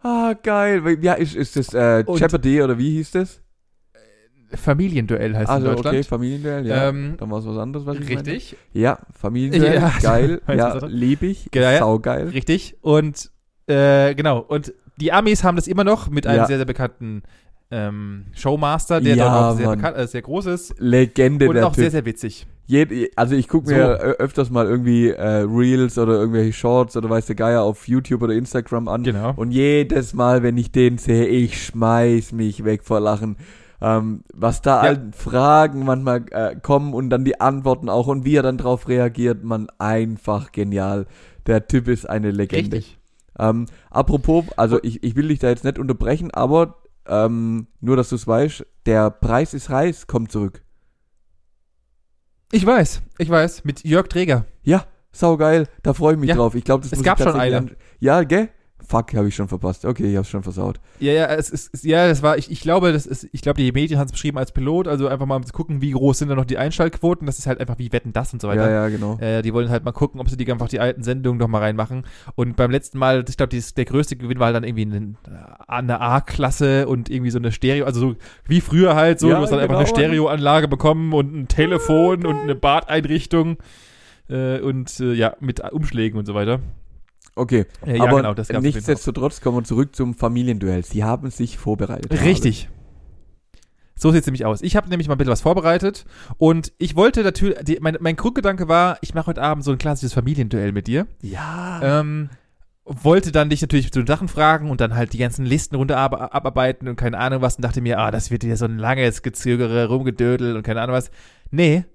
ah, 0.02 0.34
geil. 0.42 0.98
Ja, 1.02 1.14
ist, 1.14 1.36
ist 1.36 1.58
das 1.58 1.74
äh, 1.74 2.06
Jeopardy 2.08 2.62
oder 2.64 2.78
wie 2.78 2.92
hieß 2.92 3.12
das? 3.12 3.42
Familienduell 4.54 5.34
heißt 5.36 5.44
es 5.44 5.50
Also 5.50 5.68
in 5.70 5.76
Deutschland. 5.76 5.98
okay, 5.98 6.04
Familienduell, 6.04 6.66
ja. 6.68 6.90
Ähm, 6.90 7.16
Dann 7.18 7.30
war 7.32 7.40
es 7.40 7.46
was 7.46 7.58
anderes, 7.58 7.86
was 7.86 7.98
ich. 8.00 8.10
Richtig, 8.10 8.56
Ja, 8.74 9.00
Familienduell, 9.14 9.76
Ja, 9.76 9.94
geil, 10.02 10.42
ja, 10.48 10.86
lieb 10.88 11.22
ich, 11.24 11.50
Geil, 11.52 11.64
ja. 11.76 11.80
saugeil. 11.80 12.30
richtig. 12.30 12.76
Und 12.82 13.30
äh, 13.68 14.16
genau, 14.16 14.40
und 14.40 14.74
die 15.00 15.12
Amis 15.12 15.44
haben 15.44 15.56
das 15.56 15.68
immer 15.68 15.84
noch 15.84 16.10
mit 16.10 16.26
einem 16.28 16.38
Ja. 16.40 16.46
sehr, 16.46 16.58
sehr 16.58 16.66
bekannten 16.66 17.22
ähm, 17.72 18.26
Showmaster, 18.34 19.00
der 19.00 19.16
Ja, 19.16 19.52
auch 19.52 19.56
sehr, 19.56 19.70
bekannt, 19.70 19.96
äh, 19.98 20.08
sehr 20.08 20.24
groß 20.24 20.48
ist. 20.48 20.74
Legende 20.80 21.48
Und 21.48 21.54
der 21.56 21.68
auch 21.68 21.72
Typ. 21.74 21.82
sehr, 21.84 21.92
sehr 21.92 22.06
witzig. 22.06 22.48
Jed, 22.66 23.12
also 23.16 23.36
ich 23.36 23.48
gucke 23.48 23.68
So. 23.70 23.76
mir 23.76 24.00
ö- 24.02 24.12
öfters 24.18 24.50
mal 24.50 24.66
irgendwie 24.66 25.10
äh, 25.10 25.22
Reels 25.48 25.98
oder 26.00 26.14
irgendwelche 26.14 26.54
Shorts 26.54 26.98
oder 26.98 27.10
weiß 27.10 27.28
der 27.28 27.36
Geier 27.36 27.62
auf 27.62 27.88
YouTube 27.88 28.24
oder 28.24 28.34
Instagram 28.34 28.88
an. 28.88 29.04
Genau. 29.04 29.34
Und 29.36 29.52
jedes 29.52 30.14
Mal, 30.16 30.42
wenn 30.44 30.58
ich 30.58 30.72
den 30.72 30.98
sehe, 30.98 31.26
ich 31.28 31.64
schmeiß 31.64 32.32
mich 32.32 32.64
weg 32.66 32.82
vor 32.84 33.00
Lachen. 33.00 33.38
Ähm, 33.82 34.24
was 34.34 34.62
da 34.62 34.86
Ja. 34.86 34.92
an 34.92 35.14
Fragen 35.14 35.86
manchmal 35.86 36.26
äh, 36.32 36.56
kommen 36.56 36.94
und 36.94 37.10
dann 37.10 37.24
die 37.24 37.40
Antworten 37.40 37.88
auch 37.90 38.08
und 38.08 38.26
wie 38.26 38.36
er 38.36 38.44
dann 38.44 38.58
drauf 38.58 38.88
reagiert, 38.90 39.44
man 39.44 39.68
einfach 39.78 40.52
genial. 40.52 41.06
Der 41.48 41.68
Typ 41.68 41.88
ist 41.88 42.10
eine 42.10 42.32
Legende. 42.32 42.78
Richtig. 42.78 42.98
Ähm, 43.38 43.68
apropos, 43.90 44.46
also 44.58 44.80
ich, 44.84 45.02
ich 45.04 45.16
will 45.16 45.30
dich 45.30 45.40
da 45.40 45.48
jetzt 45.48 45.64
nicht 45.64 45.80
unterbrechen, 45.80 46.30
aber 46.32 46.76
ähm, 47.08 47.68
nur, 47.80 47.96
dass 47.96 48.10
du 48.10 48.16
es 48.16 48.28
weißt, 48.28 48.66
der 48.86 49.10
Preis 49.12 49.54
ist 49.54 49.70
Reis 49.70 50.08
kommt 50.08 50.32
zurück. 50.32 50.62
Ich 52.52 52.66
weiß, 52.66 53.02
ich 53.18 53.30
weiß, 53.30 53.64
mit 53.64 53.84
Jörg 53.86 54.08
Träger. 54.08 54.46
Ja, 54.64 54.86
saugeil, 55.12 55.68
da 55.84 55.94
freue 55.94 56.16
ich 56.16 56.20
mich 56.20 56.30
Ja, 56.30 56.36
drauf. 56.36 56.56
Ich 56.56 56.64
glaube, 56.64 56.82
das 56.84 56.92
es 56.92 56.98
muss 57.00 57.06
gab 57.06 57.20
ich 57.20 57.24
schon 57.24 57.40
eine. 57.40 57.76
Ja, 58.00 58.24
gell? 58.24 58.50
Fuck, 58.90 59.14
habe 59.14 59.28
ich 59.28 59.36
schon 59.36 59.48
verpasst. 59.48 59.86
Okay, 59.86 60.10
ich 60.10 60.18
hab's 60.18 60.30
schon 60.30 60.42
versaut. 60.42 60.80
Ja, 61.00 61.14
ja, 61.14 61.26
es 61.28 61.52
ist, 61.52 61.84
ja, 61.84 62.08
das 62.08 62.24
war, 62.24 62.40
ich, 62.40 62.50
ich 62.50 62.60
glaube, 62.60 62.92
das 62.92 63.06
ist, 63.06 63.30
ich 63.32 63.44
glaube, 63.44 63.62
die 63.62 63.72
Medien 63.72 64.00
haben 64.00 64.08
es 64.08 64.12
beschrieben 64.12 64.40
als 64.40 64.52
Pilot, 64.52 64.88
also 64.88 65.08
einfach 65.08 65.28
mal 65.28 65.44
zu 65.44 65.54
gucken, 65.54 65.80
wie 65.80 65.92
groß 65.92 66.18
sind 66.18 66.30
da 66.30 66.34
noch 66.34 66.46
die 66.46 66.58
Einschaltquoten. 66.58 67.28
Das 67.28 67.38
ist 67.38 67.46
halt 67.46 67.60
einfach 67.60 67.78
wie 67.78 67.92
Wetten 67.92 68.14
das 68.14 68.34
und 68.34 68.42
so 68.42 68.48
weiter. 68.48 68.68
Ja, 68.68 68.88
ja, 68.88 68.90
genau. 68.90 69.20
Äh, 69.20 69.44
die 69.44 69.54
wollen 69.54 69.70
halt 69.70 69.86
mal 69.86 69.92
gucken, 69.92 70.20
ob 70.20 70.28
sie 70.28 70.38
die 70.38 70.52
einfach 70.52 70.70
die 70.70 70.80
alten 70.80 71.04
Sendungen 71.04 71.38
noch 71.38 71.48
mal 71.48 71.60
reinmachen. 71.60 72.04
Und 72.34 72.56
beim 72.56 72.72
letzten 72.72 72.98
Mal, 72.98 73.24
ich 73.30 73.38
glaube, 73.38 73.56
der 73.56 73.86
größte 73.86 74.16
Gewinn 74.16 74.40
war 74.40 74.48
halt 74.48 74.56
dann 74.56 74.64
irgendwie 74.64 74.86
eine, 74.86 75.14
eine 75.68 76.02
A-Klasse 76.02 76.88
und 76.88 77.12
irgendwie 77.12 77.30
so 77.30 77.38
eine 77.38 77.52
Stereo, 77.52 77.86
also 77.86 78.00
so 78.00 78.16
wie 78.48 78.60
früher 78.60 78.96
halt 78.96 79.20
so, 79.20 79.30
Ja, 79.30 79.36
du 79.36 79.44
hast 79.44 79.52
dann 79.52 79.60
einfach 79.60 79.78
genau. 79.78 79.88
eine 79.88 79.88
Stereoanlage 79.88 80.68
bekommen 80.68 81.14
und 81.14 81.32
ein 81.36 81.48
Telefon 81.48 82.26
und 82.26 82.38
eine 82.38 82.56
Badeinrichtung 82.56 83.58
äh, 84.30 84.60
und 84.62 85.00
äh, 85.00 85.14
ja, 85.14 85.36
mit 85.40 85.60
Umschlägen 85.72 86.18
und 86.18 86.26
so 86.26 86.34
weiter. 86.34 86.60
Okay, 87.40 87.66
Äh, 87.86 87.98
ja, 87.98 88.04
aber 88.04 88.18
genau, 88.18 88.34
das 88.34 88.50
gab's 88.50 88.64
nichtsdestotrotz 88.64 89.40
kommen 89.40 89.58
wir 89.58 89.64
zurück 89.64 89.96
zum 89.96 90.14
Familienduell. 90.14 90.84
Sie 90.84 91.04
haben 91.04 91.32
sich 91.32 91.58
vorbereitet. 91.58 92.12
Richtig. 92.22 92.70
So 93.96 94.12
sieht's 94.12 94.28
nämlich 94.28 94.46
aus. 94.46 94.62
Ich 94.62 94.76
habe 94.76 94.90
nämlich 94.90 95.08
mal 95.08 95.16
ein 95.16 95.18
bisschen 95.18 95.32
was 95.32 95.42
vorbereitet 95.42 96.06
und 96.38 96.72
ich 96.78 96.96
wollte 96.96 97.24
natürlich, 97.24 97.58
die, 97.64 97.78
mein, 97.82 97.98
mein 98.00 98.16
Grundgedanke 98.16 98.68
war, 98.68 98.98
ich 99.02 99.14
mache 99.14 99.28
heute 99.28 99.42
Abend 99.42 99.64
so 99.64 99.72
ein 99.72 99.78
klassisches 99.78 100.14
Familienduell 100.14 100.72
mit 100.72 100.88
dir. 100.88 101.08
Ja. 101.22 102.00
Ähm, 102.00 102.30
wollte 102.86 103.32
dann 103.32 103.50
dich 103.50 103.62
natürlich 103.62 103.92
zu 103.92 104.00
den 104.00 104.08
Sachen 104.08 104.28
fragen 104.28 104.70
und 104.70 104.82
dann 104.82 104.96
halt 104.96 105.14
die 105.14 105.18
ganzen 105.18 105.46
Listen 105.46 105.76
runter 105.76 105.98
ab 105.98 106.34
abarbeiten 106.34 106.88
und 106.88 106.96
keine 106.96 107.18
Ahnung 107.20 107.42
was 107.42 107.56
und 107.56 107.62
dachte 107.64 107.82
mir, 107.82 108.00
ah, 108.00 108.12
das 108.12 108.32
wird 108.32 108.44
hier 108.44 108.58
so 108.58 108.66
ein 108.66 108.80
langes 108.80 109.22
Gezögere, 109.22 109.88
Rumgedödel 109.88 110.56
und 110.56 110.64
keine 110.64 110.82
Ahnung 110.82 110.96
was. 110.96 111.12
Nee, 111.52 111.86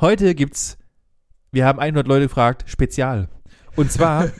heute 0.00 0.34
gibt's, 0.34 0.76
wir 1.52 1.66
haben 1.66 1.78
100 1.78 2.06
Leute 2.08 2.26
gefragt, 2.26 2.64
Spezial. 2.66 3.28
Und 3.76 3.90
zwar 3.92 4.30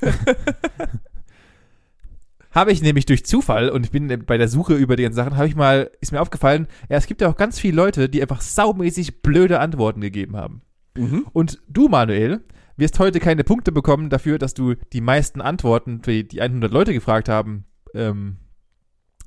habe 2.53 2.73
ich 2.73 2.83
nämlich 2.83 3.07
durch 3.07 3.25
Zufall 3.25 3.71
und 3.71 3.87
ich 3.87 3.93
bin 3.93 4.25
bei 4.27 4.37
der 4.37 4.49
Suche 4.49 4.75
über 4.75 4.97
die 4.97 5.05
ganzen 5.05 5.16
Sachen, 5.16 5.37
habe 5.37 5.47
ich 5.47 5.55
mal, 5.57 5.90
ist 6.01 6.12
mir 6.12 6.21
aufgefallen, 6.21 6.66
ja, 6.88 6.97
es 6.97 7.07
gibt 7.07 7.21
ja 7.21 7.29
auch 7.29 7.37
ganz 7.37 7.59
viele 7.61 7.77
Leute, 7.77 8.09
die 8.09 8.21
einfach 8.21 8.40
saumäßig 8.40 9.23
blöde 9.23 9.61
Antworten 9.61 10.01
gegeben 10.01 10.37
haben. 10.37 10.62
Mhm. 10.97 11.27
Und 11.33 11.62
du, 11.69 11.88
Manuel, 11.88 12.45
wirst 12.77 12.99
heute 12.99 13.21
keine 13.21 13.45
Punkte 13.45 13.71
bekommen 13.73 14.11
dafür, 14.11 14.38
dass 14.38 14.55
du 14.55 14.75
die 14.93 15.01
meisten 15.01 15.40
Antworten, 15.40 16.03
die 16.03 16.27
die 16.27 16.40
100 16.40 16.73
Leute 16.73 16.93
gefragt 16.93 17.29
haben, 17.29 17.66
ähm, 17.95 18.38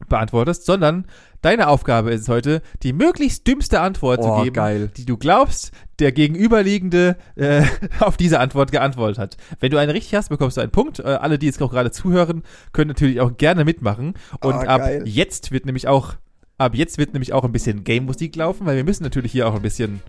beantwortest, 0.10 0.66
sondern 0.66 1.06
deine 1.42 1.68
Aufgabe 1.68 2.12
ist 2.12 2.28
heute, 2.28 2.62
die 2.82 2.92
möglichst 2.92 3.48
dümmste 3.48 3.80
Antwort 3.80 4.20
Oh, 4.22 4.38
zu 4.38 4.44
geben, 4.44 4.54
geil. 4.56 4.92
die 4.98 5.06
du 5.06 5.18
glaubst, 5.18 5.72
der 6.04 6.12
Gegenüberliegende 6.12 7.16
äh, 7.36 7.64
auf 8.00 8.18
diese 8.18 8.40
Antwort 8.40 8.72
geantwortet 8.72 9.18
hat. 9.18 9.38
Wenn 9.60 9.72
du 9.72 9.78
eine 9.78 9.94
richtig 9.94 10.14
hast, 10.16 10.30
bekommst 10.30 10.58
du 10.58 10.62
einen 10.62 10.72
Punkt. 10.72 11.00
Äh, 11.00 11.04
alle, 11.04 11.40
die 11.40 11.46
jetzt 11.48 11.62
auch 11.62 11.72
gerade 11.72 11.92
zuhören, 11.92 12.44
können 12.74 12.90
natürlich 12.90 13.22
auch 13.22 13.36
gerne 13.38 13.64
mitmachen. 13.66 14.14
Und 14.42 14.54
Ah, 14.54 14.62
ab 14.64 14.82
geil. 14.82 15.04
jetzt 15.06 15.52
wird 15.52 15.66
nämlich 15.66 15.88
auch, 15.88 16.16
ab 16.58 16.76
jetzt 16.76 16.98
wird 16.98 17.14
nämlich 17.14 17.32
auch 17.34 17.44
ein 17.46 17.52
bisschen 17.54 17.84
Game-Musik 17.84 18.36
laufen, 18.36 18.66
weil 18.66 18.76
wir 18.76 18.84
müssen 18.84 19.04
natürlich 19.04 19.32
hier 19.32 19.48
auch 19.48 19.56
ein 19.56 19.62
bisschen, 19.62 20.02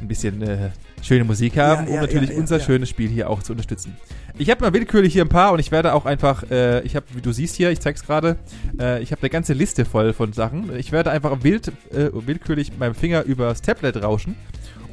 ein 0.00 0.08
bisschen 0.08 0.40
äh, 0.42 0.70
schöne 1.02 1.24
Musik 1.24 1.58
haben, 1.58 1.84
Ja, 1.84 1.88
um 1.90 1.94
ja, 1.96 2.00
natürlich 2.00 2.30
ja, 2.30 2.36
unser 2.38 2.58
schönes 2.58 2.88
Spiel 2.88 3.10
hier 3.10 3.28
auch 3.28 3.42
zu 3.42 3.52
unterstützen. 3.52 3.94
Ich 4.38 4.50
habe 4.50 4.62
mal 4.64 4.72
willkürlich 4.72 5.12
hier 5.12 5.24
ein 5.24 5.28
paar 5.30 5.52
und 5.52 5.58
ich 5.58 5.70
werde 5.70 5.92
auch 5.94 6.04
einfach, 6.06 6.50
äh, 6.50 6.80
ich 6.82 6.96
habe, 6.96 7.06
wie 7.14 7.20
du 7.22 7.32
siehst 7.32 7.56
hier, 7.56 7.70
ich 7.70 7.80
zeig's 7.80 8.02
gerade, 8.04 8.36
äh, 8.80 9.02
ich 9.02 9.12
habe 9.12 9.22
eine 9.22 9.30
ganze 9.30 9.52
Liste 9.52 9.84
voll 9.84 10.12
von 10.12 10.32
Sachen. 10.32 10.74
Ich 10.76 10.92
werde 10.92 11.10
einfach 11.10 11.42
wild, 11.42 11.68
äh, 11.90 12.10
willkürlich 12.12 12.72
meinem 12.78 12.94
Finger 12.94 13.22
übers 13.22 13.60
Tablet 13.62 14.02
rauschen 14.02 14.34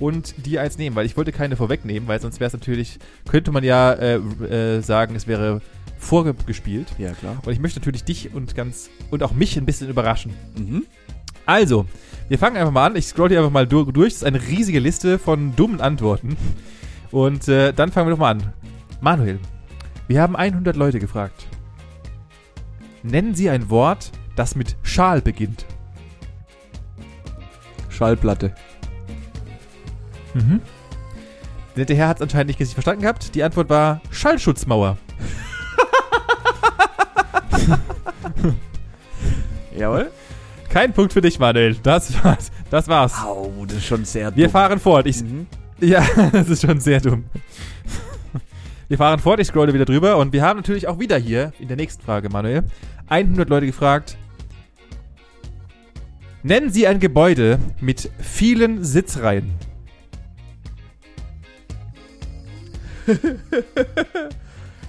und 0.03 0.45
die 0.45 0.59
eins 0.59 0.77
nehmen, 0.77 0.97
weil 0.97 1.05
ich 1.05 1.15
wollte 1.15 1.31
keine 1.31 1.55
vorwegnehmen, 1.55 2.09
weil 2.09 2.19
sonst 2.19 2.41
wäre 2.41 2.47
es 2.47 2.53
natürlich, 2.53 2.99
könnte 3.25 3.53
man 3.53 3.63
ja 3.63 3.93
äh, 3.93 4.15
äh, 4.15 4.81
sagen, 4.81 5.15
es 5.15 5.27
wäre 5.27 5.61
vorgespielt. 5.97 6.87
Ja, 6.97 7.13
klar. 7.13 7.37
Und 7.45 7.53
ich 7.53 7.59
möchte 7.59 7.79
natürlich 7.79 8.03
dich 8.03 8.33
und 8.33 8.53
ganz 8.53 8.89
und 9.11 9.23
auch 9.23 9.31
mich 9.31 9.55
ein 9.57 9.65
bisschen 9.65 9.87
überraschen. 9.89 10.33
Mhm. 10.57 10.85
Also, 11.45 11.85
wir 12.27 12.37
fangen 12.37 12.57
einfach 12.57 12.73
mal 12.73 12.85
an. 12.87 12.97
Ich 12.97 13.05
scroll 13.07 13.29
hier 13.29 13.39
einfach 13.39 13.51
mal 13.51 13.65
dur- 13.65 13.93
durch. 13.93 14.09
Das 14.11 14.23
ist 14.23 14.27
eine 14.27 14.41
riesige 14.41 14.79
Liste 14.79 15.17
von 15.19 15.55
dummen 15.55 15.79
Antworten. 15.79 16.35
Und 17.11 17.47
äh, 17.47 17.71
dann 17.71 17.89
fangen 17.93 18.07
wir 18.07 18.11
doch 18.11 18.19
mal 18.19 18.31
an. 18.31 18.51
Manuel, 18.99 19.39
wir 20.09 20.21
haben 20.21 20.35
100 20.35 20.75
Leute 20.75 20.99
gefragt. 20.99 21.47
Nennen 23.03 23.35
Sie 23.35 23.49
ein 23.49 23.69
Wort, 23.69 24.11
das 24.35 24.55
mit 24.57 24.75
Schal 24.83 25.21
beginnt. 25.21 25.65
Schallplatte. 27.87 28.53
Mhm. 30.33 30.61
Der 31.75 31.81
nette 31.81 31.95
Herr 31.95 32.07
hat 32.09 32.17
es 32.17 32.21
anscheinend 32.21 32.47
nicht 32.47 32.59
richtig 32.59 32.75
verstanden 32.75 33.01
gehabt. 33.01 33.33
Die 33.35 33.43
Antwort 33.43 33.69
war 33.69 34.01
Schallschutzmauer. 34.11 34.97
Jawohl. 39.77 40.11
Kein 40.69 40.93
Punkt 40.93 41.13
für 41.13 41.21
dich, 41.21 41.39
Manuel. 41.39 41.75
Das 41.83 42.23
war's. 42.23 42.51
Das 42.69 42.87
war's. 42.87 43.13
Au, 43.23 43.51
das 43.67 43.77
ist 43.77 43.85
schon 43.85 44.05
sehr 44.05 44.35
Wir 44.35 44.45
dumm. 44.45 44.51
fahren 44.51 44.79
fort. 44.79 45.05
Ich, 45.07 45.21
Mhm. 45.23 45.47
Ja, 45.79 46.03
das 46.31 46.49
ist 46.49 46.65
schon 46.65 46.79
sehr 46.79 47.01
dumm. 47.01 47.25
Wir 48.87 48.97
fahren 48.97 49.19
fort, 49.19 49.39
ich 49.39 49.47
scrolle 49.47 49.73
wieder 49.73 49.85
drüber 49.85 50.17
und 50.17 50.33
wir 50.33 50.43
haben 50.43 50.57
natürlich 50.57 50.87
auch 50.87 50.99
wieder 50.99 51.17
hier 51.17 51.51
in 51.59 51.67
der 51.67 51.77
nächsten 51.77 52.03
Frage, 52.03 52.29
Manuel, 52.29 52.63
100 53.09 53.49
Leute 53.49 53.65
gefragt. 53.65 54.17
Nennen 56.43 56.69
Sie 56.71 56.85
ein 56.85 56.99
Gebäude 56.99 57.57
mit 57.81 58.11
vielen 58.19 58.83
Sitzreihen. 58.83 59.51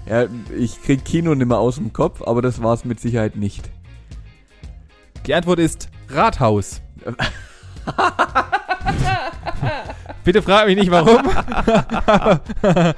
Ja, 0.07 0.27
ich 0.59 0.83
krieg 0.83 1.03
Kino 1.03 1.35
nicht 1.35 1.46
mehr 1.48 1.57
aus 1.59 1.77
dem 1.77 1.92
Kopf, 1.94 2.20
aber 2.20 2.42
das 2.42 2.62
war's 2.62 2.85
mit 2.85 3.00
Sicherheit 3.00 3.37
nicht. 3.37 3.70
Die 5.27 5.33
Antwort 5.35 5.59
ist 5.61 5.88
Rathaus. 6.11 6.83
Bitte 10.24 10.42
frag 10.42 10.66
mich 10.66 10.77
nicht 10.77 10.90
warum. 10.90 11.22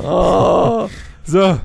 Oh. 0.00 0.88
So. 1.24 1.58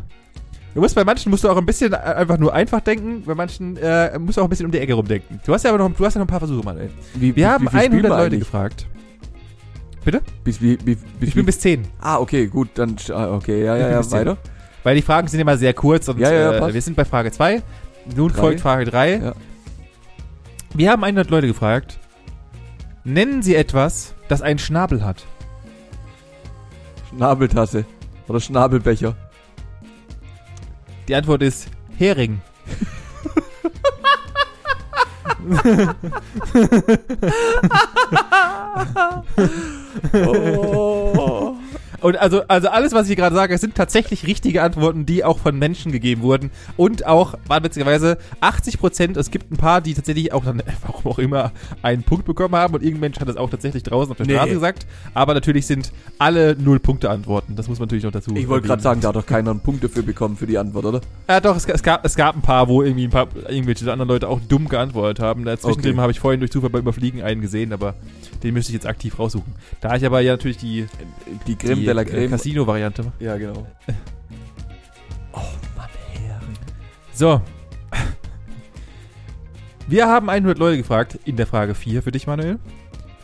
Du 0.75 0.81
musst 0.81 0.93
bei 0.95 1.03
manchen 1.03 1.29
musst 1.31 1.43
du 1.43 1.49
auch 1.49 1.57
ein 1.57 1.65
bisschen 1.65 1.93
äh, 1.93 1.97
einfach 1.97 2.37
nur 2.37 2.53
einfach 2.53 2.79
denken, 2.81 3.23
bei 3.25 3.33
manchen 3.33 3.75
äh, 3.77 4.17
musst 4.19 4.37
du 4.37 4.41
auch 4.41 4.45
ein 4.45 4.49
bisschen 4.51 4.67
um 4.67 4.71
die 4.71 4.77
Ecke 4.79 4.93
rumdenken. 4.93 5.39
Du 5.45 5.53
hast 5.53 5.63
ja 5.63 5.71
aber 5.73 5.79
noch, 5.79 5.91
du 5.95 6.05
hast 6.05 6.13
ja 6.13 6.19
noch 6.19 6.25
ein 6.27 6.29
paar 6.29 6.39
Versuche, 6.39 6.63
Manuel. 6.63 6.91
Wie, 7.15 7.35
Wir 7.35 7.35
wie- 7.35 7.45
haben 7.47 7.65
wie 7.65 7.69
viel 7.69 7.79
spielen 7.81 8.05
100 8.05 8.11
wir 8.11 8.17
Leute 8.23 8.35
eigentlich? 8.35 8.87
Gefragt. 10.03 10.21
Bis 10.43 10.61
wie, 10.61 10.77
wie, 10.85 10.91
Ich 10.91 10.99
bis, 11.19 11.33
bin 11.33 11.45
bis 11.45 11.59
10. 11.59 11.83
Ah, 11.99 12.19
okay, 12.19 12.47
gut, 12.47 12.69
dann 12.75 12.95
ah, 13.11 13.33
okay, 13.33 13.63
ja, 13.63 13.75
ja, 13.75 13.89
ja, 13.91 13.97
bis 13.97 14.11
weiter. 14.11 14.37
Weil 14.83 14.95
die 14.95 15.01
Fragen 15.01 15.27
sind 15.27 15.39
immer 15.39 15.57
sehr 15.57 15.73
kurz 15.73 16.07
und 16.07 16.19
Ja, 16.19 16.31
ja, 16.31 16.53
ja, 16.53 16.67
äh, 16.67 16.73
wir 16.73 16.81
sind 16.81 16.95
bei 16.95 17.05
Frage 17.05 17.31
2. 17.31 17.61
Nun 18.15 18.29
Drei. 18.29 18.39
folgt 18.39 18.61
Frage 18.61 18.85
3. 18.85 19.15
Ja. 19.17 19.33
Wir 20.73 20.91
haben 20.91 21.03
100 21.03 21.29
Leute 21.29 21.47
gefragt. 21.47 21.99
Nennen 23.03 23.41
Sie 23.41 23.55
etwas, 23.55 24.13
das 24.27 24.41
einen 24.41 24.59
Schnabel 24.59 25.03
hat. 25.03 25.25
Schnabeltasse 27.09 27.85
oder 28.27 28.39
Schnabelbecher. 28.39 29.15
Die 31.07 31.15
Antwort 31.15 31.41
ist 31.41 31.69
Hering. 31.97 32.39
Oh. 40.13 41.58
Und 42.01 42.17
also, 42.17 42.41
also 42.47 42.69
alles, 42.69 42.93
was 42.93 43.09
ich 43.09 43.15
gerade 43.15 43.35
sage, 43.35 43.57
sind 43.57 43.75
tatsächlich 43.75 44.25
richtige 44.27 44.63
Antworten, 44.63 45.05
die 45.05 45.23
auch 45.23 45.39
von 45.39 45.57
Menschen 45.57 45.91
gegeben 45.91 46.21
wurden. 46.21 46.51
Und 46.77 47.05
auch, 47.05 47.35
war 47.47 47.63
witzigerweise, 47.63 48.17
80 48.41 48.79
Prozent, 48.79 49.17
es 49.17 49.31
gibt 49.31 49.51
ein 49.51 49.57
paar, 49.57 49.81
die 49.81 49.93
tatsächlich 49.93 50.33
auch 50.33 50.43
dann, 50.45 50.61
warum 50.85 51.11
auch 51.11 51.19
immer, 51.19 51.51
einen 51.81 52.03
Punkt 52.03 52.25
bekommen 52.25 52.55
haben. 52.55 52.73
Und 52.73 52.81
irgendein 52.81 53.01
Mensch 53.11 53.19
hat 53.19 53.29
es 53.29 53.37
auch 53.37 53.49
tatsächlich 53.49 53.83
draußen 53.83 54.11
auf 54.11 54.17
der 54.17 54.25
Nee. 54.27 54.33
Straße 54.35 54.53
gesagt. 54.53 54.85
Aber 55.13 55.33
natürlich 55.33 55.65
sind 55.65 55.91
alle 56.17 56.55
Null-Punkte-Antworten. 56.55 57.55
Das 57.55 57.67
muss 57.67 57.79
man 57.79 57.87
natürlich 57.87 58.03
noch 58.03 58.11
dazu 58.11 58.35
ich 58.35 58.47
wollte 58.47 58.67
gerade 58.67 58.81
sagen, 58.81 59.01
da 59.01 59.09
hat 59.09 59.15
doch 59.15 59.25
keiner 59.25 59.51
einen 59.51 59.59
Punkt 59.59 59.83
dafür 59.83 60.03
bekommen 60.03 60.37
für 60.37 60.47
die 60.47 60.57
Antwort, 60.57 60.85
oder? 60.85 61.01
Ja, 61.27 61.39
doch, 61.39 61.55
es, 61.55 61.65
es, 61.65 61.83
gab, 61.83 62.05
es 62.05 62.15
gab 62.15 62.35
ein 62.35 62.41
paar, 62.41 62.67
wo 62.67 62.81
irgendwie 62.83 63.05
ein 63.05 63.09
paar, 63.09 63.27
irgendwelche 63.47 63.91
anderen 63.91 64.09
Leute 64.09 64.27
auch 64.27 64.39
dumm 64.47 64.69
geantwortet 64.69 65.23
haben. 65.23 65.45
Dazwischen 65.45 65.79
Okay. 65.79 65.97
habe 65.97 66.11
ich 66.11 66.19
vorhin 66.19 66.39
durch 66.39 66.51
Zufall 66.51 66.69
beim 66.69 66.81
Überfliegen 66.81 67.21
einen 67.21 67.41
gesehen, 67.41 67.73
aber 67.73 67.95
den 68.43 68.53
müsste 68.53 68.71
ich 68.71 68.75
jetzt 68.75 68.87
aktiv 68.87 69.19
raussuchen. 69.19 69.53
Da 69.81 69.95
ich 69.95 70.05
aber 70.05 70.21
ja 70.21 70.33
natürlich 70.33 70.57
die, 70.57 70.87
Die 71.47 71.55
die 71.55 71.85
de 71.89 71.95
la 71.95 72.05
Creme. 72.05 72.29
Casino-Variante 72.29 73.03
ja, 73.19 73.35
genau. 73.37 73.67
Oh 75.33 75.41
Mann, 75.75 75.89
Hering. 76.11 76.57
So. 77.13 77.41
Wir 79.87 80.07
haben 80.07 80.29
100 80.29 80.57
Leute 80.59 80.77
gefragt, 80.77 81.19
in 81.25 81.35
der 81.35 81.47
Frage 81.47 81.75
4 81.75 82.03
für 82.03 82.11
dich, 82.11 82.27
Manuel. 82.27 82.59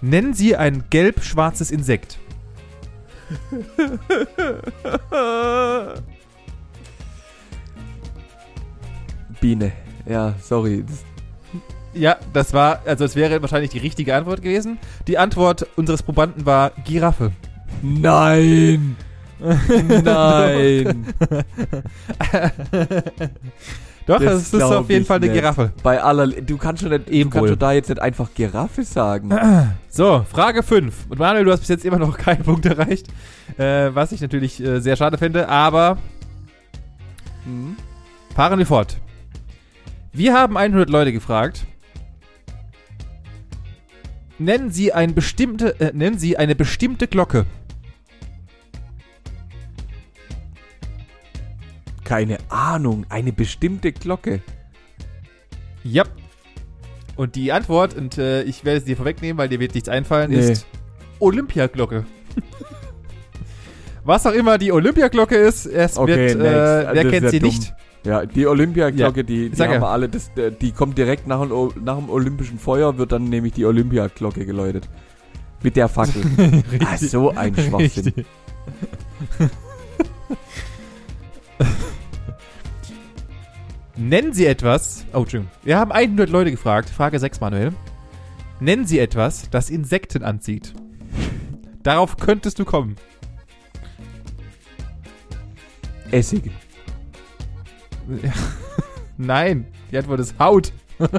Nennen 0.02 0.34
Sie 0.34 0.56
ein 0.56 0.86
gelb-schwarzes 0.90 1.70
Insekt. 1.72 2.18
Biene. 9.40 9.72
Ja, 10.08 10.34
sorry. 10.42 10.84
Ja, 11.94 12.18
das 12.34 12.54
war, 12.54 12.82
also 12.86 13.06
es 13.06 13.16
wäre 13.16 13.42
wahrscheinlich 13.42 13.72
die 13.72 13.80
richtige 13.80 14.16
Antwort 14.16 14.42
gewesen. 14.42 14.78
Die 15.08 15.18
Antwort 15.18 15.66
unseres 15.76 16.04
Probanden 16.04 16.46
war 16.46 16.72
Giraffe. 16.84 17.32
Nein! 17.82 18.96
nein! 20.04 21.06
Doch, 24.08 24.20
Das 24.20 24.52
das, 24.52 24.54
ist 24.54 24.62
auf 24.62 24.88
jeden 24.90 25.04
Fall 25.06 25.18
eine 25.18 25.26
nicht. 25.28 25.36
Giraffe. 25.42 25.74
Bei 25.82 26.02
aller, 26.02 26.28
du 26.28 26.58
kannst 26.58 26.84
schon 26.84 26.92
nicht, 26.92 27.10
Eben 27.10 27.32
du 27.32 27.38
kannst 27.38 27.50
schon 27.50 27.60
da 27.60 27.72
jetzt 27.72 27.90
nicht 27.90 28.00
einfach 28.02 28.30
Giraffe 28.36 28.84
sagen. 28.84 29.30
So, 29.90 30.26
Frage 30.30 30.62
5. 30.62 31.06
Und 31.10 31.20
Manuel, 31.20 31.46
du 31.46 31.52
hast 31.54 31.62
bis 31.62 31.70
jetzt 31.70 31.86
immer 31.86 31.98
noch 31.98 32.18
keinen 32.20 32.44
Punkt 32.44 32.66
erreicht. 32.66 33.08
Äh, 33.58 33.96
was 33.96 34.12
ich 34.12 34.20
natürlich 34.20 34.62
äh, 34.62 34.80
sehr 34.82 34.96
schade 34.98 35.18
finde, 35.18 35.48
aber 35.50 35.98
Hm? 37.46 37.78
fahren 38.36 38.60
wir 38.60 38.66
fort. 38.66 38.98
Wir 40.12 40.34
haben 40.34 40.58
100 40.58 40.90
Leute 40.90 41.14
gefragt. 41.14 41.66
Nennen 44.38 44.70
Sie, 44.70 44.92
ein 44.92 45.16
bestimmte, 45.16 45.80
äh, 45.80 45.92
nennen 45.94 46.18
Sie 46.20 46.36
eine 46.38 46.56
bestimmte 46.56 47.08
Glocke. 47.08 47.46
Keine 52.06 52.38
Ahnung, 52.48 53.06
eine 53.10 53.34
bestimmte 53.34 53.92
Glocke. 53.92 54.42
Ja. 55.84 56.04
Und 57.18 57.36
die 57.36 57.52
Antwort, 57.52 57.96
und 57.96 58.18
äh, 58.18 58.44
ich 58.44 58.64
werde 58.64 58.78
es 58.80 58.86
dir 58.86 58.96
vorwegnehmen, 58.96 59.38
weil 59.38 59.50
dir 59.50 59.60
wird 59.60 59.74
nichts 59.74 59.90
einfallen, 59.90 60.32
Nee. 60.32 60.52
ist 60.52 60.66
Olympiaglocke. 61.20 62.06
Was 64.06 64.26
auch 64.28 64.34
immer 64.34 64.58
die 64.58 64.72
Olympiaglocke 64.72 65.36
ist, 65.36 65.66
es 65.66 65.98
Okay, 65.98 66.36
wird, 66.38 66.42
äh, 66.42 66.48
Also 66.48 66.94
wer 66.94 67.04
das 67.04 67.12
kennt 67.12 67.30
sie 67.30 67.36
ja 67.38 67.42
dumm. 67.42 67.50
nicht? 67.50 67.74
Ja, 68.04 68.26
die 68.26 68.46
Olympiaglocke, 68.46 69.24
die, 69.24 69.50
die 69.50 69.56
Sag 69.56 69.70
haben 69.70 69.76
ja. 69.76 69.82
wir 69.82 69.90
alle, 69.90 70.08
das, 70.10 70.30
die 70.62 70.72
kommt 70.72 70.96
direkt 70.98 71.26
nach 71.26 71.44
nach 71.82 71.98
dem 71.98 72.10
Olympischen 72.12 72.60
Feuer, 72.60 72.98
wird 73.00 73.12
dann 73.12 73.24
nämlich 73.26 73.54
die 73.54 73.66
Olympiaglocke 73.66 74.46
geläutet. 74.46 74.88
Mit 75.64 75.76
der 75.76 75.88
Fackel. 75.90 76.22
ah, 76.86 76.98
so 76.98 77.32
ein 77.32 77.56
Schwachsinn. 77.56 78.14
Nennen 83.98 84.34
Sie 84.34 84.46
etwas. 84.46 85.06
Oh, 85.14 85.20
Entschuldigung. 85.20 85.52
Wir 85.64 85.78
haben 85.80 85.92
100 85.92 86.30
Leute 86.30 86.52
gefragt. 86.52 86.90
Frage 86.90 87.18
6, 87.18 87.40
Manuel. 87.40 87.74
Nennen 88.60 88.86
Sie 88.86 89.00
etwas, 89.00 89.50
das 89.50 89.70
Insekten 89.70 90.24
anzieht. 90.24 90.74
Darauf 91.84 92.18
könntest 92.18 92.60
du 92.60 92.66
kommen. 92.66 92.96
Essig. 96.12 96.52
Nein, 99.18 99.68
die 99.92 99.98
Antwort 99.98 100.20
ist 100.20 100.38
Haut. 100.40 100.74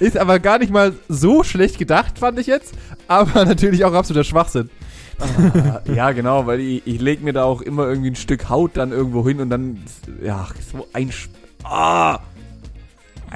ist 0.00 0.16
aber 0.16 0.38
gar 0.38 0.58
nicht 0.58 0.72
mal 0.72 0.94
so 1.08 1.44
schlecht 1.44 1.78
gedacht, 1.78 2.18
fand 2.18 2.38
ich 2.38 2.46
jetzt. 2.46 2.74
Aber 3.06 3.44
natürlich 3.44 3.84
auch 3.84 3.92
absoluter 3.92 4.24
Schwachsinn. 4.24 4.70
Ah, 5.18 5.80
ja, 5.94 6.12
genau, 6.12 6.46
weil 6.46 6.60
ich, 6.60 6.86
ich 6.86 7.00
lege 7.00 7.24
mir 7.24 7.32
da 7.32 7.44
auch 7.44 7.60
immer 7.60 7.88
irgendwie 7.88 8.10
ein 8.10 8.16
Stück 8.16 8.48
Haut 8.48 8.72
dann 8.76 8.92
irgendwo 8.92 9.26
hin 9.26 9.40
und 9.40 9.50
dann, 9.50 9.82
ja, 10.22 10.46
so 10.72 10.86
ein. 10.92 11.10
Sch 11.10 11.28
ah! 11.64 12.20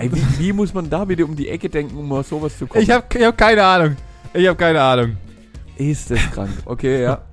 Wie, 0.01 0.23
wie 0.39 0.53
muss 0.53 0.73
man 0.73 0.89
da 0.89 1.09
wieder 1.09 1.25
um 1.25 1.37
die 1.37 1.49
Ecke 1.49 1.69
denken, 1.69 1.97
um 1.97 2.11
auf 2.13 2.27
sowas 2.27 2.57
zu 2.57 2.67
kommen? 2.67 2.83
Ich 2.83 2.91
habe 2.91 3.05
ich 3.15 3.25
hab 3.25 3.37
keine 3.37 3.63
Ahnung. 3.63 3.97
Ich 4.33 4.47
habe 4.47 4.57
keine 4.57 4.81
Ahnung. 4.81 5.17
Ist 5.77 6.11
das 6.11 6.31
krank? 6.31 6.51
Okay, 6.65 7.03
ja. 7.03 7.21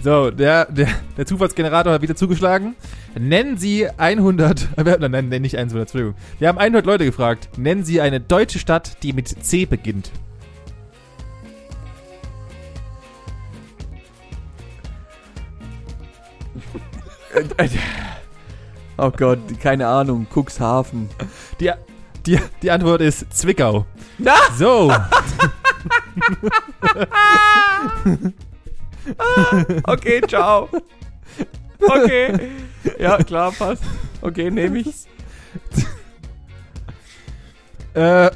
So, 0.00 0.30
der, 0.30 0.66
der, 0.66 0.86
der 1.16 1.26
Zufallsgenerator 1.26 1.92
hat 1.92 2.02
wieder 2.02 2.14
zugeschlagen. 2.14 2.76
Nennen 3.18 3.56
Sie 3.56 3.88
100, 3.88 4.68
äh, 4.76 4.84
nein, 4.84 5.10
nein, 5.10 5.28
nein, 5.28 5.42
nicht 5.42 5.56
100, 5.58 5.80
Entschuldigung. 5.80 6.14
Wir 6.38 6.46
haben 6.46 6.58
100 6.58 6.86
Leute 6.86 7.04
gefragt. 7.04 7.48
Nennen 7.58 7.82
Sie 7.82 8.00
eine 8.00 8.20
deutsche 8.20 8.60
Stadt, 8.60 9.02
die 9.02 9.12
mit 9.12 9.26
C 9.44 9.66
beginnt. 9.66 10.12
Oh 18.96 19.10
Gott, 19.10 19.38
keine 19.60 19.86
Ahnung, 19.86 20.26
Cuxhaven. 20.32 21.08
Die, 21.60 21.70
die, 22.26 22.38
die 22.62 22.70
Antwort 22.70 23.00
ist 23.00 23.32
Zwickau. 23.32 23.86
Na! 24.18 24.34
So, 24.56 24.92
Okay, 29.84 30.20
ciao. 30.26 30.68
Okay. 31.80 32.50
Ja, 32.98 33.18
klar, 33.18 33.52
passt. 33.52 33.82
Okay, 34.20 34.50
nehme 34.50 34.78
ich. 34.78 35.06
äh, 37.94 38.30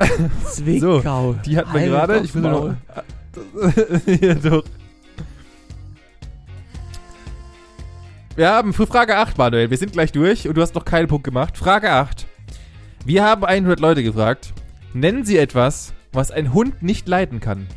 Zwickau. 0.46 1.34
die 1.44 1.56
hatten 1.56 1.72
wir 1.72 1.80
Halt 1.80 1.90
gerade. 1.90 2.18
Ich 2.20 2.34
will 2.34 2.42
nur 2.42 2.50
noch. 2.50 2.76
ja, 4.20 4.34
doch. 4.34 4.64
Wir 8.34 8.48
haben 8.50 8.72
für 8.72 8.86
Frage 8.86 9.16
8, 9.16 9.36
Manuel. 9.36 9.70
Wir 9.70 9.76
sind 9.76 9.92
gleich 9.92 10.12
durch 10.12 10.48
und 10.48 10.56
du 10.56 10.62
hast 10.62 10.74
noch 10.74 10.84
keinen 10.84 11.06
Punkt 11.08 11.24
gemacht. 11.24 11.56
Frage 11.58 11.90
8. 11.92 12.26
Wir 13.04 13.24
haben 13.24 13.44
100 13.44 13.78
Leute 13.80 14.02
gefragt. 14.02 14.52
Nennen 14.94 15.24
Sie 15.24 15.36
etwas, 15.36 15.92
was 16.12 16.30
ein 16.30 16.52
Hund 16.54 16.82
nicht 16.82 17.08
leiden 17.08 17.40
kann. 17.40 17.66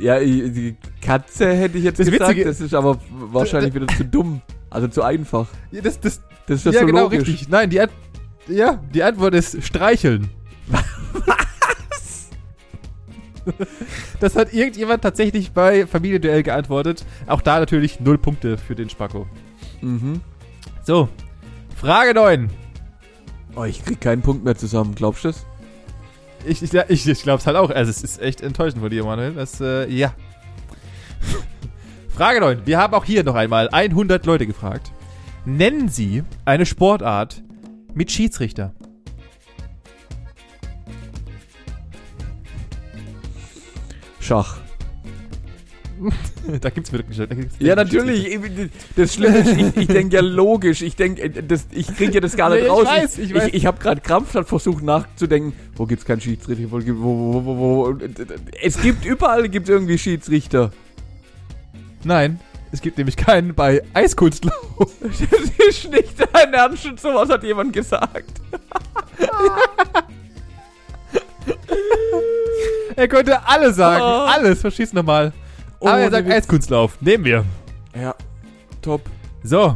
Ja, 0.00 0.18
die 0.18 0.74
Katze 1.00 1.52
hätte 1.54 1.78
ich 1.78 1.84
jetzt 1.84 2.00
Das 2.00 2.06
gesagt, 2.10 2.30
Witzige- 2.30 2.44
das 2.44 2.60
ist 2.60 2.74
aber 2.74 2.98
wahrscheinlich 3.10 3.72
wieder 3.74 3.86
zu 3.88 4.04
dumm. 4.04 4.40
Also 4.70 4.88
zu 4.88 5.02
einfach. 5.02 5.46
Ja, 5.70 5.80
das, 5.82 6.00
das, 6.00 6.20
Das 6.46 6.58
ist 6.60 6.64
ja, 6.66 6.72
ja 6.72 6.80
so 6.80 6.86
genau, 6.86 7.02
logisch. 7.02 7.28
richtig. 7.28 7.48
Nein, 7.48 7.70
die, 7.70 7.80
Ant 7.80 7.92
ja, 8.48 8.80
die 8.92 9.02
Antwort 9.02 9.34
ist 9.34 9.62
streicheln. 9.64 10.28
Was? 10.68 10.82
Das 14.20 14.36
hat 14.36 14.52
irgendjemand 14.52 15.02
tatsächlich 15.02 15.52
bei 15.52 15.86
Familienduell 15.86 16.42
geantwortet. 16.42 17.04
Auch 17.26 17.40
da 17.40 17.58
natürlich 17.58 18.00
null 18.00 18.18
Punkte 18.18 18.56
für 18.56 18.74
den 18.74 18.88
Spacko. 18.88 19.26
Mhm. 19.80 20.20
So, 20.84 21.08
Frage 21.76 22.14
9. 22.14 22.50
Oh, 23.56 23.64
ich 23.64 23.84
krieg 23.84 24.00
keinen 24.00 24.22
Punkt 24.22 24.44
mehr 24.44 24.56
zusammen, 24.56 24.94
glaubst 24.94 25.24
du 25.24 25.28
das? 25.28 25.44
Ich, 26.44 26.62
ich, 26.62 26.72
ich, 26.72 27.08
ich 27.08 27.22
glaube 27.22 27.38
es 27.38 27.46
halt 27.46 27.56
auch. 27.56 27.70
Also 27.70 27.90
es 27.90 28.02
ist 28.02 28.20
echt 28.20 28.40
enttäuschend 28.40 28.80
von 28.82 28.90
dir, 28.90 29.04
Manuel. 29.04 29.32
Das, 29.32 29.60
äh, 29.60 29.88
ja. 29.88 30.14
Frage 32.08 32.40
9. 32.40 32.62
Wir 32.64 32.78
haben 32.78 32.94
auch 32.94 33.04
hier 33.04 33.24
noch 33.24 33.34
einmal 33.34 33.68
100 33.68 34.24
Leute 34.26 34.46
gefragt. 34.46 34.92
Nennen 35.44 35.88
Sie 35.88 36.22
eine 36.44 36.66
Sportart 36.66 37.42
mit 37.94 38.10
Schiedsrichter. 38.10 38.74
Schach. 44.22 44.56
da 46.60 46.70
gibt's 46.70 46.92
wirklich 46.92 47.16
da 47.18 47.26
gibt's 47.26 47.54
Ja, 47.60 47.76
natürlich. 47.76 48.26
Ich- 48.26 48.70
Das 48.96 49.14
Schlimme 49.14 49.38
ist, 49.38 49.56
ich, 49.56 49.76
ich 49.82 49.86
denke 49.86 50.16
ja 50.16 50.22
logisch. 50.22 50.82
Ich 50.82 50.96
denke, 50.96 51.28
das, 51.30 51.66
ich 51.70 51.86
kriege 51.96 52.12
ja 52.14 52.20
das 52.20 52.36
gar 52.36 52.48
nicht 52.50 52.60
Nee, 52.60 52.64
ich 52.66 52.70
raus. 52.72 52.86
weiß, 52.86 53.18
ich 53.18 53.34
weiß. 53.34 53.46
Ich, 53.48 53.54
ich 53.54 53.66
habe 53.66 53.78
gerade 53.78 54.00
krampfhaft 54.00 54.48
versucht 54.48 54.82
nachzudenken, 54.82 55.52
wo 55.76 55.86
gibt's 55.86 56.04
keinen 56.04 56.20
Schiedsrichter, 56.20 56.64
wo, 56.70 56.80
wo, 56.80 57.34
wo, 57.34 57.44
wo, 57.44 57.56
wo. 57.90 57.98
Es 58.62 58.80
gibt 58.80 59.04
überall 59.04 59.48
gibt's 59.48 59.68
irgendwie 59.68 59.98
Schiedsrichter. 59.98 60.72
Nein, 62.04 62.40
es 62.72 62.80
gibt 62.80 62.98
nämlich 62.98 63.16
keinen 63.16 63.54
bei 63.54 63.82
Eiskunstlauf. 63.94 64.56
Das 65.02 65.20
ist 65.68 65.90
nicht 65.90 66.14
dein 66.32 66.52
Ernst, 66.52 66.84
und 66.86 66.98
sowas 66.98 67.28
hat 67.28 67.44
jemand 67.44 67.72
gesagt. 67.72 68.40
Er 72.96 73.08
könnte 73.08 73.46
alles 73.46 73.76
sagen. 73.76 74.02
Oh. 74.02 74.30
Alles. 74.30 74.60
Verschieß 74.60 74.92
nochmal. 74.92 75.32
Aber 75.80 75.98
er 75.98 76.10
sagt. 76.10 76.30
Eiskunstlauf. 76.30 76.98
Nehmen 77.00 77.24
wir. 77.24 77.44
Ja, 77.98 78.14
top. 78.82 79.02
So. 79.42 79.74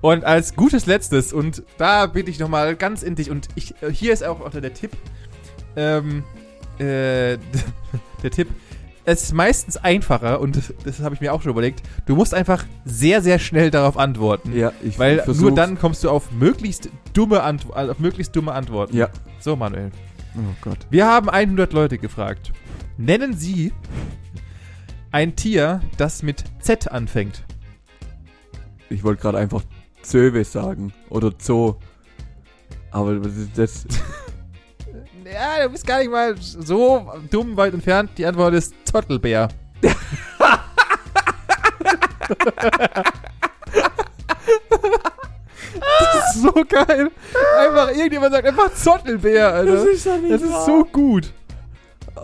Und 0.00 0.24
als 0.24 0.54
gutes 0.54 0.86
letztes, 0.86 1.32
und 1.32 1.62
da 1.76 2.06
bitte 2.06 2.30
ich 2.30 2.38
nochmal 2.38 2.76
ganz 2.76 3.02
in 3.02 3.16
dich, 3.16 3.30
und 3.30 3.48
ich, 3.56 3.74
äh, 3.82 3.90
hier 3.92 4.12
ist 4.12 4.24
auch, 4.24 4.40
auch 4.40 4.50
der 4.50 4.72
Tipp. 4.72 4.92
Ähm, 5.76 6.22
äh, 6.78 7.36
der 8.22 8.30
Tipp. 8.30 8.48
Es 9.04 9.24
ist 9.24 9.32
meistens 9.32 9.76
einfacher, 9.76 10.40
und 10.40 10.56
das, 10.56 10.72
das 10.84 11.00
habe 11.00 11.14
ich 11.14 11.20
mir 11.20 11.32
auch 11.32 11.42
schon 11.42 11.50
überlegt, 11.50 11.82
du 12.06 12.14
musst 12.14 12.34
einfach 12.34 12.64
sehr, 12.84 13.22
sehr 13.22 13.38
schnell 13.38 13.70
darauf 13.70 13.96
antworten. 13.96 14.56
Ja, 14.56 14.72
ich 14.82 14.98
Weil 14.98 15.16
versuch's. 15.16 15.40
nur 15.40 15.54
dann 15.54 15.78
kommst 15.78 16.04
du 16.04 16.10
auf 16.10 16.30
möglichst 16.30 16.90
dumme, 17.14 17.42
Antw 17.42 17.70
äh, 17.74 17.90
auf 17.90 17.98
möglichst 17.98 18.36
dumme 18.36 18.52
Antworten. 18.52 18.96
Ja. 18.96 19.08
So, 19.40 19.56
Manuel. 19.56 19.90
Oh 20.38 20.54
Gott. 20.60 20.78
Wir 20.90 21.06
haben 21.06 21.28
100 21.28 21.72
Leute 21.72 21.98
gefragt. 21.98 22.52
Nennen 22.96 23.36
Sie 23.36 23.72
ein 25.10 25.34
Tier, 25.34 25.80
das 25.96 26.22
mit 26.22 26.44
Z 26.60 26.92
anfängt. 26.92 27.42
Ich 28.88 29.02
wollte 29.02 29.22
gerade 29.22 29.38
einfach 29.38 29.62
Zöwe 30.02 30.44
sagen. 30.44 30.92
Oder 31.08 31.32
Zoo. 31.38 31.74
Aber 32.92 33.16
das 33.16 33.36
ist 33.36 33.58
das. 33.58 33.84
ja, 35.24 35.64
du 35.64 35.70
bist 35.70 35.86
gar 35.86 35.98
nicht 35.98 36.10
mal 36.10 36.36
so 36.38 37.12
dumm 37.30 37.56
weit 37.56 37.74
entfernt. 37.74 38.12
Die 38.16 38.24
Antwort 38.24 38.54
ist 38.54 38.74
Zottelbär. 38.84 39.48
ist 46.38 46.42
so 46.42 46.64
geil. 46.68 47.10
Einfach, 47.58 47.90
irgendjemand 47.90 48.32
sagt 48.32 48.46
einfach 48.46 48.72
Zottelbär, 48.74 49.52
Alter. 49.52 49.72
Das 49.72 49.84
ist 49.84 50.06
doch 50.06 50.18
nicht 50.18 50.32
Das 50.32 50.42
ist 50.42 50.66
so 50.66 50.84
gut. 50.84 51.32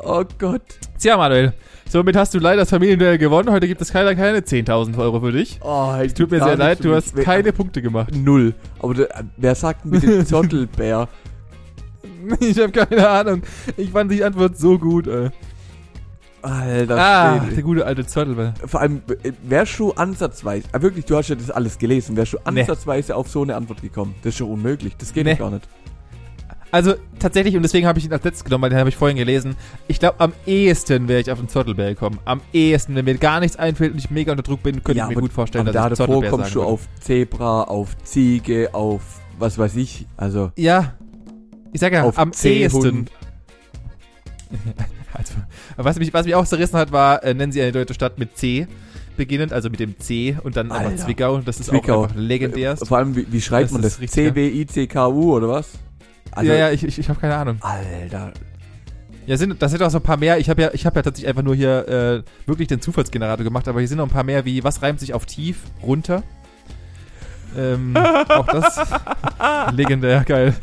Oh 0.04 0.24
Gott. 0.38 0.62
Tja, 0.98 1.16
Manuel. 1.16 1.52
Somit 1.88 2.16
hast 2.16 2.34
du 2.34 2.38
leider 2.38 2.62
das 2.62 2.70
Familienduell 2.70 3.18
gewonnen. 3.18 3.50
Heute 3.50 3.68
gibt 3.68 3.80
es 3.80 3.92
keine, 3.92 4.16
keine 4.16 4.40
10.000 4.40 4.98
Euro 4.98 5.20
für 5.20 5.32
dich. 5.32 5.60
Oh, 5.62 5.94
Es 6.02 6.14
tut 6.14 6.30
mir 6.30 6.42
sehr 6.42 6.56
leid, 6.56 6.82
du 6.82 6.94
hast 6.94 7.14
keine 7.16 7.52
Punkte 7.52 7.82
gemacht. 7.82 8.12
Null. 8.14 8.54
Aber 8.80 8.94
der, 8.94 9.08
wer 9.36 9.54
sagt 9.54 9.84
denn 9.84 9.92
bitte 9.92 10.24
Zottelbär? 10.26 11.08
Ich 12.40 12.58
habe 12.58 12.72
keine 12.72 13.08
Ahnung. 13.08 13.42
Ich 13.76 13.90
fand 13.90 14.10
die 14.10 14.24
Antwort 14.24 14.56
so 14.58 14.78
gut, 14.78 15.06
ey. 15.06 15.28
Alter 16.44 16.96
Ah, 16.98 17.38
Schwede. 17.40 17.54
der 17.54 17.62
gute 17.62 17.86
alte 17.86 18.06
Zottelbär. 18.06 18.54
Vor 18.66 18.80
allem, 18.80 19.02
äh, 19.22 19.32
wärst 19.42 19.78
du 19.78 19.92
ansatzweise, 19.92 20.66
ah, 20.72 20.80
wirklich, 20.82 21.04
du 21.06 21.16
hast 21.16 21.28
ja 21.28 21.34
das 21.36 21.50
alles 21.50 21.78
gelesen, 21.78 22.16
wärst 22.16 22.34
du 22.34 22.36
Nee. 22.50 22.60
ansatzweise 22.60 23.16
auf 23.16 23.28
so 23.28 23.42
eine 23.42 23.56
Antwort 23.56 23.80
gekommen? 23.82 24.14
Das 24.22 24.30
ist 24.34 24.38
schon 24.38 24.50
unmöglich, 24.50 24.96
das 24.96 25.12
geht 25.12 25.24
Nee. 25.26 25.34
gar 25.36 25.50
nicht. 25.50 25.66
Also 26.70 26.94
tatsächlich, 27.20 27.54
und 27.56 27.62
deswegen 27.62 27.86
habe 27.86 28.00
ich 28.00 28.04
ihn 28.04 28.12
als 28.12 28.24
letztes 28.24 28.42
genommen, 28.44 28.62
weil 28.62 28.70
den 28.70 28.80
habe 28.80 28.88
ich 28.88 28.96
vorhin 28.96 29.16
gelesen. 29.16 29.54
Ich 29.86 30.00
glaube, 30.00 30.16
am 30.18 30.32
ehesten 30.44 31.06
wäre 31.06 31.20
ich 31.20 31.30
auf 31.30 31.38
den 31.38 31.48
Zottelbär 31.48 31.90
gekommen. 31.90 32.18
Am 32.24 32.40
ehesten, 32.52 32.96
wenn 32.96 33.04
mir 33.04 33.14
gar 33.16 33.38
nichts 33.38 33.56
einfällt 33.56 33.92
und 33.92 33.98
ich 33.98 34.10
mega 34.10 34.32
unter 34.32 34.42
Druck 34.42 34.64
bin, 34.64 34.82
könnte 34.82 34.90
ich 34.92 34.96
mir 34.96 35.12
aber- 35.12 35.20
gut 35.20 35.32
vorstellen, 35.32 35.66
aber 35.68 35.72
da 35.72 35.88
dass 35.88 36.00
ich 36.00 36.04
davor 36.04 36.14
Zottelbär 36.16 36.30
kommst 36.30 36.50
du 36.54 36.58
würde. 36.60 36.68
auf 36.72 36.88
Zebra, 37.00 37.62
auf 37.62 37.96
Ziege, 38.02 38.70
auf 38.72 39.02
was 39.38 39.56
weiß 39.56 39.76
ich, 39.76 40.06
also 40.16 40.50
Ja. 40.56 40.94
Ich 41.72 41.80
sag 41.80 41.92
ja, 41.92 42.02
auf 42.02 42.18
am 42.18 42.32
ehesten. 42.42 43.06
Also, 45.14 45.34
was 45.76 45.98
mich, 45.98 46.12
was 46.12 46.26
mich 46.26 46.34
auch 46.34 46.46
zerrissen 46.46 46.76
hat, 46.76 46.92
war, 46.92 47.22
äh, 47.22 47.34
nennen 47.34 47.52
Sie 47.52 47.62
eine 47.62 47.72
deutsche 47.72 47.94
Stadt 47.94 48.18
mit 48.18 48.36
C 48.36 48.66
beginnend, 49.16 49.52
also 49.52 49.70
mit 49.70 49.80
dem 49.80 49.98
C 49.98 50.36
und 50.42 50.56
dann 50.56 50.72
einfach 50.72 50.90
Alter. 50.90 51.04
Zwickau. 51.04 51.38
Das 51.38 51.60
ist 51.60 51.66
Zwickau. 51.66 52.00
auch 52.00 52.02
einfach 52.04 52.16
legendär. 52.16 52.76
Vor 52.76 52.98
allem, 52.98 53.14
wie, 53.16 53.26
wie 53.30 53.40
schreibt 53.40 53.66
Das 53.66 53.72
man 53.72 53.82
das? 53.82 53.98
C-W-I-C-K-U 53.98 55.34
oder 55.34 55.48
was? 55.48 55.70
Also, 56.32 56.50
ja, 56.50 56.58
ja, 56.58 56.70
ich, 56.70 56.82
ich, 56.84 56.98
ich 56.98 57.08
habe 57.08 57.20
keine 57.20 57.36
Ahnung. 57.36 57.58
Alter. 57.60 58.32
Ja, 59.26 59.36
sind, 59.36 59.62
das 59.62 59.70
sind 59.70 59.82
auch 59.82 59.90
so 59.90 59.98
ein 59.98 60.02
paar 60.02 60.16
mehr. 60.16 60.38
Ich 60.38 60.50
habe 60.50 60.60
ja, 60.60 60.70
ich 60.72 60.84
habe 60.84 60.96
ja 60.96 61.02
tatsächlich 61.02 61.28
einfach 61.28 61.42
nur 61.42 61.54
hier 61.54 61.88
äh, 61.88 62.48
wirklich 62.48 62.68
den 62.68 62.80
Zufallsgenerator 62.80 63.44
gemacht, 63.44 63.68
aber 63.68 63.78
hier 63.78 63.88
sind 63.88 63.98
noch 63.98 64.06
ein 64.06 64.10
paar 64.12 64.24
mehr 64.24 64.44
wie, 64.44 64.64
was 64.64 64.82
reimt 64.82 65.00
sich 65.00 65.14
auf 65.14 65.24
tief, 65.24 65.58
runter? 65.82 66.22
Ähm, 67.56 67.96
auch 68.28 68.46
das. 68.46 68.80
Legendär, 69.72 70.24
geil. 70.24 70.54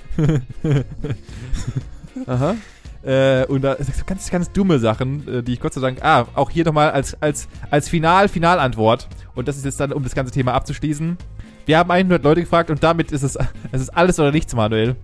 Aha. 2.28 2.56
Äh, 3.04 3.46
und 3.46 3.64
da 3.64 3.76
sind 3.78 4.06
ganz, 4.06 4.30
ganz 4.30 4.52
dumme 4.52 4.78
Sachen, 4.80 5.28
äh, 5.28 5.44
die 5.44 5.54
ich 5.54 5.60
Gott 5.60 5.74
sei 5.74 5.82
Dank, 5.82 6.04
ah, 6.04 6.28
auch 6.36 6.50
hier 6.52 6.66
nochmal 6.66 6.92
als, 6.92 7.20
als, 7.22 7.48
als 7.72 7.90
Final, 7.90 8.28
Finalantwort. 8.28 9.08
Und 9.34 9.48
das 9.48 9.58
ist 9.58 9.66
jetzt 9.66 9.80
dann, 9.80 9.92
um 9.92 10.04
das 10.04 10.14
ganze 10.14 10.32
Thema 10.32 10.54
abzuschließen. 10.54 11.18
Wir 11.66 11.78
haben 11.78 11.90
100 11.90 12.24
Leute 12.24 12.42
gefragt 12.42 12.70
und 12.70 12.84
damit 12.84 13.12
ist 13.12 13.24
es, 13.24 13.38
es 13.72 13.82
ist 13.82 13.90
alles 13.90 14.20
oder 14.20 14.32
nichts, 14.32 14.54
Manuel. 14.56 14.90
Äh, 14.90 14.96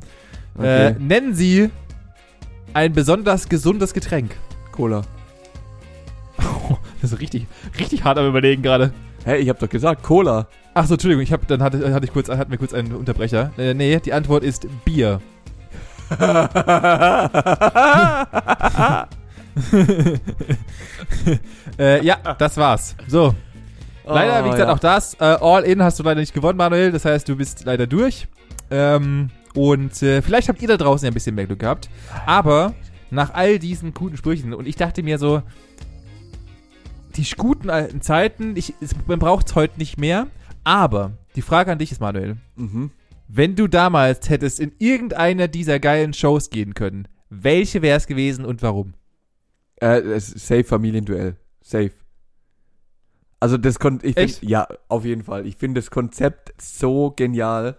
Okay. 0.59 0.95
nennen 0.99 1.35
Sie 1.35 1.69
ein 2.73 2.93
besonders 2.93 3.47
gesundes 3.49 3.93
Getränk. 3.93 4.35
Cola. 4.71 5.01
Das 7.01 7.13
ist 7.13 7.19
richtig, 7.19 7.45
richtig 7.79 8.03
hart 8.03 8.17
am 8.17 8.27
Überlegen 8.27 8.63
gerade. 8.63 8.91
Hä, 9.23 9.37
ich 9.37 9.49
hab 9.49 9.59
doch 9.59 9.69
gesagt, 9.69 10.03
Cola. 10.03 10.47
Ach 10.73 10.85
so, 10.85 10.95
Entschuldigung, 10.95 11.21
ich 11.23 11.31
hab, 11.31 11.47
dann 11.47 11.61
hatte, 11.61 11.93
hatte 11.93 12.05
ich 12.05 12.11
kurz, 12.13 12.27
hatten 12.29 12.49
wir 12.51 12.57
kurz 12.57 12.73
einen 12.73 12.93
Unterbrecher. 12.93 13.51
Äh, 13.57 13.73
nee, 13.73 13.99
die 13.99 14.13
Antwort 14.13 14.43
ist 14.43 14.67
Bier. 14.83 15.21
äh, 21.80 22.05
ja, 22.05 22.18
das 22.38 22.58
war's. 22.58 22.95
So, 23.08 23.34
leider, 24.05 24.43
wie 24.43 24.49
Oh, 24.49 24.51
gesagt, 24.51 24.70
ja. 24.70 24.74
auch 24.76 24.80
das. 24.80 25.14
Äh, 25.16 25.38
All 25.41 25.64
in 25.64 25.82
hast 25.82 25.99
du 25.99 26.03
leider 26.03 26.20
nicht 26.20 26.34
gewonnen, 26.34 26.58
Manuel. 26.58 26.91
Das 26.91 27.05
heißt, 27.05 27.28
du 27.28 27.36
bist 27.36 27.66
leider 27.66 27.88
durch. 27.88 28.28
Ähm, 28.70 29.30
und 29.53 30.01
äh, 30.03 30.22
vielleicht 30.22 30.49
habt 30.49 30.62
ihr 30.62 30.68
da 30.68 30.78
draußen 30.78 31.05
ja 31.05 31.12
ein 31.12 31.14
bisschen 31.14 31.36
mehr 31.36 31.47
Glück 31.47 31.60
gehabt. 31.60 31.89
Aber 32.26 32.74
nach 33.10 33.34
all 33.34 33.60
diesen 33.60 33.93
guten 33.93 34.18
Sprüchen, 34.18 34.53
und 34.53 34.68
ich 34.68 34.76
dachte 34.76 35.01
mir 35.03 35.18
so, 35.18 35.41
die 37.16 37.26
guten 37.36 37.70
alten 37.70 38.01
Zeiten, 38.01 38.55
ich, 38.55 38.74
es, 38.82 38.91
man 39.08 39.20
braucht 39.20 39.47
es 39.47 39.55
heute 39.55 39.78
nicht 39.80 39.97
mehr. 39.97 40.28
Aber 40.64 41.12
die 41.36 41.41
Frage 41.41 41.72
an 41.72 41.80
dich 41.80 41.91
ist, 41.91 42.01
Manuel, 42.01 42.38
Mhm. 42.55 42.91
Wenn 43.28 43.55
du 43.55 43.67
damals 43.67 44.30
hättest 44.30 44.59
in 44.59 44.73
irgendeiner 44.80 45.47
dieser 45.47 45.80
geilen 45.80 46.13
Shows 46.13 46.49
gehen 46.49 46.73
können, 46.73 47.07
welche 47.30 47.82
wäre 47.82 47.97
es 47.97 48.07
gewesen 48.07 48.45
und 48.45 48.61
warum? 48.61 48.93
Äh, 49.75 50.19
safe 50.19 50.63
Familienduell. 50.63 51.36
Safe. 51.61 51.91
Also 53.39 53.57
das 53.57 53.80
konnte 53.80 54.07
ich 54.07 54.15
find, 54.15 54.41
ja, 54.41 54.67
auf 54.88 55.05
jeden 55.05 55.23
Fall. 55.23 55.45
Ich 55.45 55.57
finde 55.57 55.80
das 55.80 55.91
Konzept 55.91 56.59
so 56.59 57.11
genial. 57.11 57.78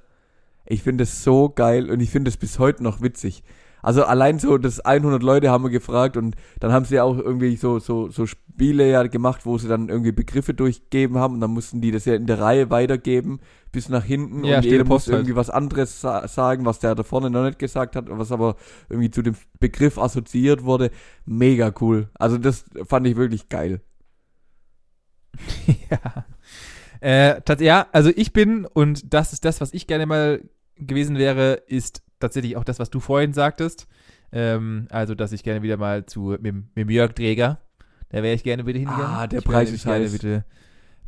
Ich 0.66 0.82
finde 0.82 1.04
es 1.04 1.24
so 1.24 1.48
geil 1.48 1.90
und 1.90 2.00
ich 2.00 2.10
finde 2.10 2.28
es 2.28 2.36
bis 2.36 2.58
heute 2.58 2.82
noch 2.82 3.00
witzig. 3.00 3.42
Also 3.82 4.04
allein 4.04 4.38
so, 4.38 4.58
das 4.58 4.80
100 4.80 5.22
Leute 5.22 5.50
haben 5.50 5.64
wir 5.64 5.70
gefragt 5.70 6.16
und 6.16 6.36
dann 6.60 6.72
haben 6.72 6.84
sie 6.84 6.96
ja 6.96 7.04
auch 7.04 7.16
irgendwie 7.16 7.56
so, 7.56 7.78
so, 7.78 8.10
so 8.10 8.26
Spiele 8.26 8.88
ja 8.90 9.02
gemacht, 9.04 9.46
wo 9.46 9.58
sie 9.58 9.68
dann 9.68 9.88
irgendwie 9.88 10.12
Begriffe 10.12 10.54
durchgeben 10.54 11.18
haben 11.18 11.34
und 11.34 11.40
dann 11.40 11.52
mussten 11.52 11.80
die 11.80 11.90
das 11.90 12.04
ja 12.04 12.14
in 12.14 12.26
der 12.26 12.40
Reihe 12.40 12.70
weitergeben 12.70 13.40
bis 13.70 13.88
nach 13.88 14.04
hinten 14.04 14.44
Ja, 14.44 14.58
und 14.58 14.64
jeder 14.64 14.84
muss 14.84 15.06
halt. 15.06 15.16
irgendwie 15.18 15.36
was 15.36 15.50
anderes 15.50 16.00
sa 16.00 16.26
sagen, 16.26 16.64
was 16.64 16.78
der 16.78 16.94
da 16.94 17.02
vorne 17.02 17.30
noch 17.30 17.44
nicht 17.44 17.58
gesagt 17.58 17.96
hat, 17.96 18.06
was 18.08 18.32
aber 18.32 18.56
irgendwie 18.88 19.10
zu 19.10 19.22
dem 19.22 19.34
Begriff 19.60 19.98
assoziiert 19.98 20.64
wurde. 20.64 20.90
Mega 21.24 21.72
cool. 21.80 22.08
Also 22.14 22.38
das 22.38 22.64
fand 22.86 23.06
ich 23.06 23.16
wirklich 23.16 23.48
geil. 23.48 23.80
ja. 25.90 26.24
Äh, 27.00 27.40
ja, 27.60 27.86
also 27.92 28.10
ich 28.14 28.32
bin, 28.32 28.64
und 28.64 29.12
das 29.14 29.32
ist 29.32 29.44
das, 29.44 29.60
was 29.60 29.72
ich 29.72 29.86
gerne 29.86 30.06
mal 30.06 30.42
gewesen 30.76 31.16
wäre, 31.16 31.54
ist 31.66 32.02
tatsächlich 32.20 32.56
auch 32.56 32.64
das, 32.64 32.78
was 32.78 32.90
du 32.90 33.00
vorhin 33.00 33.32
sagtest. 33.32 33.86
Ähm, 34.32 34.86
also, 34.90 35.14
dass 35.14 35.32
ich 35.32 35.42
gerne 35.42 35.62
wieder 35.62 35.76
mal 35.76 36.06
zu 36.06 36.36
mit, 36.40 36.54
mit 36.74 36.90
Jörg 36.90 37.12
Träger, 37.14 37.58
da 38.10 38.22
wäre 38.22 38.34
ich 38.34 38.42
gerne 38.42 38.66
wieder 38.66 38.78
hingegangen. 38.78 39.06
Ah, 39.06 39.26
der 39.26 39.40
Ich 39.40 39.44
Preis 39.44 39.70
ist 39.70 39.86
heiß. 39.86 40.12
Wieder, 40.22 40.44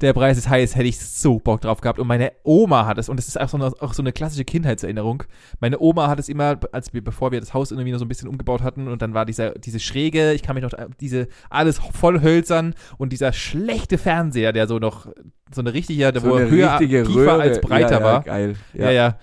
der 0.00 0.14
Preis 0.14 0.38
ist 0.38 0.48
heiß, 0.48 0.76
hätte 0.76 0.88
ich 0.88 0.98
so 0.98 1.38
Bock 1.38 1.60
drauf 1.60 1.80
gehabt. 1.82 1.98
Und 1.98 2.06
meine 2.06 2.32
Oma 2.42 2.86
hat 2.86 2.96
es, 2.96 3.08
und 3.08 3.18
das 3.18 3.28
ist 3.28 3.38
auch 3.38 3.48
so 3.48 3.58
eine, 3.58 3.66
auch 3.80 3.92
so 3.92 4.02
eine 4.02 4.12
klassische 4.12 4.44
Kindheitserinnerung. 4.44 5.24
Meine 5.60 5.78
Oma 5.78 6.08
hat 6.08 6.18
es 6.18 6.30
immer, 6.30 6.58
als 6.72 6.94
wir, 6.94 7.04
bevor 7.04 7.32
wir 7.32 7.40
das 7.40 7.52
Haus 7.52 7.70
irgendwie 7.70 7.92
noch 7.92 7.98
so 7.98 8.06
ein 8.06 8.08
bisschen 8.08 8.28
umgebaut 8.28 8.62
hatten, 8.62 8.88
und 8.88 9.02
dann 9.02 9.12
war 9.12 9.26
dieser, 9.26 9.50
diese 9.50 9.78
Schräge, 9.78 10.32
ich 10.32 10.42
kann 10.42 10.54
mich 10.54 10.64
noch, 10.64 10.72
diese, 11.00 11.28
alles 11.50 11.78
voll 11.92 12.22
hölzern 12.22 12.74
und 12.96 13.12
dieser 13.12 13.34
schlechte 13.34 13.98
Fernseher, 13.98 14.52
der 14.52 14.66
so 14.66 14.78
noch, 14.78 15.06
so 15.52 15.60
eine 15.60 15.74
richtige, 15.74 16.10
der 16.12 16.22
So 16.22 16.28
wo 16.28 16.36
er 16.36 16.46
eine 16.46 16.50
höher, 16.50 16.72
richtige 16.72 17.02
tiefer 17.02 17.20
Röhre. 17.20 17.42
als 17.42 17.60
breiter 17.60 17.90
ja, 17.90 17.98
ja, 17.98 18.04
war. 18.04 18.22
Geil. 18.22 18.56
Ja. 18.72 18.90
ja, 18.90 19.18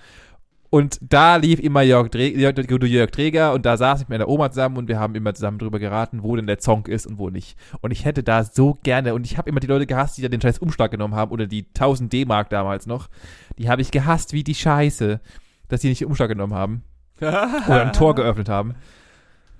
Und 0.70 0.98
da 1.00 1.36
lief 1.36 1.60
immer 1.60 1.80
Jörg, 1.80 2.10
gute 2.10 2.86
Jörg 2.86 3.10
Träger 3.10 3.54
und 3.54 3.64
da 3.64 3.76
saß 3.78 4.02
ich 4.02 4.08
mit 4.08 4.18
meiner 4.18 4.28
Oma 4.28 4.50
zusammen 4.50 4.76
und 4.76 4.88
wir 4.88 5.00
haben 5.00 5.14
immer 5.14 5.34
zusammen 5.34 5.58
drüber 5.58 5.78
geraten, 5.78 6.22
wo 6.22 6.36
denn 6.36 6.46
der 6.46 6.60
Song 6.60 6.86
ist 6.86 7.06
und 7.06 7.18
wo 7.18 7.30
nicht. 7.30 7.56
Und 7.80 7.90
ich 7.90 8.04
hätte 8.04 8.22
da 8.22 8.44
so 8.44 8.76
gerne, 8.82 9.14
und 9.14 9.24
ich 9.24 9.38
habe 9.38 9.48
immer 9.48 9.60
die 9.60 9.66
Leute 9.66 9.86
gehasst, 9.86 10.18
die 10.18 10.22
da 10.22 10.28
den 10.28 10.42
scheiß 10.42 10.58
Umschlag 10.58 10.90
genommen 10.90 11.14
haben 11.14 11.32
oder 11.32 11.46
die 11.46 11.66
1000 11.68 12.12
D-Mark 12.12 12.50
damals 12.50 12.86
noch, 12.86 13.08
die 13.56 13.70
habe 13.70 13.80
ich 13.80 13.90
gehasst 13.90 14.34
wie 14.34 14.44
die 14.44 14.54
Scheiße, 14.54 15.20
dass 15.68 15.80
die 15.80 15.88
nicht 15.88 16.02
den 16.02 16.08
Umschlag 16.08 16.28
genommen 16.28 16.54
haben 16.54 16.82
oder 17.20 17.86
ein 17.86 17.94
Tor 17.94 18.14
geöffnet 18.14 18.50
haben. 18.50 18.74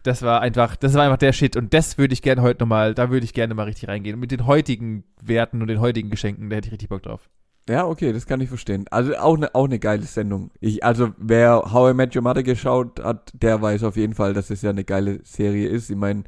Das 0.03 0.23
war 0.23 0.43
einfach, 0.43 0.77
das 0.77 0.93
war 0.95 1.05
einfach 1.05 1.19
der 1.19 1.33
Shit 1.33 1.57
und 1.57 1.73
das 1.73 1.97
würde 1.97 2.13
ich 2.13 2.23
gerne 2.23 2.43
heute 2.43 2.63
nochmal, 2.63 2.95
da 2.95 3.11
würde 3.11 3.25
ich 3.25 3.33
gerne 3.33 3.55
mal 3.55 3.65
richtig 3.65 3.89
reingehen. 3.89 4.15
Und 4.15 4.21
mit 4.21 4.31
den 4.31 4.47
heutigen 4.47 5.05
Werten 5.23 5.63
und 5.63 5.69
den 5.69 5.81
heutigen 5.81 6.11
Geschenken, 6.11 6.51
da 6.51 6.57
hätte 6.57 6.69
ich 6.69 6.73
richtig 6.73 6.91
Bock 6.91 7.03
drauf. 7.03 7.29
Ja, 7.69 7.87
okay, 7.87 8.13
das 8.13 8.27
kann 8.27 8.41
ich 8.41 8.49
verstehen. 8.49 8.87
Also 8.91 9.15
auch 9.17 9.37
eine 9.37 9.55
auch 9.55 9.67
eine 9.67 9.79
geile 9.79 10.05
Sendung. 10.05 10.51
Ich, 10.59 10.83
also 10.85 11.11
wer 11.19 11.71
How 11.73 11.91
I 11.91 11.95
Met 11.95 12.17
Your 12.17 12.23
Mother 12.23 12.43
geschaut 12.43 12.99
hat, 13.05 13.31
der 13.35 13.61
weiß 13.61 13.85
auf 13.85 13.97
jeden 13.97 14.15
Fall, 14.15 14.33
dass 14.33 14.49
es 14.51 14.63
ja 14.63 14.71
eine 14.71 14.85
geile 14.85 15.21
Serie 15.25 15.69
ist. 15.69 15.91
Ich 15.91 15.97
meine, 15.97 16.25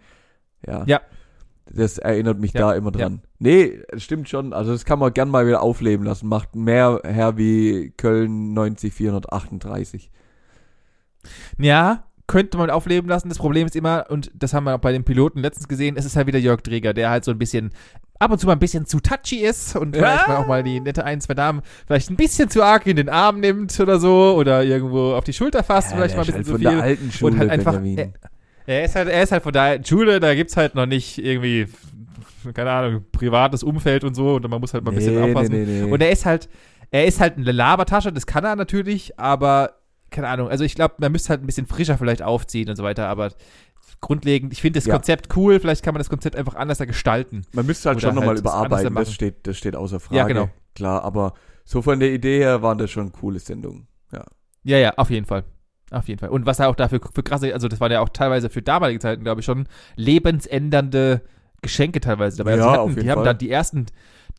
ja. 0.67 0.85
Ja. 0.87 1.01
Das 1.73 1.99
erinnert 1.99 2.41
mich 2.41 2.53
Ja, 2.53 2.61
da 2.61 2.75
immer 2.75 2.91
dran. 2.91 3.23
Nee, 3.39 3.81
es 3.89 4.03
stimmt 4.03 4.29
schon. 4.29 4.53
Also 4.53 4.73
das 4.73 4.85
kann 4.85 4.99
man 4.99 5.15
gern 5.15 5.31
mal 5.31 5.47
wieder 5.47 5.63
aufleben 5.63 6.05
lassen. 6.05 6.29
Macht 6.29 6.57
mehr 6.57 7.01
her 7.05 7.37
wie 7.37 7.93
Köln 7.97 8.53
90438. 8.55 10.11
Ja, 11.59 12.05
könnte 12.31 12.59
man 12.59 12.71
aufleben 12.71 13.09
lassen. 13.11 13.29
Das 13.29 13.39
Problem 13.39 13.67
ist 13.67 13.75
immer, 13.75 14.07
und 14.09 14.31
das 14.35 14.55
haben 14.55 14.63
wir 14.63 14.77
auch 14.77 14.81
bei 14.81 14.93
den 14.93 15.03
Piloten 15.03 15.41
letztens 15.41 15.67
gesehen, 15.67 15.97
es 15.97 16.05
ist 16.05 16.15
halt 16.15 16.29
wieder 16.29 16.39
Jörg 16.39 16.61
Dreger, 16.61 16.95
der 16.95 17.11
halt 17.11 17.25
so 17.25 17.33
ein 17.33 17.39
bisschen, 17.39 17.71
ab 18.21 18.31
und 18.31 18.39
zu 18.39 18.47
mal 18.47 18.53
ein 18.53 18.61
bisschen 18.61 18.87
zu 18.87 19.01
touchy 19.01 19.39
ist 19.39 19.75
und 19.75 19.97
Ja. 19.97 20.03
vielleicht 20.03 20.29
mal 20.29 20.37
auch 20.37 20.47
mal 20.47 20.63
die 20.63 20.79
nette 20.79 21.05
ein, 21.05 21.21
zwei 21.21 21.35
Damen 21.35 21.61
vielleicht 21.89 22.09
ein 22.09 22.15
bisschen 22.15 22.49
zu 22.49 22.63
arg 22.63 22.87
in 22.87 22.95
den 22.95 23.09
Arm 23.09 23.41
nimmt 23.41 23.79
oder 23.81 23.99
so 23.99 24.37
oder 24.37 24.63
irgendwo 24.63 25.15
auf 25.15 25.25
die 25.25 25.33
Schulter 25.33 25.65
fasst, 25.65 25.93
vielleicht 25.93 26.15
mal 26.17 26.23
ein 26.23 26.27
bisschen 26.27 26.37
halt 26.37 26.47
zu 26.47 26.53
von 26.53 26.61
viel. 26.61 26.71
der 26.71 26.83
alten 26.83 27.11
Schule, 27.11 27.33
und 27.33 27.39
halt 27.41 27.51
einfach, 27.51 27.75
er, 27.75 28.13
er 28.67 28.85
ist 28.85 28.95
halt, 28.95 29.09
er 29.09 29.23
ist 29.25 29.33
halt 29.33 29.43
von 29.43 29.53
der 29.53 29.81
Schule, 29.85 30.21
da 30.21 30.33
gibt's 30.37 30.57
halt 30.57 30.77
noch 30.77 30.87
nicht 30.87 31.19
irgendwie, 31.19 31.67
keine 32.55 32.71
Ahnung, 32.71 33.05
privates 33.11 33.65
Umfeld 33.65 34.05
und 34.05 34.15
so 34.15 34.37
und 34.37 34.49
man 34.49 34.61
muss 34.61 34.73
halt 34.73 34.85
mal 34.85 34.93
ein 34.93 34.97
bisschen 34.97 35.17
nee, 35.17 35.23
aufpassen. 35.23 35.53
nee, 35.65 35.83
nee. 35.83 35.91
Und 35.91 36.01
er 36.01 36.11
ist 36.13 36.27
halt, 36.27 36.49
er 36.93 37.07
ist 37.07 37.19
halt 37.21 37.39
eine 37.39 37.51
Labertasche, 37.51 38.13
das 38.13 38.27
kann 38.27 38.45
er 38.45 38.55
natürlich, 38.55 39.19
aber 39.19 39.80
keine 40.11 40.29
Ahnung. 40.29 40.49
Also 40.49 40.65
ich 40.65 40.75
glaube, 40.75 40.95
man 40.99 41.13
müsste 41.13 41.31
halt 41.31 41.43
ein 41.43 41.47
bisschen 41.47 41.67
frischer 41.67 41.99
vielleicht 41.99 42.23
aufziehen 42.23 42.69
und 42.69 42.77
so 42.77 42.83
weiter, 42.83 43.09
aber 43.09 43.31
grundlegend, 44.01 44.53
ich 44.53 44.61
finde 44.63 44.79
das 44.79 44.87
Ja. 44.87 44.95
Konzept 44.95 45.37
cool, 45.37 45.61
vielleicht 45.61 45.83
kann 45.85 45.95
man 45.95 46.01
das 46.01 46.09
Konzept 46.09 46.37
einfach 46.37 46.55
anders 46.55 46.79
gestalten. 46.79 47.43
Man 47.53 47.67
müsste 47.67 47.89
halt 47.89 47.99
Oder 47.99 48.09
schon 48.09 48.15
nochmal 48.15 48.29
halt 48.31 48.41
überarbeiten, 48.41 48.95
das 48.95 49.13
steht, 49.13 49.47
das 49.47 49.57
steht 49.57 49.77
außer 49.77 50.01
Frage. 50.01 50.17
Ja, 50.17 50.27
genau. 50.27 50.49
Klar, 50.75 51.05
aber 51.05 51.35
so 51.65 51.83
von 51.83 52.01
der 52.01 52.13
Idee 52.13 52.39
her 52.39 52.63
waren 52.63 52.79
das 52.79 52.91
schon 52.91 53.13
coole 53.13 53.39
Sendungen. 53.39 53.87
Ja. 54.13 54.25
Ja, 54.65 54.79
ja, 54.79 54.95
auf 54.97 55.11
jeden 55.11 55.27
Fall. 55.27 55.45
Auf 55.91 56.07
jeden 56.09 56.21
Fall. 56.21 56.29
Und 56.29 56.47
was 56.47 56.59
da 56.59 56.69
auch 56.69 56.77
dafür 56.77 57.01
für 57.13 57.23
krasse, 57.23 57.53
also 57.53 57.67
das 57.69 57.81
waren 57.81 57.91
ja 57.91 58.01
auch 58.01 58.09
teilweise 58.11 58.49
für 58.49 58.63
damalige 58.63 59.01
Zeiten, 59.01 59.25
glaube 59.25 59.41
ich, 59.41 59.45
schon 59.45 59.67
lebensändernde 59.97 61.23
Geschenke 61.63 62.01
teilweise 62.01 62.39
dabei. 62.39 62.53
Also 62.53 62.65
Ja, 62.65 62.73
die, 62.73 62.79
auf 62.79 62.85
hatten, 62.85 62.91
jeden 62.91 63.03
die 63.03 63.11
haben 63.11 63.19
Fall. 63.19 63.25
dann 63.25 63.39
die 63.39 63.51
ersten, 63.51 63.87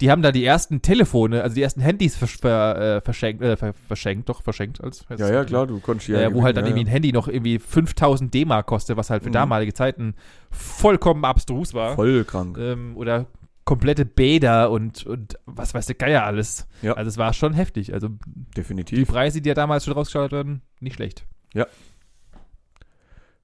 die 0.02 0.12
haben 0.12 0.22
da 0.22 0.32
die 0.32 0.44
ersten 0.44 0.82
Telefone, 0.82 1.44
also 1.44 1.56
die 1.56 1.62
ersten 1.62 1.82
Handys 1.82 2.18
versch 2.18 2.38
ver, 2.38 2.98
äh, 2.98 3.02
verschenkt, 3.02 3.42
äh, 3.44 3.56
ver 3.56 3.74
verschenkt, 3.74 4.28
doch 4.30 4.42
verschenkt 4.42 4.84
als 4.84 5.06
Ja, 5.18 5.32
ja, 5.32 5.46
klar, 5.46 5.68
du 5.68 5.80
konntest 5.80 6.10
ja. 6.10 6.20
Äh, 6.22 6.34
wo 6.34 6.44
halt 6.44 6.58
dann 6.58 6.66
ja, 6.66 6.70
irgendwie 6.70 6.86
ein 6.86 6.88
ja. 6.88 6.94
Handy 6.94 7.12
noch 7.14 7.28
irgendwie 7.28 7.60
5000 7.60 8.34
D-Mark 8.34 8.66
kostet, 8.66 8.98
was 8.98 9.10
halt 9.10 9.24
für 9.24 9.30
Mhm. 9.30 9.34
damalige 9.34 9.74
Zeiten 9.74 10.16
vollkommen 10.50 11.24
abstrus 11.24 11.74
war. 11.74 11.96
Voll 11.96 12.24
krank. 12.26 12.58
Ähm, 12.58 12.98
oder 12.98 13.28
komplette 13.64 14.06
Bäder 14.06 14.72
und, 14.72 15.06
und 15.06 15.38
was 15.46 15.74
weiß 15.74 15.86
der 15.86 15.96
Geier 15.96 16.24
alles. 16.24 16.68
Ja. 16.82 16.94
Also 16.94 17.10
es 17.10 17.18
war 17.18 17.32
schon 17.34 17.54
heftig. 17.54 17.94
Also 17.94 18.10
die 18.10 18.52
Definitiv. 18.58 19.08
Preise, 19.08 19.40
die 19.40 19.48
ja 19.50 19.54
damals 19.56 19.86
schon 19.86 19.94
rausgeschaut 19.94 20.32
werden, 20.32 20.62
nicht 20.80 20.96
schlecht. 20.96 21.26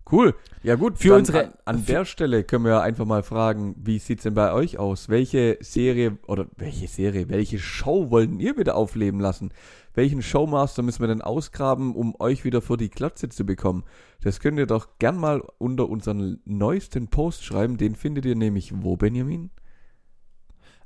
Cool. 0.09 0.35
Ja 0.63 0.75
gut, 0.75 0.97
Für 0.97 1.09
dann 1.09 1.19
unsere- 1.19 1.45
an, 1.45 1.53
an 1.65 1.85
der 1.85 2.05
Stelle 2.05 2.43
können 2.43 2.63
wir 2.63 2.71
ja 2.71 2.81
einfach 2.81 3.05
mal 3.05 3.23
fragen, 3.23 3.75
wie 3.77 3.99
sieht's 3.99 4.23
denn 4.23 4.33
bei 4.33 4.53
euch 4.53 4.77
aus? 4.79 5.09
Welche 5.09 5.57
Serie 5.61 6.17
oder 6.27 6.47
welche 6.55 6.87
Serie, 6.87 7.29
welche 7.29 7.59
Show 7.59 8.09
wollten 8.09 8.39
ihr 8.39 8.57
wieder 8.57 8.75
aufleben 8.75 9.19
lassen? 9.19 9.51
Welchen 9.93 10.21
Showmaster 10.21 10.83
müssen 10.83 11.01
wir 11.01 11.07
denn 11.07 11.21
ausgraben, 11.21 11.95
um 11.95 12.15
euch 12.19 12.45
wieder 12.45 12.61
vor 12.61 12.77
die 12.77 12.89
Glotze 12.89 13.29
zu 13.29 13.45
bekommen? 13.45 13.83
Das 14.21 14.39
könnt 14.39 14.59
ihr 14.59 14.67
doch 14.67 14.97
gern 14.99 15.17
mal 15.17 15.41
unter 15.57 15.89
unseren 15.89 16.39
neuesten 16.45 17.07
Post 17.07 17.43
schreiben. 17.43 17.77
Den 17.77 17.95
findet 17.95 18.25
ihr 18.25 18.35
nämlich 18.35 18.71
wo, 18.75 18.95
Benjamin? 18.95 19.49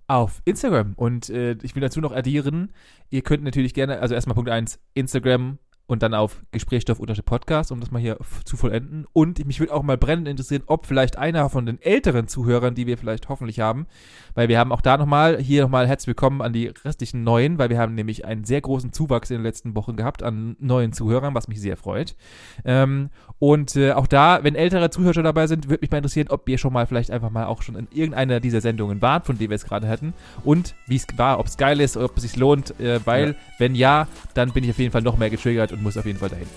Auf 0.07 0.41
Instagram. 0.45 0.93
Und 0.95 1.29
äh, 1.29 1.57
ich 1.61 1.75
will 1.75 1.81
dazu 1.81 2.01
noch 2.01 2.11
addieren, 2.13 2.71
ihr 3.09 3.21
könnt 3.21 3.43
natürlich 3.43 3.73
gerne, 3.73 3.99
also 3.99 4.13
erstmal 4.15 4.35
Punkt 4.35 4.49
1, 4.49 4.79
Instagram 4.93 5.57
und 5.91 6.01
dann 6.01 6.13
auf 6.13 6.41
Gesprächsstoff 6.51 6.99
unter 6.99 7.11
Podcast, 7.21 7.71
um 7.71 7.81
das 7.81 7.91
mal 7.91 7.99
hier 7.99 8.17
zu 8.45 8.55
vollenden. 8.55 9.05
Und 9.11 9.45
mich 9.45 9.59
würde 9.59 9.73
auch 9.73 9.83
mal 9.83 9.97
brennend 9.97 10.27
interessieren, 10.27 10.63
ob 10.67 10.85
vielleicht 10.85 11.17
einer 11.17 11.49
von 11.49 11.65
den 11.65 11.81
älteren 11.81 12.29
Zuhörern, 12.29 12.73
die 12.73 12.87
wir 12.87 12.97
vielleicht 12.97 13.27
hoffentlich 13.27 13.59
haben, 13.59 13.85
weil 14.33 14.47
wir 14.47 14.57
haben 14.57 14.71
auch 14.71 14.79
da 14.81 14.97
nochmal, 14.97 15.37
hier 15.39 15.63
nochmal 15.63 15.87
herzlich 15.87 16.07
willkommen 16.07 16.41
an 16.41 16.53
die 16.53 16.67
restlichen 16.67 17.23
Neuen, 17.23 17.59
weil 17.59 17.69
wir 17.69 17.77
haben 17.77 17.93
nämlich 17.93 18.23
einen 18.23 18.45
sehr 18.45 18.61
großen 18.61 18.93
Zuwachs 18.93 19.29
in 19.29 19.37
den 19.37 19.43
letzten 19.43 19.75
Wochen 19.75 19.97
gehabt 19.97 20.23
an 20.23 20.55
neuen 20.59 20.93
Zuhörern, 20.93 21.35
was 21.35 21.49
mich 21.49 21.59
sehr 21.59 21.75
freut. 21.75 22.15
Ähm, 22.63 23.09
und 23.39 23.75
äh, 23.75 23.91
auch 23.91 24.07
da, 24.07 24.43
wenn 24.43 24.55
ältere 24.55 24.89
Zuhörer 24.91 25.23
dabei 25.23 25.47
sind, 25.47 25.69
würde 25.69 25.81
mich 25.81 25.91
mal 25.91 25.97
interessieren, 25.97 26.27
ob 26.29 26.47
ihr 26.47 26.57
schon 26.57 26.71
mal 26.71 26.87
vielleicht 26.87 27.11
einfach 27.11 27.31
mal 27.31 27.45
auch 27.45 27.61
schon 27.61 27.75
in 27.75 27.87
irgendeiner 27.91 28.39
dieser 28.39 28.61
Sendungen 28.61 29.01
wart, 29.01 29.25
von 29.25 29.37
denen 29.37 29.49
wir 29.49 29.55
es 29.55 29.65
gerade 29.65 29.89
hatten. 29.89 30.13
Und 30.45 30.73
wie 30.87 30.95
es 30.95 31.05
war, 31.17 31.37
ob 31.39 31.47
es 31.47 31.57
geil 31.57 31.81
ist, 31.81 31.97
ob 31.97 32.15
es 32.15 32.23
sich 32.23 32.37
lohnt, 32.37 32.79
äh, 32.79 32.99
weil, 33.05 33.29
Ja. 33.31 33.35
wenn 33.57 33.75
ja, 33.75 34.07
dann 34.35 34.51
bin 34.53 34.63
ich 34.63 34.69
auf 34.69 34.79
jeden 34.79 34.91
Fall 34.91 35.01
noch 35.01 35.17
mehr 35.17 35.29
getriggert 35.29 35.73
und 35.73 35.80
muss 35.81 35.97
auf 35.97 36.05
jeden 36.05 36.19
Fall 36.19 36.29
dahin. 36.29 36.47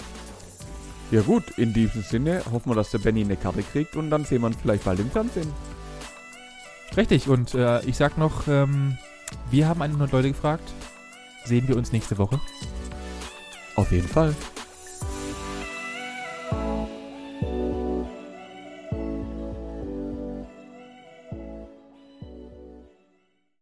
Ja 1.11 1.21
gut, 1.21 1.59
in 1.59 1.73
diesem 1.73 2.03
Sinne 2.03 2.43
hoffen 2.51 2.71
wir, 2.71 2.75
dass 2.75 2.91
der 2.91 2.99
Benny 2.99 3.23
eine 3.23 3.37
Karte 3.37 3.63
kriegt 3.63 3.97
und 3.97 4.11
dann 4.11 4.25
sehen 4.25 4.43
wir 4.43 4.49
ihn 4.49 4.57
vielleicht 4.61 4.85
bald 4.85 5.01
im 5.01 5.11
Fernsehen. 5.11 5.53
Richtig, 6.97 7.29
und 7.29 7.55
äh, 7.55 7.83
ich 7.85 7.97
sag 7.97 8.19
noch, 8.19 8.47
ähm, 8.49 8.97
wir 9.51 9.69
haben 9.69 9.83
100 9.83 10.13
Leute 10.13 10.29
gefragt. 10.29 10.73
Sehen 11.45 11.69
wir 11.69 11.77
uns 11.77 11.93
nächste 11.93 12.17
Woche. 12.19 12.41
Auf 13.77 13.93
jeden 13.93 14.09
Fall. 14.09 14.35